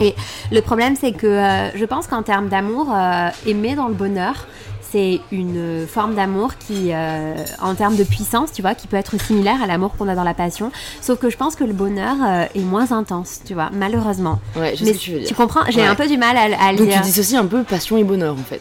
Et 0.00 0.14
le 0.52 0.60
problème, 0.60 0.94
c'est 0.98 1.12
que 1.12 1.26
euh, 1.26 1.76
je 1.76 1.84
pense 1.84 2.06
qu'en 2.06 2.22
termes 2.22 2.48
d'amour, 2.48 2.92
euh, 2.94 3.28
aimer 3.44 3.74
dans 3.74 3.88
le 3.88 3.94
bonheur, 3.94 4.46
c'est 4.92 5.20
une 5.32 5.86
forme 5.86 6.14
d'amour 6.14 6.52
qui, 6.58 6.92
euh, 6.92 7.34
en 7.62 7.74
termes 7.74 7.96
de 7.96 8.04
puissance, 8.04 8.52
tu 8.52 8.60
vois, 8.62 8.74
qui 8.74 8.86
peut 8.86 8.96
être 8.98 9.18
similaire 9.20 9.62
à 9.62 9.66
l'amour 9.66 9.96
qu'on 9.96 10.06
a 10.06 10.14
dans 10.14 10.22
la 10.22 10.34
passion. 10.34 10.70
Sauf 11.00 11.18
que 11.18 11.30
je 11.30 11.36
pense 11.38 11.56
que 11.56 11.64
le 11.64 11.72
bonheur 11.72 12.14
euh, 12.22 12.44
est 12.54 12.60
moins 12.60 12.92
intense, 12.92 13.40
tu 13.46 13.54
vois, 13.54 13.70
malheureusement. 13.72 14.38
Ouais, 14.54 14.72
je 14.76 14.84
sais 14.84 14.84
Mais 14.84 14.92
ce 14.92 14.98
que 14.98 15.02
tu 15.04 15.10
veux 15.12 15.20
dire. 15.20 15.36
comprends 15.36 15.62
J'ai 15.70 15.80
Ouais. 15.80 15.86
un 15.86 15.94
peu 15.94 16.06
du 16.06 16.16
mal 16.18 16.36
à, 16.36 16.42
à 16.62 16.72
le 16.72 16.78
Donc 16.78 16.90
tu 16.90 17.00
dissocies 17.00 17.36
un 17.36 17.46
peu 17.46 17.62
passion 17.64 17.96
et 17.96 18.04
bonheur 18.04 18.34
en 18.34 18.44
fait. 18.44 18.60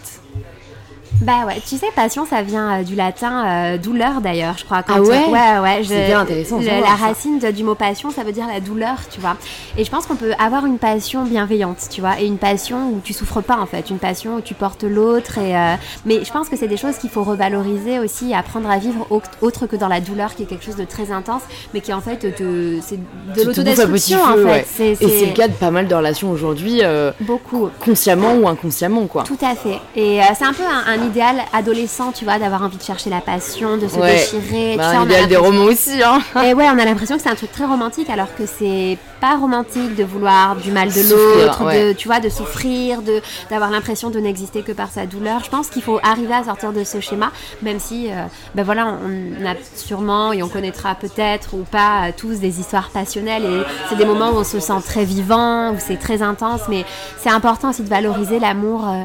Bah 1.22 1.46
ouais, 1.46 1.62
tu 1.68 1.78
sais, 1.78 1.86
passion, 1.96 2.26
ça 2.26 2.42
vient 2.42 2.80
euh, 2.80 2.84
du 2.84 2.96
latin 2.96 3.46
euh, 3.46 3.78
douleur 3.78 4.22
d'ailleurs, 4.22 4.56
je 4.58 4.66
crois. 4.66 4.82
quand- 4.82 4.94
Ah 4.98 5.02
ouais 5.02 5.26
Ouais, 5.28 5.60
ouais. 5.62 5.82
C'est 5.86 6.08
bien 6.08 6.22
intéressant 6.22 6.58
de 6.58 6.64
le- 6.64 6.70
savoir 6.70 6.90
La 6.92 6.98
ça. 6.98 7.06
racine 7.06 7.38
de- 7.38 7.52
du 7.52 7.64
mot 7.64 7.76
passion, 7.76 8.10
ça 8.10 8.24
veut 8.24 8.32
dire 8.32 8.48
la 8.52 8.60
douleur, 8.60 8.96
tu 9.12 9.20
vois. 9.20 9.36
Et 9.78 9.84
je 9.84 9.92
pense 9.92 10.08
qu'on 10.08 10.16
peut 10.16 10.32
avoir 10.40 10.66
une 10.66 10.80
passion 10.80 11.24
bienveillante, 11.24 11.78
tu 11.92 12.02
vois, 12.02 12.20
et 12.20 12.26
une 12.26 12.38
passion 12.40 12.90
où 12.90 13.02
tu 13.04 13.14
souffres 13.14 13.42
pas 13.42 13.58
en 13.60 13.68
fait, 13.68 13.92
une 13.92 14.00
passion 14.00 14.38
où 14.38 14.42
tu 14.42 14.56
portes 14.56 14.84
l'autre. 14.84 15.38
Et 15.38 15.56
euh, 15.56 15.76
mais 16.06 16.24
je 16.26 16.32
pense 16.32 16.50
que 16.50 16.56
c'est 16.58 16.68
des 16.68 16.78
choses 16.78 16.98
qu'il 16.98 17.12
faut 17.12 17.24
revaloriser 17.24 18.00
aussi, 18.00 18.34
apprendre 18.34 18.70
à 18.72 18.80
vivre 18.80 19.06
au- 19.12 19.22
autre 19.42 19.68
que 19.68 19.76
dans 19.76 19.90
la 19.90 20.00
douleur, 20.00 20.34
qui 20.34 20.44
est 20.44 20.48
quelque 20.48 20.66
chose 20.66 20.76
de 20.78 20.86
très 20.86 21.12
intense, 21.12 21.44
mais 21.76 21.82
qui 21.82 21.94
en 21.94 22.02
fait 22.02 22.20
c'est 22.22 22.40
de 22.40 23.44
l'autodestruction 23.46 24.24
en 24.24 24.34
fait. 24.34 24.44
ouais. 24.44 24.66
Et 24.80 24.96
c'est 24.96 25.26
le 25.28 25.34
cas 25.34 25.48
de 25.48 25.54
pas 25.54 25.70
mal 25.72 25.88
de 25.88 25.94
relations 25.94 26.32
aujourd'hui, 26.32 26.82
beaucoup. 27.20 27.70
consciemment 27.86 28.34
ou 28.34 28.48
inconsciemment 28.48 29.06
quoi. 29.06 29.22
Tout 29.24 29.38
à 29.44 29.54
fait. 29.56 29.80
Et 29.96 30.20
c'est 30.36 30.46
un 30.46 30.54
peu 30.54 30.64
un, 30.64 30.92
un 30.92 31.01
idéal 31.08 31.38
adolescent, 31.54 32.12
tu 32.12 32.24
vois, 32.26 32.40
d'avoir 32.40 32.62
envie 32.64 32.78
de 32.78 32.84
chercher 32.84 33.10
la 33.10 33.22
passion, 33.22 33.78
de 33.78 33.88
se 33.88 33.96
Ouais. 33.98 34.14
déchirer. 34.16 34.78
Bah, 34.78 34.84
tu 34.86 34.92
sais, 34.92 34.98
on 34.98 35.02
a 35.02 35.06
l'idéal 35.06 35.28
des 35.28 35.38
romans 35.38 35.64
aussi, 35.66 36.02
hein. 36.04 36.20
Et 36.44 36.54
ouais, 36.54 36.66
on 36.74 36.80
a 36.80 36.86
l'impression 36.86 37.16
que 37.18 37.22
c'est 37.24 37.30
un 37.30 37.36
truc 37.36 37.52
très 37.52 37.66
romantique, 37.66 38.10
alors 38.10 38.34
que 38.36 38.44
c'est 38.46 38.98
pas 39.20 39.36
romantique 39.38 39.96
de 39.96 40.04
vouloir 40.04 40.56
du 40.56 40.72
mal 40.72 40.90
de 40.92 41.02
l'autre, 41.10 41.64
ouais. 41.66 41.94
tu 41.96 42.08
vois, 42.08 42.20
de 42.20 42.30
souffrir, 42.30 43.02
de 43.04 43.22
d'avoir 43.50 43.70
l'impression 43.70 44.10
de 44.10 44.20
n'exister 44.20 44.64
que 44.64 44.72
par 44.72 44.90
sa 44.90 45.06
douleur. 45.06 45.44
Je 45.44 45.50
pense 45.50 45.68
qu'il 45.68 45.84
faut 45.84 46.00
arriver 46.04 46.34
à 46.34 46.44
sortir 46.44 46.72
de 46.74 46.84
ce 46.84 47.00
schéma, 47.00 47.32
même 47.62 47.80
si, 47.80 48.08
euh, 48.10 48.26
ben 48.56 48.64
voilà, 48.64 48.88
on, 48.88 49.42
on 49.42 49.46
a 49.46 49.54
sûrement 49.76 50.34
et 50.34 50.42
on 50.42 50.48
connaîtra 50.50 50.96
peut-être 50.96 51.54
ou 51.54 51.64
pas 51.70 52.08
euh, 52.08 52.12
tous 52.18 52.40
des 52.40 52.60
histoires 52.60 52.90
passionnelles 52.90 53.44
et 53.46 53.62
c'est 53.90 53.96
des 53.96 54.06
moments 54.06 54.30
où 54.32 54.38
on 54.38 54.44
se 54.44 54.60
sent 54.60 54.82
très 54.86 55.06
vivant, 55.06 55.72
où 55.72 55.76
c'est 55.80 55.98
très 56.00 56.22
intense, 56.24 56.62
mais 56.70 56.84
c'est 57.20 57.30
important 57.30 57.70
aussi 57.70 57.84
de 57.84 57.90
valoriser 57.90 58.40
l'amour. 58.40 58.88
euh, 58.88 59.04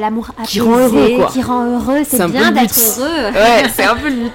l'amour 0.00 0.30
Qui 0.46 0.60
rend 0.60 0.78
heureux, 0.78 1.10
quoi. 1.16 1.26
qui 1.32 1.42
rend 1.42 1.64
heureux, 1.66 2.02
c'est 2.08 2.26
bien 2.28 2.50
d'être 2.52 2.78
heureux. 2.98 3.32
Ouais, 3.32 3.64
c'est 3.74 3.84
un 3.84 3.96
peu 3.96 4.08
le 4.08 4.14
but. 4.16 4.32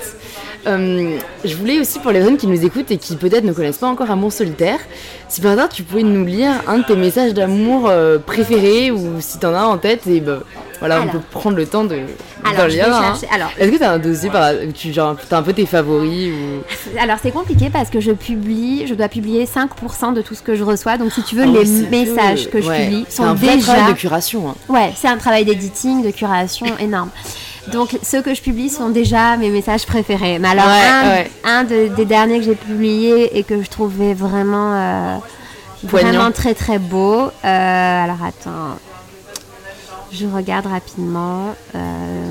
Euh, 0.66 1.18
je 1.44 1.56
voulais 1.58 1.80
aussi 1.80 2.00
pour 2.00 2.12
les 2.12 2.20
personnes 2.20 2.38
qui 2.38 2.48
nous 2.48 2.64
écoutent 2.66 2.90
et 2.90 2.98
qui 2.98 3.18
peut-être 3.18 3.44
ne 3.44 3.52
connaissent 3.52 3.80
pas 3.80 3.88
encore 3.90 4.10
Amour 4.10 4.32
solitaire, 4.32 4.80
si 5.28 5.42
par 5.42 5.52
hasard 5.52 5.68
tu 5.70 5.84
pouvais 5.84 6.04
nous 6.04 6.24
lire 6.24 6.52
un 6.68 6.78
de 6.80 6.84
tes 6.86 6.96
messages 6.96 7.34
d'amour 7.34 7.90
euh, 7.90 8.18
préférés 8.18 8.90
ou 8.90 9.20
si 9.20 9.40
t'en 9.40 9.54
as 9.54 9.64
en 9.66 9.78
tête 9.78 10.08
et 10.08 10.22
ben 10.22 10.40
voilà 10.84 11.00
on 11.00 11.02
Alors. 11.04 11.14
peut 11.14 11.20
prendre 11.32 11.56
le 11.56 11.66
temps 11.66 11.86
de 11.86 11.96
d'en 12.44 12.50
Alors, 12.52 12.70
je 12.70 12.76
vais 12.78 12.84
lire. 12.84 12.94
un. 12.94 13.02
chercher. 13.16 13.28
Alors, 13.34 13.50
Est-ce 13.58 13.72
que 13.72 13.78
t'as 13.78 13.92
un 13.92 14.00
dossier 14.00 14.30
par 14.30 14.52
tu 14.74 14.92
genre 14.92 15.16
t'as 15.30 15.38
un 15.38 15.42
peu 15.44 15.54
tes 15.54 15.66
favoris 15.66 16.32
ou? 16.34 17.00
Alors 17.00 17.18
c'est 17.24 17.32
compliqué 17.32 17.70
parce 17.72 17.90
que 17.90 18.00
je 18.02 18.12
publie, 18.12 18.86
je 18.88 18.94
dois 18.94 19.08
publier 19.08 19.46
5% 19.46 20.14
de 20.14 20.22
tout 20.22 20.36
ce 20.36 20.42
que 20.42 20.56
je 20.56 20.64
reçois. 20.64 20.98
Donc 20.98 21.12
si 21.14 21.24
tu 21.24 21.36
veux, 21.36 21.44
Ah 21.44 21.60
les 21.60 21.66
c'est 21.66 21.90
messages 21.90 22.50
que 22.50 22.62
je 22.62 22.68
ouais. 22.68 22.84
publie 22.86 23.06
C'est 23.08 23.18
sont 23.18 23.24
un 23.24 23.34
vrai 23.34 23.56
déjà... 23.56 23.74
travail 23.74 23.94
de 23.94 23.98
curation. 23.98 24.50
hein. 24.50 24.56
Ouais, 24.70 24.92
c'est 24.96 25.08
un 25.08 25.18
travail 25.18 25.46
d'éditing, 25.46 26.04
de 26.04 26.12
curation 26.12 26.66
énorme. 26.80 27.10
Donc 27.72 27.98
ceux 28.04 28.22
que 28.22 28.34
je 28.34 28.42
publie 28.42 28.70
sont 28.70 28.90
déjà 28.90 29.38
mes 29.38 29.50
messages 29.50 29.86
préférés. 29.86 30.38
Mais 30.38 30.50
alors 30.50 30.66
Ouais, 30.66 30.72
un, 30.92 31.10
ouais. 31.12 31.32
un 31.46 31.64
de- 31.64 31.96
des 31.96 32.04
derniers 32.06 32.40
que 32.40 32.44
j'ai 32.46 32.56
publié 32.56 33.38
et 33.40 33.44
que 33.44 33.64
je 33.64 33.70
trouvais 33.70 34.14
vraiment, 34.14 34.74
euh, 34.74 35.16
vraiment 35.84 36.32
très 36.32 36.54
très 36.56 36.78
beau. 36.80 37.32
euh, 37.46 38.04
alors 38.04 38.18
attends, 38.26 38.78
je 40.14 40.26
regarde 40.28 40.68
rapidement. 40.68 41.56
euh, 41.76 42.24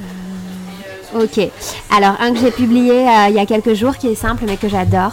Euh, 0.00 1.22
Ok. 1.24 1.48
Alors, 1.96 2.16
un 2.20 2.32
que 2.32 2.40
j'ai 2.40 2.50
publié 2.50 3.06
euh, 3.08 3.26
il 3.28 3.34
y 3.36 3.38
a 3.38 3.46
quelques 3.46 3.74
jours 3.74 3.96
qui 3.96 4.08
est 4.08 4.14
simple 4.16 4.44
mais 4.46 4.56
que 4.56 4.68
j'adore. 4.68 5.12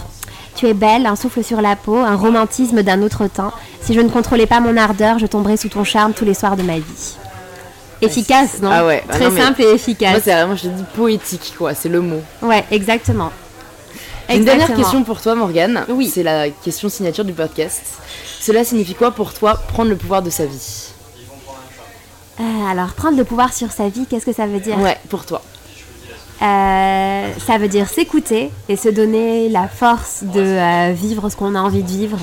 Tu 0.56 0.68
es 0.68 0.74
belle, 0.74 1.06
un 1.06 1.16
souffle 1.16 1.44
sur 1.44 1.62
la 1.62 1.76
peau, 1.76 1.96
un 1.98 2.16
romantisme 2.16 2.82
d'un 2.84 3.02
autre 3.04 3.28
temps. 3.28 3.52
Si 3.82 3.94
je 3.94 4.00
ne 4.02 4.10
contrôlais 4.10 4.48
pas 4.48 4.60
mon 4.60 4.76
ardeur, 4.78 5.20
je 5.20 5.26
tomberais 5.28 5.58
sous 5.58 5.70
ton 5.70 5.84
charme 5.84 6.14
tous 6.14 6.26
les 6.26 6.34
soirs 6.34 6.56
de 6.58 6.64
ma 6.64 6.78
vie. 6.78 7.16
Efficace, 8.02 8.60
non? 8.62 8.70
Ah 8.74 8.86
ouais, 8.86 9.04
bah 9.08 9.14
Très 9.14 9.30
non, 9.30 9.38
simple 9.38 9.62
et 9.62 9.66
Moi, 9.66 9.74
efficace. 9.76 10.22
c'est 10.24 10.34
vraiment, 10.34 10.56
je 10.56 10.64
te 10.64 10.68
dis, 10.70 10.84
poétique, 10.96 11.54
quoi. 11.58 11.76
C'est 11.76 11.88
le 11.90 12.02
mot. 12.02 12.22
Ouais, 12.42 12.66
exactement. 12.72 13.32
Une 14.34 14.46
dernière 14.46 14.74
question 14.74 15.04
pour 15.04 15.22
toi, 15.22 15.36
Morgane. 15.36 15.86
Oui. 15.90 16.08
C'est 16.08 16.24
la 16.24 16.50
question 16.50 16.90
signature 16.90 17.26
du 17.26 17.34
podcast. 17.34 17.82
Cela 18.40 18.64
signifie 18.64 18.96
quoi 18.96 19.12
pour 19.12 19.34
toi 19.34 19.56
prendre 19.56 19.90
le 19.90 19.96
pouvoir 19.96 20.22
de 20.22 20.30
sa 20.30 20.46
vie? 20.46 20.88
Euh, 22.40 22.44
alors, 22.70 22.90
prendre 22.94 23.18
le 23.18 23.24
pouvoir 23.24 23.54
sur 23.54 23.72
sa 23.72 23.90
vie, 23.90 24.06
qu'est-ce 24.10 24.26
que 24.26 24.34
ça 24.34 24.48
veut 24.48 24.60
dire? 24.60 24.80
Ouais, 24.80 24.98
pour 25.10 25.26
toi. 25.26 25.42
Euh, 26.42 27.28
ça 27.46 27.60
veut 27.60 27.68
dire 27.68 27.88
s'écouter 27.88 28.50
et 28.68 28.76
se 28.76 28.90
donner 28.90 29.48
la 29.50 29.68
force 29.68 30.24
de 30.24 30.42
euh, 30.42 30.92
vivre 30.92 31.30
ce 31.30 31.36
qu'on 31.36 31.54
a 31.54 31.60
envie 31.60 31.84
de 31.84 31.88
vivre. 31.88 32.18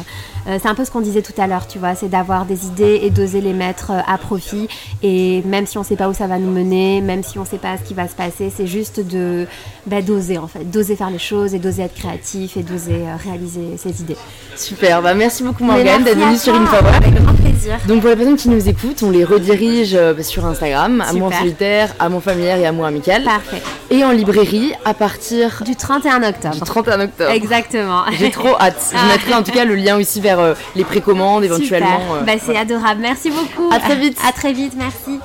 Euh, 0.47 0.59
c'est 0.62 0.68
un 0.68 0.74
peu 0.74 0.84
ce 0.84 0.91
qu'on 0.91 1.01
disait 1.01 1.22
tout 1.22 1.32
à 1.39 1.47
l'heure, 1.47 1.66
tu 1.66 1.78
vois, 1.78 1.95
c'est 1.95 2.09
d'avoir 2.09 2.45
des 2.45 2.66
idées 2.66 3.01
et 3.03 3.11
d'oser 3.11 3.41
les 3.41 3.53
mettre 3.53 3.91
euh, 3.91 4.01
à 4.07 4.18
profit. 4.18 4.68
Et 5.03 5.43
même 5.45 5.66
si 5.66 5.76
on 5.78 5.82
ne 5.82 5.86
sait 5.86 5.97
pas 5.97 6.09
où 6.09 6.14
ça 6.14 6.26
va 6.26 6.39
nous 6.39 6.51
mener, 6.51 7.01
même 7.01 7.22
si 7.22 7.39
on 7.39 7.43
ne 7.43 7.47
sait 7.47 7.59
pas 7.59 7.76
ce 7.76 7.82
qui 7.82 7.95
va 7.95 8.09
se 8.09 8.14
passer, 8.14 8.53
c'est 8.55 8.66
juste 8.66 9.01
de 9.01 9.47
bah, 9.86 10.03
d'oser 10.03 10.39
en 10.39 10.47
fait, 10.49 10.64
d'oser 10.70 10.97
faire 10.97 11.11
les 11.11 11.18
choses 11.18 11.55
et 11.55 11.59
d'oser 11.59 11.82
être 11.82 11.95
créatif 11.95 12.57
et 12.57 12.62
d'oser 12.62 13.03
euh, 13.07 13.16
réaliser 13.22 13.76
ses 13.76 14.01
idées. 14.01 14.16
Super, 14.57 15.03
bah 15.03 15.14
merci 15.14 15.43
beaucoup 15.43 15.64
Morgane 15.64 16.03
d'être 16.05 16.16
à 16.20 16.26
venue 16.26 16.36
sur 16.36 16.55
une 16.55 16.64
Power. 16.64 16.95
Avec 16.97 17.14
grand 17.14 17.34
plaisir. 17.34 17.76
Donc 17.86 18.01
pour 18.01 18.11
les 18.11 18.16
personnes 18.16 18.36
qui 18.36 18.49
nous 18.49 18.68
écoutent, 18.68 19.03
on 19.03 19.11
les 19.11 19.24
redirige 19.24 19.97
sur 20.22 20.45
Instagram, 20.47 21.01
Amour 21.07 21.28
Super. 21.28 21.39
solitaire, 21.39 21.95
Amour 21.99 22.22
familial 22.22 22.61
et 22.61 22.66
Amour 22.66 22.86
amical. 22.86 23.24
Parfait. 23.24 23.62
Et 23.91 24.05
en 24.05 24.11
librairie 24.11 24.72
à 24.84 24.93
partir 24.95 25.62
Du 25.64 25.74
31 25.76 26.20
du 26.20 26.26
octobre. 26.26 26.57
31 26.64 27.01
octobre. 27.03 27.30
Exactement. 27.30 28.03
J'ai 28.18 28.30
trop 28.30 28.55
hâte. 28.61 28.76
Je 28.93 28.97
Ah. 28.99 29.12
mettrai 29.12 29.34
en 29.34 29.43
tout 29.43 29.53
cas 29.53 29.64
le 29.64 29.74
lien 29.76 29.97
aussi 29.97 30.20
vers 30.20 30.28
euh, 30.37 30.55
les 30.76 30.85
précommandes 30.85 31.45
éventuellement. 31.45 31.99
Super. 32.01 32.14
euh, 32.14 32.20
Bah, 32.22 32.33
c'est 32.39 32.45
voilà. 32.47 32.61
adorable. 32.61 33.01
Merci 33.01 33.31
beaucoup. 33.31 33.70
À 33.72 33.79
très 33.81 33.97
vite. 33.97 34.18
À 34.26 34.33
très 34.33 34.53
vite. 34.53 34.74
Merci. 34.76 35.18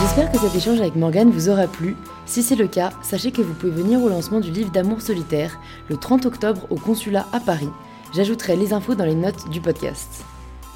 J'espère 0.00 0.32
que 0.32 0.38
cet 0.38 0.54
échange 0.54 0.80
avec 0.80 0.96
Morgane 0.96 1.30
vous 1.30 1.48
aura 1.48 1.66
plu. 1.68 1.96
Si 2.26 2.42
c'est 2.42 2.56
le 2.56 2.66
cas, 2.66 2.90
sachez 3.02 3.30
que 3.30 3.40
vous 3.40 3.54
pouvez 3.54 3.70
venir 3.72 4.02
au 4.02 4.08
lancement 4.08 4.40
du 4.40 4.50
livre 4.50 4.70
d'amour 4.72 5.00
solitaire 5.00 5.58
le 5.88 5.96
30 5.96 6.26
octobre 6.26 6.62
au 6.70 6.76
consulat 6.76 7.26
à 7.32 7.38
Paris. 7.40 7.68
J'ajouterai 8.14 8.56
les 8.56 8.72
infos 8.72 8.94
dans 8.94 9.04
les 9.04 9.14
notes 9.14 9.48
du 9.50 9.60
podcast. 9.60 10.24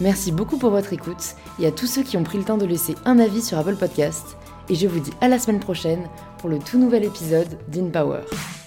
Merci 0.00 0.30
beaucoup 0.30 0.59
pour 0.59 0.70
votre 0.70 0.92
écoute 0.92 1.34
et 1.59 1.66
à 1.66 1.70
tous 1.72 1.86
ceux 1.86 2.02
qui 2.02 2.16
ont 2.16 2.22
pris 2.22 2.38
le 2.38 2.44
temps 2.44 2.57
de 2.59 2.66
laisser 2.66 2.94
un 3.04 3.18
avis 3.18 3.42
sur 3.42 3.59
Apple 3.59 3.76
Podcast. 3.76 4.36
Et 4.68 4.74
je 4.74 4.86
vous 4.86 5.00
dis 5.00 5.12
à 5.20 5.28
la 5.28 5.38
semaine 5.38 5.61
prochaine 5.61 6.07
pour 6.38 6.48
le 6.48 6.59
tout 6.59 6.78
nouvel 6.78 7.04
épisode 7.04 7.59
d'InPower. 7.68 8.20
Power. 8.20 8.65